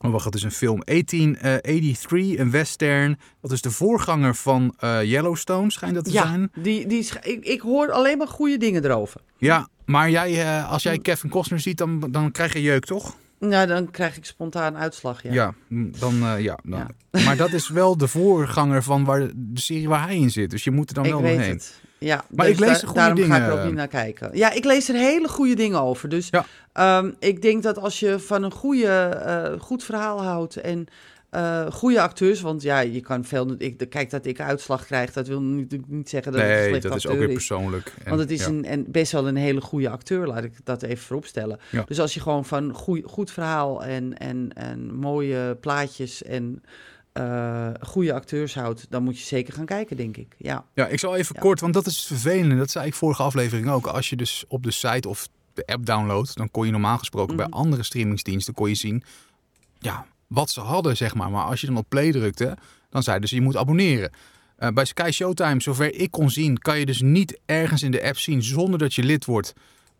Oh, 0.00 0.10
wacht, 0.10 0.24
het 0.24 0.34
is 0.34 0.42
een 0.42 0.50
film. 0.50 0.82
1883, 0.84 2.38
een 2.38 2.50
western. 2.50 3.18
Dat 3.40 3.52
is 3.52 3.60
de 3.60 3.70
voorganger 3.70 4.34
van 4.34 4.74
eh, 4.78 5.02
Yellowstone, 5.02 5.70
schijnt 5.70 5.94
dat 5.94 6.04
te 6.04 6.12
ja, 6.12 6.26
zijn. 6.26 6.50
die, 6.54 6.86
die, 6.86 7.08
ik, 7.22 7.44
ik 7.44 7.60
hoor 7.60 7.90
alleen 7.90 8.18
maar 8.18 8.28
goede 8.28 8.56
dingen 8.56 8.84
erover. 8.84 9.20
Ja, 9.38 9.68
maar 9.84 10.10
jij, 10.10 10.40
eh, 10.40 10.70
als 10.70 10.82
jij 10.82 10.98
Kevin 10.98 11.30
Costner 11.30 11.60
ziet, 11.60 11.78
dan, 11.78 12.08
dan 12.10 12.30
krijg 12.30 12.52
je 12.52 12.62
jeuk, 12.62 12.84
toch? 12.84 13.16
Nou, 13.48 13.66
dan 13.66 13.90
krijg 13.90 14.16
ik 14.16 14.24
spontaan 14.24 14.76
uitslag, 14.76 15.22
ja. 15.22 15.32
Ja, 15.32 15.54
mm, 15.68 15.90
dan, 15.98 16.22
eh, 16.22 16.40
ja, 16.40 16.58
dan. 16.64 16.90
Maar 17.24 17.36
dat 17.36 17.52
is 17.52 17.68
wel 17.68 17.96
de 17.96 18.08
voorganger 18.08 18.82
van 18.82 19.04
waar, 19.04 19.20
de 19.34 19.60
serie 19.60 19.88
waar 19.88 20.02
hij 20.06 20.16
in 20.16 20.30
zit. 20.30 20.50
Dus 20.50 20.64
je 20.64 20.70
moet 20.70 20.88
er 20.88 20.94
dan 20.94 21.04
ik 21.04 21.10
wel 21.10 21.22
weet 21.22 21.46
het. 21.46 21.80
Ja, 21.98 22.24
Maar 22.30 22.46
dus 22.46 22.54
ik 22.54 22.60
lees 22.60 22.80
er 22.82 22.86
goede 22.88 23.00
daarom 23.00 23.22
ga 23.22 23.36
ik 23.36 23.42
er 23.42 23.52
ook 23.52 23.64
niet 23.64 23.74
naar 23.74 23.88
kijken. 23.88 24.30
Ja, 24.32 24.50
ik 24.52 24.64
lees 24.64 24.88
er 24.88 24.94
hele 24.94 25.28
goede 25.28 25.54
dingen 25.54 25.80
over. 25.80 26.08
Dus 26.08 26.28
Ja. 26.30 26.44
ehm, 26.72 27.10
ik 27.18 27.42
denk 27.42 27.62
dat 27.62 27.78
als 27.78 28.00
je 28.00 28.18
van 28.18 28.42
een 28.42 28.52
goede, 28.52 28.86
eh, 28.88 29.60
goed 29.60 29.84
verhaal 29.84 30.22
houdt 30.22 30.56
en 30.56 30.86
eh, 31.30 31.66
goede 31.70 32.00
acteurs, 32.00 32.40
want 32.40 32.62
ja, 32.62 32.78
je 32.80 33.00
kan 33.00 33.24
veel. 33.24 33.54
Ik, 33.58 33.86
kijk 33.90 34.10
dat 34.10 34.26
ik 34.26 34.40
uitslag 34.40 34.84
krijg, 34.86 35.12
dat 35.12 35.26
wil 35.26 35.42
niet, 35.42 35.88
niet 35.88 36.08
zeggen 36.08 36.32
dat 36.32 36.40
het 36.40 36.50
een 36.50 36.56
Nee, 36.56 36.68
slechte 36.68 36.88
dat 36.88 36.96
is 36.96 37.06
ook 37.06 37.18
weer 37.18 37.32
persoonlijk. 37.32 37.92
En, 38.04 38.08
Want 38.08 38.20
het 38.20 38.30
is 38.30 38.40
ja. 38.40 38.46
een, 38.46 38.64
en 38.64 38.90
best 38.90 39.12
wel 39.12 39.28
een 39.28 39.36
hele 39.36 39.60
goede 39.60 39.88
acteur, 39.90 40.26
laat 40.26 40.44
ik 40.44 40.52
dat 40.64 40.82
even 40.82 41.04
vooropstellen. 41.04 41.58
Ja. 41.70 41.82
Dus 41.86 42.00
als 42.00 42.14
je 42.14 42.20
gewoon 42.20 42.44
van 42.44 42.72
goeie, 42.72 43.02
goed 43.08 43.30
verhaal 43.30 43.84
en, 43.84 44.18
en, 44.18 44.52
en 44.54 44.94
mooie 44.94 45.56
plaatjes 45.60 46.22
en 46.22 46.62
eh, 47.12 47.70
goede 47.80 48.12
acteurs 48.12 48.54
houdt, 48.54 48.86
dan 48.90 49.02
moet 49.02 49.18
je 49.18 49.24
zeker 49.24 49.52
gaan 49.54 49.64
kijken, 49.66 49.96
denk 49.96 50.16
ik. 50.16 50.34
Ja, 50.38 50.64
Ja, 50.74 50.86
ik 50.86 50.98
zal 50.98 51.16
even 51.16 51.34
Ja. 51.34 51.40
kort, 51.40 51.60
want 51.60 51.74
dat 51.74 51.86
is 51.86 51.96
het 51.96 52.06
vervelende. 52.06 52.56
Dat 52.56 52.70
zei 52.70 52.86
ik 52.86 52.94
vorige 52.94 53.22
aflevering 53.22 53.68
ook. 53.70 53.86
Als 53.86 54.10
je 54.10 54.16
dus 54.16 54.44
op 54.48 54.62
de 54.62 54.70
site 54.70 55.08
of 55.08 55.28
de 55.54 55.66
app 55.66 55.86
downloadt, 55.86 56.36
dan 56.36 56.50
kon 56.50 56.66
je 56.66 56.72
normaal 56.72 56.98
gesproken 56.98 57.36
bij 57.36 57.46
Mhm. 57.46 57.54
andere 57.56 57.82
streamingsdiensten 57.82 58.54
kon 58.54 58.68
je 58.68 58.74
zien 58.74 59.02
ja, 59.78 60.06
wat 60.26 60.50
ze 60.50 60.60
hadden, 60.60 60.96
zeg 60.96 61.14
maar. 61.14 61.30
Maar 61.30 61.44
als 61.44 61.60
je 61.60 61.66
dan 61.66 61.76
op 61.76 61.88
play 61.88 62.12
drukte, 62.12 62.56
dan 62.90 63.02
zeiden 63.02 63.28
ze 63.28 63.34
je 63.34 63.40
moet 63.40 63.56
abonneren. 63.56 64.10
Eh, 64.56 64.68
bij 64.68 64.84
Sky 64.84 65.10
Showtime, 65.12 65.62
zover 65.62 65.94
ik 65.94 66.10
kon 66.10 66.30
zien, 66.30 66.58
kan 66.58 66.78
je 66.78 66.86
dus 66.86 67.00
niet 67.00 67.38
ergens 67.46 67.82
in 67.82 67.90
de 67.90 68.02
app 68.02 68.18
zien 68.18 68.42
zonder 68.42 68.78
dat 68.78 68.94
je 68.94 69.02
lid 69.02 69.24
wordt 69.24 69.52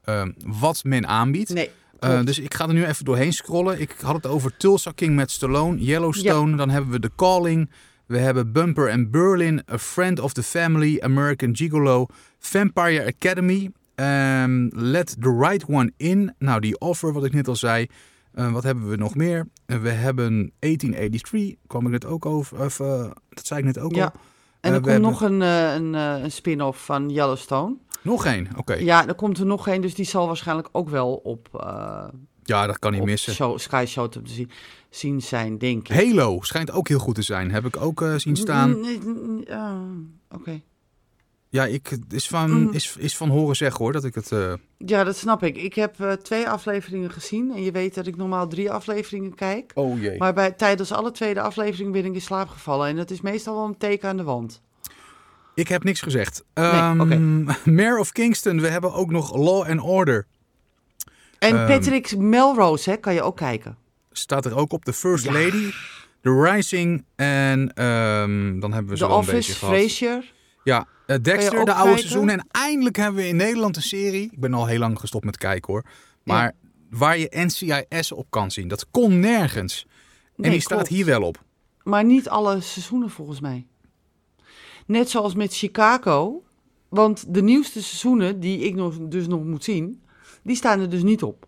ehm, 0.05 0.33
wat 0.45 0.85
men 0.85 1.07
aanbiedt. 1.07 1.55
nee. 1.55 1.71
Eh, 2.01 2.25
dus 2.25 2.39
ik 2.39 2.55
ga 2.55 2.67
er 2.67 2.75
nu 2.75 2.85
even 2.85 3.05
doorheen 3.05 3.33
scrollen. 3.33 3.81
Ik 3.81 3.95
had 4.01 4.15
het 4.15 4.27
over 4.27 4.57
Tulsa 4.57 4.93
King 4.95 5.15
met 5.15 5.31
Stallone, 5.31 5.79
Yellowstone. 5.79 6.57
Dan 6.57 6.71
hebben 6.71 6.91
we 6.91 7.01
The 7.01 7.11
Calling. 7.17 7.71
We 8.07 8.19
hebben 8.19 8.53
Bumper 8.53 8.91
and 8.91 9.11
Berlin, 9.11 9.63
A 9.73 9.79
Friend 9.79 10.21
of 10.21 10.33
the 10.33 10.43
Family, 10.43 11.01
American 11.01 11.57
Gigolo, 11.57 12.07
Vampire 12.39 13.07
Academy, 13.07 13.71
ehm, 13.95 14.69
Let 14.71 15.17
the 15.21 15.37
Right 15.39 15.65
One 15.69 15.93
In. 15.97 16.35
Nou, 16.39 16.61
die 16.61 16.79
Offer, 16.79 17.13
wat 17.13 17.25
ik 17.25 17.33
net 17.33 17.49
al 17.49 17.57
zei. 17.57 17.87
Eh, 18.37 18.53
wat 18.53 18.63
hebben 18.63 18.89
we 18.89 18.97
nog 18.97 19.15
meer? 19.15 19.49
Eh, 19.67 19.79
we 19.79 19.89
hebben 19.91 20.53
1883, 20.59 21.55
kwam 21.67 21.85
ik 21.85 21.91
net 21.93 22.05
ook 22.05 22.27
over. 22.27 22.65
Of, 22.65 22.81
eh, 22.81 23.11
dat 23.29 23.47
zei 23.47 23.61
ik 23.61 23.67
net 23.67 23.79
ook 23.79 23.95
Ja. 23.95 24.05
al. 24.05 24.11
En 24.61 24.73
er 24.73 24.81
komt 24.81 24.91
hebben- 24.93 25.11
nog 25.11 25.21
een, 25.21 25.41
een, 25.41 25.95
een 26.25 26.31
spin-off 26.33 26.85
van 26.85 27.11
Yellowstone. 27.11 27.77
Nog 28.03 28.25
één, 28.25 28.49
oké. 28.57 28.75
Ja. 28.75 28.81
Ja, 28.81 29.07
er 29.09 29.15
komt 29.15 29.39
er 29.39 29.47
nog 29.47 29.69
een, 29.69 29.81
dus 29.81 29.95
die 29.95 30.05
zal 30.05 30.27
waarschijnlijk 30.27 30.69
ook 30.73 30.89
wel 30.89 31.15
op, 31.15 31.49
eh 31.53 32.05
dat 32.43 32.79
kan 32.79 32.93
niet 32.93 33.05
missen. 33.05 33.33
show, 33.33 33.59
Sky 33.59 33.85
Show 33.89 34.09
te 34.11 34.21
zien, 34.25 34.51
zien 34.91 35.23
zijn, 35.23 35.59
denk 35.59 35.89
ik. 35.89 35.97
Halo 35.97 36.39
schijnt 36.41 36.71
ook 36.71 36.89
heel 36.89 36.99
goed 36.99 37.15
te 37.15 37.23
zijn. 37.23 37.51
Heb 37.51 37.67
ik 37.67 37.77
ook 37.77 38.05
zien 38.17 38.37
staan. 38.37 38.85
Ah, 39.49 39.75
Oké. 40.31 40.61
Ja, 41.57 41.65
ik, 41.67 41.99
is, 42.09 42.29
van, 42.29 42.63
Mhm. 42.65 42.75
is, 42.75 42.97
is 42.99 43.17
van 43.17 43.29
horen 43.29 43.57
zeggen 43.57 43.85
hoor, 43.85 43.93
dat 43.93 44.05
ik 44.05 44.15
het... 44.15 44.33
eh, 44.33 44.53
Ja, 44.79 45.05
dat 45.05 45.17
snap 45.17 45.43
ik. 45.43 45.57
Ik 45.57 45.75
heb 45.75 46.01
eh, 46.01 46.13
twee 46.13 46.49
afleveringen 46.49 47.11
gezien 47.11 47.53
en 47.55 47.63
je 47.63 47.71
weet 47.71 47.95
dat 47.95 48.07
ik 48.07 48.17
normaal 48.17 48.49
drie 48.49 48.71
afleveringen 48.71 49.35
kijk. 49.35 49.71
Oh 49.75 50.01
jee. 50.01 50.19
Maar 50.19 50.33
bij, 50.35 50.51
tijdens 50.51 50.93
alle 50.93 51.11
tweede 51.11 51.41
afleveringen 51.41 51.93
ben 51.93 52.05
ik 52.05 52.15
in 52.15 52.21
slaap 52.21 52.49
gevallen 52.49 52.89
en 52.89 52.97
dat 52.97 53.11
is 53.11 53.21
meestal 53.21 53.55
wel 53.55 53.65
een 53.65 53.77
teken 53.79 54.09
aan 54.09 54.17
de 54.17 54.23
wand. 54.23 54.61
Ik 55.55 55.69
heb 55.69 55.85
niks 55.85 56.01
gezegd. 56.01 56.45
Nee, 56.55 56.65
Ehm. 56.65 57.45
Mayor 57.77 57.99
of 57.99 58.13
Kingston, 58.13 58.61
we 58.61 58.69
hebben 58.69 58.93
ook 58.93 59.11
nog 59.11 59.37
Law 59.37 59.69
and 59.69 59.81
Order. 59.81 60.27
En 61.39 61.57
Ehm. 61.57 61.67
Patrick 61.67 62.17
Melrose, 62.17 62.91
hè, 62.91 62.97
kan 62.97 63.15
je 63.15 63.23
ook 63.23 63.37
kijken. 63.37 63.77
Staat 64.13 64.45
er 64.45 64.57
ook 64.57 64.73
op. 64.73 64.85
The 64.85 64.93
First 64.93 65.25
Ja. 65.25 65.33
Lady, 65.33 65.71
The 66.23 66.41
Rising 66.53 67.05
en 67.17 67.73
ehm, 67.75 68.59
dan 68.61 68.73
hebben 68.73 68.93
we 68.93 68.99
The 68.99 69.05
zo 69.07 69.19
een 69.19 69.25
beetje 69.25 69.33
Office, 69.37 69.53
gehad. 69.55 69.75
Frasier. 69.75 70.35
Ja, 70.67 70.87
eh, 71.07 71.17
Dexter, 71.23 71.65
de 71.65 71.73
oude 71.73 71.93
kijken? 71.93 71.99
seizoen. 71.99 72.29
En 72.29 72.47
eindelijk 72.51 72.97
hebben 72.97 73.23
we 73.23 73.29
in 73.29 73.37
Nederland 73.37 73.77
een 73.77 73.83
serie. 73.83 74.31
Ik 74.33 74.41
ben 74.41 74.55
al 74.55 74.67
heel 74.67 74.79
lang 74.79 75.01
gestopt 75.01 75.25
met 75.25 75.37
kijken 75.37 75.73
hoor. 75.73 75.85
Maar 76.23 76.53
waar 76.91 77.19
je 77.19 77.29
NCIS 77.31 78.13
op 78.13 78.27
kan 78.31 78.51
zien. 78.51 78.69
Dat 78.69 78.87
kon 78.91 79.21
nergens. 79.21 79.87
en 79.89 79.91
Nee, 80.37 80.51
die 80.51 80.61
staat 80.61 80.89
hier 80.89 81.05
wel 81.05 81.23
op. 81.23 81.43
Maar 81.83 82.05
niet 82.05 82.29
alle 82.29 82.61
seizoenen 82.61 83.11
volgens 83.11 83.41
mij. 83.41 83.67
Net 84.87 85.11
zoals 85.11 85.35
met 85.35 85.57
Chicago. 85.57 86.45
Want 86.89 87.35
de 87.35 87.43
nieuwste 87.43 87.83
seizoenen, 87.83 88.41
die 88.41 88.59
ik 88.59 88.75
nog, 88.75 88.99
dus 89.01 89.27
nog 89.27 89.45
moet 89.45 89.65
zien, 89.65 90.03
die 90.43 90.57
staan 90.57 90.81
er 90.81 90.91
dus 90.91 91.03
niet 91.03 91.23
op. 91.23 91.47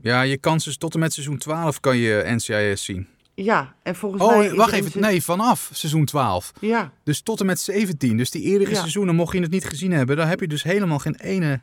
Ja, 0.00 0.22
je 0.22 0.38
kan 0.38 0.58
dus 0.58 0.76
tot 0.76 0.94
en 0.94 1.00
met 1.00 1.12
seizoen 1.12 1.38
12 1.38 1.80
kan 1.80 1.96
je 1.96 2.22
NCIS 2.26 2.84
zien. 2.84 3.06
Ja, 3.44 3.74
en 3.82 3.94
volgens 3.94 4.26
mij... 4.26 4.50
Oh, 4.50 4.56
wacht 4.56 4.72
even. 4.72 5.00
Nee, 5.00 5.22
vanaf 5.22 5.70
seizoen 5.72 6.04
12. 6.04 6.52
Ja, 6.60 6.92
Dus 7.04 7.20
tot 7.20 7.40
en 7.40 7.46
met 7.46 7.60
17. 7.60 8.16
Dus 8.16 8.30
die 8.30 8.42
eerdere 8.42 8.70
Ja. 8.70 8.76
seizoenen, 8.78 9.14
mocht 9.14 9.32
je 9.32 9.40
het 9.40 9.50
niet 9.50 9.64
gezien 9.64 9.92
hebben, 9.92 10.16
dan 10.16 10.26
heb 10.26 10.40
je 10.40 10.46
dus 10.48 10.62
helemaal 10.62 10.98
geen 10.98 11.16
ene 11.16 11.60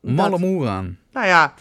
malle 0.00 0.30
dat- 0.30 0.38
moer 0.38 0.68
aan. 0.68 0.98
Nou 1.12 1.26
ja, 1.26 1.54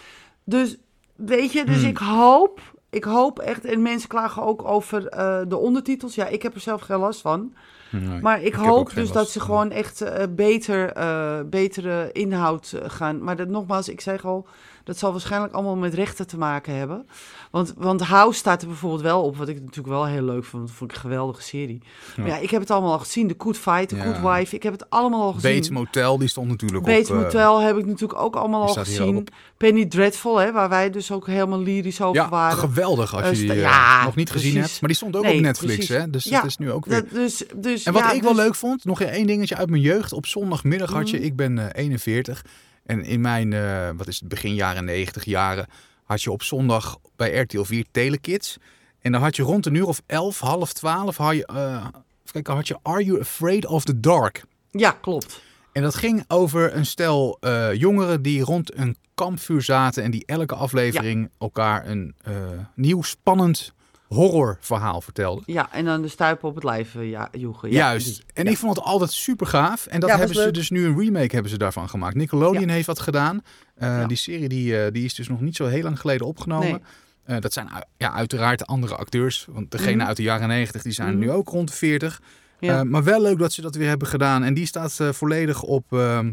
dus 0.43 0.78
weet 1.16 1.51
je, 1.51 1.66
dus 1.66 1.80
Hmm. 1.80 1.86
ik 1.89 1.97
hoop, 1.97 2.60
ik 2.89 3.04
hoop 3.04 3.39
echt, 3.39 3.66
en 3.66 3.82
mensen 3.82 4.10
klagen 4.10 4.43
ook 4.43 4.64
over 4.64 5.08
eh, 5.08 5.41
de 5.47 5.58
ondertitels. 5.58 6.16
Ja, 6.16 6.28
ik 6.28 6.41
heb 6.41 6.56
er 6.56 6.62
zelf 6.62 6.82
geen 6.82 6.97
last 6.99 7.22
van. 7.22 7.54
Nee, 7.94 8.22
Maar 8.22 8.41
ik, 8.41 8.54
hoop 8.54 8.94
dus 8.94 9.12
dat 9.12 9.30
ze 9.30 9.39
gewoon 9.39 9.72
echt 9.72 10.02
eh, 10.02 10.24
beter, 10.30 10.91
eh, 10.91 11.39
betere 11.46 12.10
inhoud 12.12 12.72
eh, 12.72 12.89
gaan. 12.89 13.24
Maar 13.24 13.36
dat, 13.36 13.48
nogmaals, 13.48 13.89
ik 13.89 14.02
zeg 14.02 14.26
al, 14.26 14.48
dat 14.84 14.98
zal 14.98 15.12
waarschijnlijk 15.12 15.54
allemaal 15.54 15.76
met 15.76 15.94
rechten 15.94 16.28
te 16.28 16.38
maken 16.38 16.76
hebben. 16.76 17.08
Want, 17.52 17.74
want 17.78 18.02
House 18.02 18.39
staat 18.39 18.62
er 18.62 18.68
bijvoorbeeld 18.68 19.02
wel 19.02 19.24
op, 19.24 19.38
wat 19.38 19.48
ik 19.48 19.56
natuurlijk 19.60 19.88
wel 19.88 20.06
heel 20.06 20.24
leuk 20.24 20.44
vond. 20.44 20.72
vond 20.72 20.89
ik 20.89 20.96
een 20.96 21.02
geweldige 21.04 21.41
serie. 21.41 21.82
Maar 22.18 22.28
ja, 22.28 22.38
ik 22.38 22.50
heb 22.50 22.62
het 22.62 22.72
allemaal 22.72 22.91
al 22.91 23.00
gezien. 23.00 23.28
The 23.28 23.36
Good 23.38 23.58
Fight, 23.58 23.89
The 23.89 23.96
Ja. 23.96 24.04
Good 24.04 24.36
Wife, 24.36 24.56
ik 24.56 24.64
heb 24.64 24.74
het 24.74 24.89
allemaal 24.89 25.22
al 25.22 25.34
gezien. 25.34 25.52
Bates 25.54 25.70
Motel, 25.70 26.18
die 26.18 26.28
stond 26.28 26.48
natuurlijk 26.48 26.86
Bates 26.86 27.10
op. 27.10 27.16
eh, 27.16 27.22
Motel 27.22 27.60
heb 27.60 27.78
ik 27.78 27.86
natuurlijk 27.86 28.20
ook 28.22 28.36
allemaal 28.36 28.62
al 28.62 28.74
gezien. 28.74 29.18
ook. 29.18 29.28
Penny 29.58 29.86
Dreadful, 29.86 30.38
hè, 30.38 30.52
waar 30.52 30.70
wij 30.70 30.89
dus 30.89 31.12
ook 31.12 31.28
helemaal 31.28 31.60
lyrisch 31.62 32.02
over 32.02 32.22
ja, 32.22 32.30
waren. 32.30 32.58
geweldig 32.58 33.16
als 33.16 33.39
je 33.39 33.46
die 33.46 33.54
ja, 33.56 34.04
nog 34.04 34.16
niet 34.16 34.32
gezien 34.32 34.58
hebt. 34.62 34.80
Maar 34.82 34.89
die 34.89 34.98
stond 34.98 35.16
ook 35.16 35.24
Nee, 35.24 35.36
op 35.36 35.41
Netflix, 35.41 35.76
precies. 35.76 35.96
hè? 35.96 36.10
Dus 36.10 36.24
Ja, 36.24 36.41
dat 36.41 36.50
is 36.50 36.58
nu 36.58 36.72
ook 36.72 36.86
weer... 36.86 37.02
Dat, 37.02 37.10
dus, 37.12 37.44
dus, 37.56 37.83
En 37.86 37.94
wat 37.94 38.02
ja, 38.02 38.12
ik 38.12 38.22
wel 38.22 38.34
dus- 38.34 38.44
leuk 38.44 38.56
vond, 38.56 38.86
nog 38.86 39.02
één 39.02 39.28
dingetje 39.28 39.56
uit 39.56 39.70
mijn 39.70 39.82
jeugd. 39.82 40.14
Op 40.14 40.26
zondagmiddag 40.26 40.92
had 40.92 41.10
je, 41.10 41.18
Mhm. 41.18 41.26
ik 41.26 41.36
ben 41.36 41.60
eh, 41.60 41.84
41. 41.84 42.46
En 42.86 43.04
in 43.04 43.22
mijn, 43.22 43.54
eh, 43.54 43.90
wat 43.96 44.08
is 44.08 44.20
het, 44.20 44.30
begin 44.30 44.56
jaren 44.56 44.86
90 44.86 45.26
jaren, 45.26 45.68
had 46.04 46.22
je 46.22 46.32
op 46.32 46.44
zondag 46.44 46.98
bij 47.16 47.38
RTL 47.38 47.64
4 47.64 47.86
Telekids. 47.92 48.58
En 49.02 49.12
dan 49.12 49.22
had 49.22 49.36
je 49.36 49.44
rond 49.44 49.66
een 49.66 49.74
uur 49.76 49.88
of 49.88 50.02
11, 50.06 50.40
half 50.40 50.74
12, 50.74 51.18
had 51.18 51.36
je, 51.36 51.46
eh, 51.46 51.86
kijken, 52.32 52.54
had 52.54 52.68
je 52.68 52.78
Are 52.82 53.04
You 53.04 53.20
Afraid 53.20 53.66
of 53.66 53.84
the 53.84 54.00
Dark? 54.00 54.44
Ja, 54.72 54.92
klopt. 54.92 55.42
En 55.72 55.82
dat 55.82 55.96
ging 55.96 56.24
over 56.28 56.76
een 56.76 56.86
stel 56.86 57.38
eh, 57.40 57.74
jongeren 57.74 58.22
die 58.22 58.42
rond 58.44 58.78
een 58.78 58.98
kampvuur 59.16 59.62
zaten 59.62 60.04
en 60.04 60.12
die 60.12 60.24
elke 60.26 60.56
aflevering 60.56 61.30
elkaar 61.40 61.88
een 61.88 62.16
eh, 62.22 62.34
nieuw 62.76 63.02
spannend 63.02 63.74
horrorverhaal 64.14 65.01
vertelden. 65.01 65.43
Ja, 65.45 65.72
en 65.72 65.86
dan 65.86 66.01
de 66.01 66.07
stuipen 66.07 66.49
op 66.49 66.55
het 66.55 66.64
lijf 66.64 66.95
eh, 66.95 67.09
ja, 67.09 67.30
joegen. 67.32 67.70
Ja, 67.72 67.78
Juist. 67.78 68.05
die- 68.05 68.24
En 68.34 68.45
ja. 68.45 68.51
ik 68.51 68.57
vond 68.57 68.76
het 68.76 68.86
altijd 68.86 69.11
super 69.11 69.47
gaaf. 69.47 69.86
En 69.86 69.99
dat 69.99 70.09
Ja, 70.09 70.18
hebben 70.18 70.36
ze 70.36 70.41
leuk. 70.43 70.53
dus 70.53 70.70
nu 70.70 70.86
een 70.86 70.99
remake 70.99 71.34
hebben 71.34 71.51
ze 71.51 71.57
daarvan 71.57 71.89
gemaakt. 71.89 72.16
Nickelodeon 72.16 72.70
heeft 72.70 72.86
dat 72.86 72.99
gedaan. 72.99 73.41
Eh. 73.76 74.07
Die 74.07 74.18
serie 74.18 74.49
die, 74.49 74.80
eh, 74.84 74.91
die 74.91 75.05
is 75.05 75.14
dus 75.14 75.28
nog 75.28 75.41
niet 75.41 75.55
zo 75.55 75.66
heel 75.66 75.84
lang 75.84 75.99
geleden 75.99 76.28
opgenomen. 76.28 76.82
Nee. 77.26 77.39
Dat 77.39 77.53
zijn 77.53 77.70
ja, 77.97 78.14
uiteraard 78.14 78.66
andere 78.66 78.95
acteurs. 78.95 79.47
Want 79.49 79.72
degene 79.72 79.95
Mhm. 79.95 80.05
uit 80.07 80.18
de 80.18 80.24
jaren 80.24 80.47
90 80.47 80.82
die 80.82 80.91
zijn 80.91 81.09
Mhm. 81.09 81.18
nu 81.20 81.32
ook 81.32 81.49
rond 81.49 81.68
de 81.68 81.74
40. 81.76 82.22
Ja. 82.59 82.80
Eh, 82.80 82.82
maar 82.86 83.03
wel 83.03 83.22
leuk 83.22 83.38
dat 83.39 83.53
ze 83.53 83.61
dat 83.61 83.76
weer 83.76 83.88
hebben 83.88 84.07
gedaan. 84.07 84.43
En 84.43 84.53
die 84.53 84.66
staat 84.66 84.99
volledig 85.11 85.61
op, 85.61 85.93
ehm, 85.93 86.32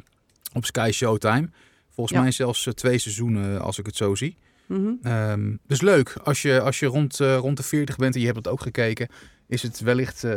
op 0.53 0.65
Sky 0.65 0.91
Showtime. 0.93 1.49
Volgens 1.91 2.17
Ja. 2.17 2.23
mij 2.23 2.33
zelfs 2.33 2.69
twee 2.75 2.99
seizoenen 2.99 3.61
als 3.61 3.79
ik 3.79 3.87
het 3.87 3.97
zo 3.97 4.15
zie. 4.15 4.37
Mhm. 4.79 4.93
Ehm, 5.03 5.57
dus 5.67 5.81
leuk, 5.81 6.17
als 6.25 6.43
je, 6.43 6.61
als 6.61 6.79
je 6.79 6.87
rond, 6.87 7.21
eh, 7.21 7.37
rond 7.37 7.57
de 7.57 7.63
40 7.63 7.97
bent 7.97 8.15
en 8.15 8.21
je 8.21 8.27
hebt 8.27 8.39
het 8.39 8.49
ook 8.49 8.61
gekeken, 8.61 9.09
is 9.47 9.63
het 9.63 9.81
wellicht 9.81 10.25
eh, 10.25 10.31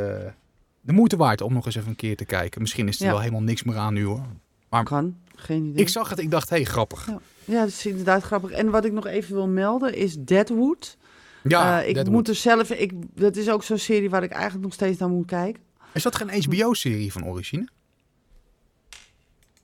de 0.82 0.94
moeite 0.94 1.16
waard 1.18 1.42
om 1.42 1.54
nog 1.54 1.66
eens 1.66 1.76
even 1.76 1.90
een 1.90 1.96
keer 1.96 2.16
te 2.16 2.26
kijken. 2.26 2.62
Misschien 2.62 2.88
is 2.88 3.00
er 3.00 3.06
Ja. 3.06 3.12
wel 3.12 3.20
helemaal 3.20 3.42
niks 3.42 3.64
meer 3.64 3.78
aan 3.78 3.94
nu 3.94 4.04
hoor. 4.06 4.26
Maar 4.70 4.84
Kan, 4.84 5.18
geen 5.36 5.66
idee. 5.66 5.82
ik 5.82 5.90
zag 5.90 6.10
het, 6.10 6.20
ik 6.20 6.32
dacht, 6.32 6.50
hé, 6.50 6.56
hey, 6.56 6.66
grappig. 6.66 7.08
Ja. 7.08 7.20
Ja, 7.46 7.60
dat 7.60 7.68
is 7.68 7.86
inderdaad 7.86 8.24
grappig. 8.24 8.52
En 8.52 8.70
wat 8.70 8.86
ik 8.86 8.92
nog 8.92 9.06
even 9.06 9.34
wil 9.36 9.48
melden 9.48 9.96
is 9.96 10.16
Deadwood. 10.20 10.98
Ja, 11.44 11.82
Eh, 11.82 11.88
ik 11.88 11.94
Deadwood. 11.94 12.16
moet 12.16 12.28
er 12.28 12.36
zelf... 12.36 12.70
Ik, 12.72 12.92
dat 13.16 13.36
is 13.36 13.50
ook 13.50 13.64
zo'n 13.64 13.78
serie 13.78 14.10
waar 14.10 14.24
ik 14.24 14.32
eigenlijk 14.32 14.64
nog 14.64 14.74
steeds 14.74 15.00
naar 15.00 15.10
moet 15.10 15.26
kijken. 15.26 15.62
Is 15.94 16.04
dat 16.04 16.16
geen 16.16 16.44
HBO-serie 16.44 17.12
van 17.12 17.26
origine? 17.26 17.68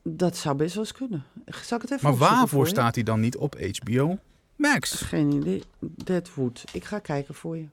Dat 0.04 0.38
zou 0.38 0.56
best 0.56 0.74
wel 0.76 0.84
eens 0.84 0.94
kunnen. 0.94 1.24
Zal 1.64 1.78
ik 1.78 1.82
het 1.84 1.92
even 1.92 2.10
Maar 2.10 2.18
waarvoor 2.18 2.68
staat 2.68 2.96
hij 2.96 3.04
dan 3.04 3.20
niet 3.20 3.38
op 3.38 3.56
HBO 3.80 4.18
Max? 4.60 4.92
Geen 5.02 5.32
idee. 5.32 5.64
Deadwood. 5.80 6.64
Ik 6.74 6.84
ga 6.84 7.00
kijken 7.00 7.34
voor 7.36 7.58
je. 7.58 7.66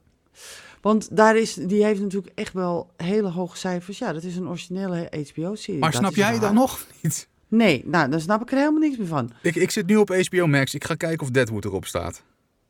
Want 0.81 1.09
daar 1.17 1.37
is, 1.37 1.55
die 1.55 1.85
heeft 1.85 2.01
natuurlijk 2.01 2.33
echt 2.35 2.53
wel 2.53 2.91
hele 2.97 3.29
hoge 3.29 3.57
cijfers. 3.57 3.99
Ja, 3.99 4.13
dat 4.13 4.23
is 4.23 4.37
een 4.37 4.49
originele 4.49 5.09
HBO-serie. 5.35 5.81
Maar 5.81 5.91
Dat 5.91 6.01
snap 6.01 6.15
jij 6.15 6.31
raar. 6.31 6.41
dan 6.41 6.55
nog 6.55 6.87
niet? 7.03 7.29
Nee, 7.49 7.83
nou, 7.87 8.11
dan 8.11 8.21
snap 8.21 8.43
ik 8.43 8.51
er 8.51 8.59
helemaal 8.59 8.81
niks 8.81 8.97
meer 8.97 9.07
van. 9.07 9.33
Ik, 9.43 9.55
ik 9.55 9.71
zit 9.71 9.87
nu 9.87 9.97
op 9.97 10.09
HBO 10.09 10.47
Max. 10.47 10.75
Ik 10.75 10.85
ga 10.85 10.95
kijken 10.95 11.21
of 11.27 11.31
Deadwood 11.31 11.65
erop 11.65 11.85
staat. 11.87 12.23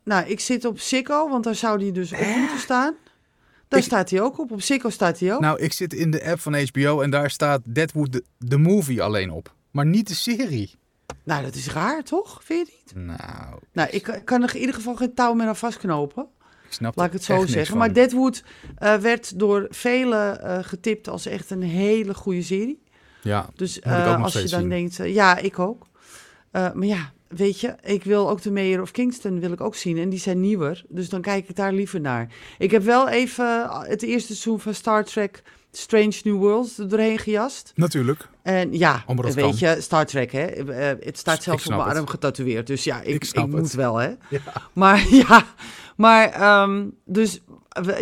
Nou, 0.04 0.26
ik 0.26 0.40
zit 0.40 0.64
op 0.64 0.78
Sicko, 0.80 1.28
want 1.28 1.44
daar 1.44 1.54
zou 1.54 1.78
die 1.78 1.92
dus 1.92 2.12
op 2.12 2.26
moeten 2.38 2.58
staan. 2.58 2.94
Daar 3.68 3.78
Ik- 3.80 3.84
staat 3.86 4.10
hij 4.10 4.20
ook 4.20 4.38
op. 4.38 4.50
Op 4.50 4.62
Sicko 4.62 4.90
staat 4.90 5.18
hij 5.20 5.34
ook. 5.34 5.40
Nou, 5.40 5.60
ik 5.60 5.72
zit 5.72 5.94
in 5.94 6.10
de 6.10 6.24
app 6.24 6.40
van 6.40 6.54
HBO 6.54 7.00
en 7.00 7.10
daar 7.10 7.30
staat 7.30 7.60
Deadwood 7.64 8.12
de, 8.12 8.24
de 8.38 8.58
movie 8.58 9.02
alleen 9.02 9.30
op. 9.30 9.54
Maar 9.70 9.86
niet 9.86 10.08
de 10.08 10.14
serie. 10.14 10.70
Nou, 11.26 11.42
dat 11.44 11.54
is 11.54 11.68
raar, 11.72 12.02
toch? 12.04 12.40
Vind 12.44 12.68
je 12.68 12.74
niet? 12.76 13.04
Nou, 13.06 13.58
Nou, 13.72 13.88
ik 13.90 14.02
kan- 14.02 14.24
kan 14.24 14.42
er 14.42 14.54
in 14.54 14.60
ieder 14.60 14.74
geval 14.74 14.96
geen 14.96 15.14
touw 15.14 15.34
meer 15.34 15.46
aan 15.46 15.56
vastknopen. 15.56 16.26
ik 16.66 16.72
snap 16.72 16.96
Laat 16.96 17.06
ik 17.06 17.12
het 17.12 17.24
zo 17.24 17.46
zeggen. 17.46 17.76
Maar 17.78 17.92
Deadwood 17.92 18.42
eh, 18.78 18.94
werd 18.94 19.38
door 19.38 19.66
velen 19.70 20.42
eh, 20.42 20.58
getipt 20.62 21.08
als 21.08 21.26
echt 21.26 21.50
een 21.50 21.62
hele 21.62 22.14
goede 22.14 22.42
serie. 22.42 22.82
Ja, 23.22 23.48
Dus 23.54 23.74
Moet 23.74 23.84
ik 23.94 23.98
ook 24.00 24.06
eh, 24.06 24.22
als 24.22 24.32
je 24.32 24.38
dan 24.48 24.60
zien. 24.60 24.68
denkt, 24.68 24.96
ja, 25.04 25.36
ik 25.36 25.58
ook. 25.58 25.86
Maar 26.52 26.74
ja, 26.84 27.12
weet 27.28 27.60
je, 27.60 27.74
ik 27.82 28.04
wil 28.04 28.30
ook 28.30 28.42
de 28.42 28.50
Mayor 28.52 28.80
of 28.82 28.90
Kingston 28.90 29.40
wil 29.40 29.52
ik 29.52 29.60
ook 29.60 29.74
zien. 29.74 29.98
En 29.98 30.08
die 30.08 30.18
zijn 30.18 30.40
nieuwer, 30.40 30.84
dus 30.88 31.08
dan 31.08 31.20
kijk 31.20 31.48
ik 31.48 31.56
daar 31.56 31.72
liever 31.72 32.00
naar. 32.00 32.28
Ik 32.58 32.70
heb 32.70 32.82
wel 32.82 33.08
even 33.08 33.68
het 33.70 34.02
eerste 34.02 34.26
seizoen 34.26 34.60
van 34.60 34.74
Star 34.74 35.04
Trek 35.04 35.42
Strange 35.78 36.20
New 36.22 36.36
Worlds 36.36 36.78
er 36.78 36.88
doorheen 36.88 37.18
gejast. 37.18 37.72
natuurlijk. 37.74 38.28
En 38.42 38.72
ja, 38.72 39.02
weet 39.34 39.58
kan. 39.58 39.74
je, 39.74 39.80
Star 39.80 40.06
Trek, 40.06 40.32
hè. 40.32 40.44
eh, 40.44 41.06
het 41.06 41.18
staat 41.18 41.42
zelfs 41.42 41.64
op 41.64 41.70
mijn 41.70 41.82
het. 41.82 41.96
arm 41.96 42.06
getatoeëerd. 42.06 42.66
Dus 42.66 42.84
ja, 42.84 43.00
ik, 43.00 43.24
Ik 43.24 43.46
moet 43.46 43.72
wel, 43.72 43.96
hè. 43.96 44.08
Ja. 44.28 44.40
Maar 44.72 45.06
ja, 45.28 45.44
maar 45.96 46.28
ehm, 46.30 46.84
dus 47.04 47.40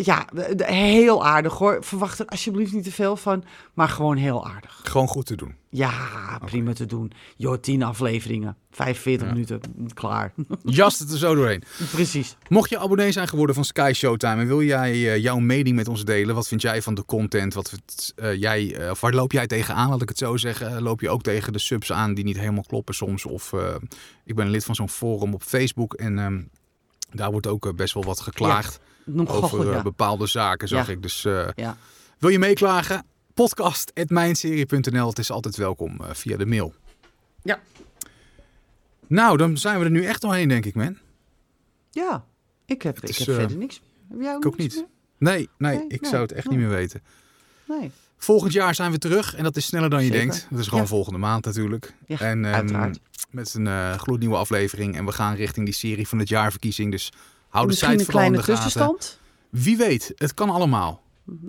ja, 0.02 0.26
heel 0.56 1.26
aardig 1.26 1.52
hoor. 1.52 1.78
Verwacht 1.80 2.18
er 2.18 2.26
alsjeblieft 2.26 2.72
niet 2.72 2.84
te 2.84 2.92
veel 2.92 3.16
van, 3.16 3.44
maar 3.74 3.88
gewoon 3.88 4.16
heel 4.16 4.46
aardig. 4.46 4.80
Gewoon 4.84 5.08
goed 5.08 5.26
te 5.26 5.36
doen. 5.36 5.54
Ja, 5.68 6.38
prima 6.44 6.72
te 6.72 6.86
doen. 6.86 7.12
Joh, 7.36 7.58
10 7.60 7.82
afleveringen, 7.82 8.56
45 8.70 9.28
minuten, 9.28 9.60
klaar. 9.94 10.32
Jast 10.62 10.98
het 10.98 11.12
er 11.12 11.18
zo 11.18 11.34
doorheen. 11.34 11.62
Precies. 11.90 12.36
Mocht 12.48 12.70
je 12.70 12.78
abonnee 12.78 13.12
zijn 13.12 13.28
geworden 13.28 13.54
van 13.54 13.64
Sky 13.64 13.92
Showtime 13.94 14.40
en 14.40 14.46
wil 14.46 14.62
jij 14.62 14.92
eh, 14.92 15.16
jouw 15.16 15.38
mening 15.38 15.76
met 15.76 15.88
ons 15.88 16.04
delen, 16.04 16.34
wat 16.34 16.48
vind 16.48 16.62
jij 16.62 16.82
van 16.82 16.94
de 16.94 17.04
content? 17.04 17.54
Wat 17.54 17.72
eh, 18.16 18.34
jij, 18.34 18.90
of 18.90 19.00
waar 19.00 19.14
loop 19.14 19.32
jij 19.32 19.46
tegenaan, 19.46 19.90
laat 19.90 20.02
ik 20.02 20.08
het 20.08 20.18
zo 20.18 20.36
zeggen? 20.36 20.82
Loop 20.82 21.00
je 21.00 21.10
ook 21.10 21.22
tegen 21.22 21.52
de 21.52 21.58
subs 21.58 21.92
aan 21.92 22.14
die 22.14 22.24
niet 22.24 22.38
helemaal 22.38 22.64
kloppen 22.66 22.94
soms? 22.94 23.24
Of 23.24 23.52
ik 24.24 24.34
ben 24.34 24.50
lid 24.50 24.64
van 24.64 24.74
zo'n 24.74 24.88
forum 24.88 25.34
op 25.34 25.42
Facebook 25.42 25.94
en 25.94 26.18
ehm, 26.18 26.42
daar 27.12 27.30
wordt 27.30 27.46
ook 27.46 27.76
best 27.76 27.94
wel 27.94 28.04
wat 28.04 28.20
geklaagd 28.20 28.80
Nogal, 29.04 29.42
over 29.42 29.68
eh, 29.68 29.74
ja. 29.74 29.82
bepaalde 29.82 30.26
zaken, 30.26 30.68
zag 30.68 30.86
Ja. 30.86 30.92
ik. 30.92 31.02
Dus 31.02 31.24
eh, 31.24 31.48
ja. 31.54 31.76
wil 32.18 32.30
je 32.30 32.38
meeklagen? 32.38 33.04
Podcast.mijnserie.nl. 33.34 35.08
Het 35.08 35.18
is 35.18 35.30
altijd 35.30 35.56
welkom 35.56 36.00
eh, 36.00 36.10
via 36.12 36.36
de 36.36 36.46
mail. 36.46 36.74
Ja. 37.42 37.60
Nou, 39.06 39.36
dan 39.36 39.58
zijn 39.58 39.78
we 39.78 39.84
er 39.84 39.90
nu 39.90 40.04
echt 40.04 40.20
doorheen, 40.20 40.48
denk 40.48 40.64
ik, 40.64 40.74
man. 40.74 40.98
Ja, 41.90 42.24
ik 42.66 42.82
heb, 42.82 42.94
Het 42.94 43.04
ik 43.04 43.10
is, 43.10 43.26
heb 43.26 43.34
verder 43.34 43.56
niks. 43.56 43.80
Heb 44.08 44.20
jij 44.20 44.32
ook, 44.34 44.44
Ik 44.44 44.46
ook 44.46 44.56
niks 44.56 44.74
niet. 44.74 44.86
Nee, 45.18 45.48
nee, 45.58 45.76
Nee, 45.76 45.84
ik 45.88 46.00
nee, 46.00 46.10
zou 46.10 46.22
het 46.22 46.32
echt 46.32 46.46
nee. 46.48 46.58
niet 46.58 46.66
meer 46.66 46.76
weten. 46.76 47.02
Nee. 47.68 47.90
Volgend 48.16 48.52
jaar 48.52 48.74
zijn 48.74 48.90
we 48.90 48.98
terug 48.98 49.34
en 49.34 49.42
dat 49.44 49.56
is 49.56 49.66
sneller 49.66 49.90
dan 49.90 50.04
je 50.04 50.10
Zeker. 50.12 50.20
denkt. 50.26 50.46
Dat 50.50 50.58
is 50.58 50.66
gewoon 50.66 50.82
Ja. 50.82 50.88
volgende 50.88 51.18
maand 51.18 51.44
natuurlijk. 51.44 51.94
Ja, 52.06 52.18
en 52.18 52.44
ehm, 52.44 52.54
uiteraard. 52.54 52.98
met 53.30 53.54
een 53.54 53.66
eh, 53.66 53.92
gloednieuwe 53.98 54.36
aflevering 54.36 54.96
en 54.96 55.04
we 55.04 55.12
gaan 55.12 55.34
richting 55.34 55.64
die 55.64 55.74
serie 55.74 56.08
van 56.08 56.18
het 56.18 56.28
jaarverkiezing. 56.28 56.90
Dus 56.90 57.12
hou 57.54 57.66
de 57.68 57.74
site 57.74 57.98
een 57.98 58.06
kleine 58.06 58.36
gaten. 58.38 58.54
tussenstand. 58.54 59.18
Wie 59.50 59.76
weet, 59.76 60.12
het 60.16 60.34
kan 60.34 60.50
allemaal. 60.50 61.02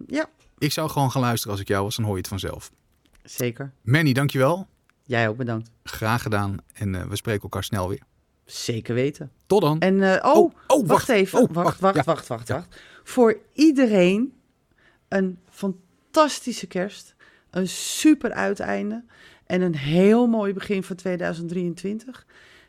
Ja, 0.07 0.25
Ik 0.57 0.71
zou 0.71 0.89
gewoon 0.89 1.11
gaan 1.11 1.21
luisteren 1.21 1.51
als 1.51 1.61
ik 1.61 1.67
jou 1.67 1.83
was, 1.83 1.95
dan 1.95 2.05
hoor 2.05 2.13
je 2.13 2.19
het 2.19 2.27
vanzelf. 2.29 2.71
zeker. 3.23 3.71
Manny, 3.81 4.13
dankjewel. 4.13 4.67
Jij 5.03 5.27
ook 5.29 5.37
bedankt. 5.37 5.69
Graag 5.83 6.21
gedaan 6.21 6.57
en 6.73 6.95
eh, 6.95 7.03
we 7.07 7.15
spreken 7.15 7.41
elkaar 7.43 7.63
snel 7.63 7.89
weer. 7.89 8.01
Zeker 8.45 8.93
weten. 8.95 9.31
Tot 9.45 9.61
dan. 9.61 9.79
En 9.79 10.01
eh, 10.21 10.29
oh, 10.31 10.35
Oh, 10.35 10.51
oh, 10.67 10.77
wacht, 10.77 10.87
wacht. 10.87 11.09
even. 11.09 11.39
Oh, 11.39 11.49
wacht, 11.51 11.79
wacht. 11.79 11.79
wacht, 11.79 11.95
Ja. 11.95 12.03
wacht, 12.03 12.27
wacht, 12.27 12.49
wacht. 12.49 12.79
Voor 13.03 13.37
iedereen 13.53 14.33
een 15.07 15.39
fantastische 15.49 16.67
kerst. 16.67 17.15
Een 17.49 17.67
super 17.67 18.31
uiteinde. 18.31 19.03
En 19.45 19.61
een 19.61 19.75
heel 19.75 20.27
mooi 20.27 20.53
begin 20.53 20.83
van 20.83 20.95
2023. 20.95 22.25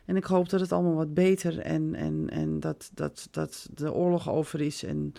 En 0.07 0.15
ik 0.15 0.23
hoop 0.23 0.49
dat 0.49 0.59
het 0.59 0.71
allemaal 0.71 0.95
wat 0.95 1.13
beter 1.13 1.59
en, 1.59 1.95
en, 1.95 2.29
en 2.29 2.59
dat, 2.59 2.89
dat, 2.93 3.27
dat 3.31 3.69
de 3.73 3.93
oorlog 3.93 4.29
over 4.29 4.61
is. 4.61 4.83
En 4.83 5.13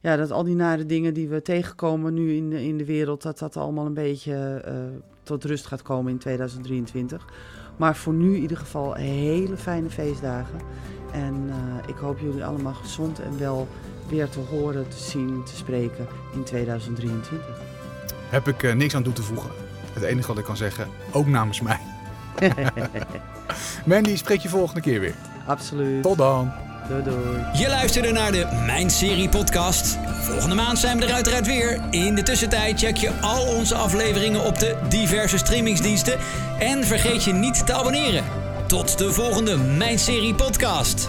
ja, 0.00 0.16
dat 0.16 0.30
al 0.30 0.44
die 0.44 0.54
nare 0.54 0.86
dingen 0.86 1.14
die 1.14 1.28
we 1.28 1.42
tegenkomen 1.42 2.14
nu 2.14 2.34
in 2.34 2.50
de, 2.50 2.64
in 2.64 2.78
de 2.78 2.84
wereld, 2.84 3.22
dat 3.22 3.38
dat 3.38 3.56
allemaal 3.56 3.86
een 3.86 3.94
beetje 3.94 4.62
eh, 4.64 4.74
tot 5.22 5.44
rust 5.44 5.66
gaat 5.66 5.82
komen 5.82 6.12
in 6.12 6.18
2023. 6.18 7.26
Maar 7.76 7.96
voor 7.96 8.12
nu 8.12 8.34
in 8.34 8.40
ieder 8.40 8.56
geval 8.56 8.94
hele 8.94 9.56
fijne 9.56 9.90
feestdagen. 9.90 10.60
En 11.12 11.48
eh, 11.48 11.88
ik 11.88 11.96
hoop 11.96 12.18
jullie 12.18 12.44
allemaal 12.44 12.74
gezond 12.74 13.20
en 13.20 13.38
wel 13.38 13.68
weer 14.08 14.28
te 14.28 14.40
horen, 14.40 14.88
te 14.88 14.98
zien, 14.98 15.44
te 15.44 15.56
spreken 15.56 16.06
in 16.34 16.44
2023. 16.44 17.60
Heb 18.28 18.48
ik 18.48 18.62
eh, 18.62 18.74
niks 18.74 18.94
aan 18.94 19.02
toe 19.02 19.12
te 19.12 19.22
voegen. 19.22 19.50
Het 19.92 20.02
enige 20.02 20.28
wat 20.28 20.38
ik 20.38 20.44
kan 20.44 20.56
zeggen, 20.56 20.88
ook 21.12 21.26
namens 21.26 21.60
mij. 21.60 21.97
Mandy, 23.84 24.16
spreek 24.16 24.40
je 24.40 24.48
volgende 24.48 24.80
keer 24.80 25.00
weer. 25.00 25.14
Absoluut. 25.46 26.02
Tot 26.02 26.18
dan. 26.18 26.52
Doei 26.88 27.02
doei. 27.02 27.44
Je 27.52 27.68
luisterde 27.68 28.12
naar 28.12 28.32
de 28.32 28.46
Mijn 28.66 28.90
Serie 28.90 29.28
podcast. 29.28 29.98
Volgende 30.20 30.54
maand 30.54 30.78
zijn 30.78 30.98
we 30.98 31.04
er 31.06 31.12
uiteraard 31.12 31.46
weer. 31.46 31.80
In 31.90 32.14
de 32.14 32.22
tussentijd 32.22 32.78
check 32.78 32.96
je 32.96 33.10
al 33.20 33.46
onze 33.46 33.74
afleveringen 33.74 34.44
op 34.44 34.58
de 34.58 34.76
diverse 34.88 35.38
streamingsdiensten. 35.38 36.18
En 36.58 36.84
vergeet 36.84 37.24
je 37.24 37.32
niet 37.32 37.66
te 37.66 37.72
abonneren. 37.72 38.24
Tot 38.66 38.98
de 38.98 39.12
volgende 39.12 39.56
Mijn 39.56 39.98
Serie 39.98 40.34
podcast. 40.34 41.08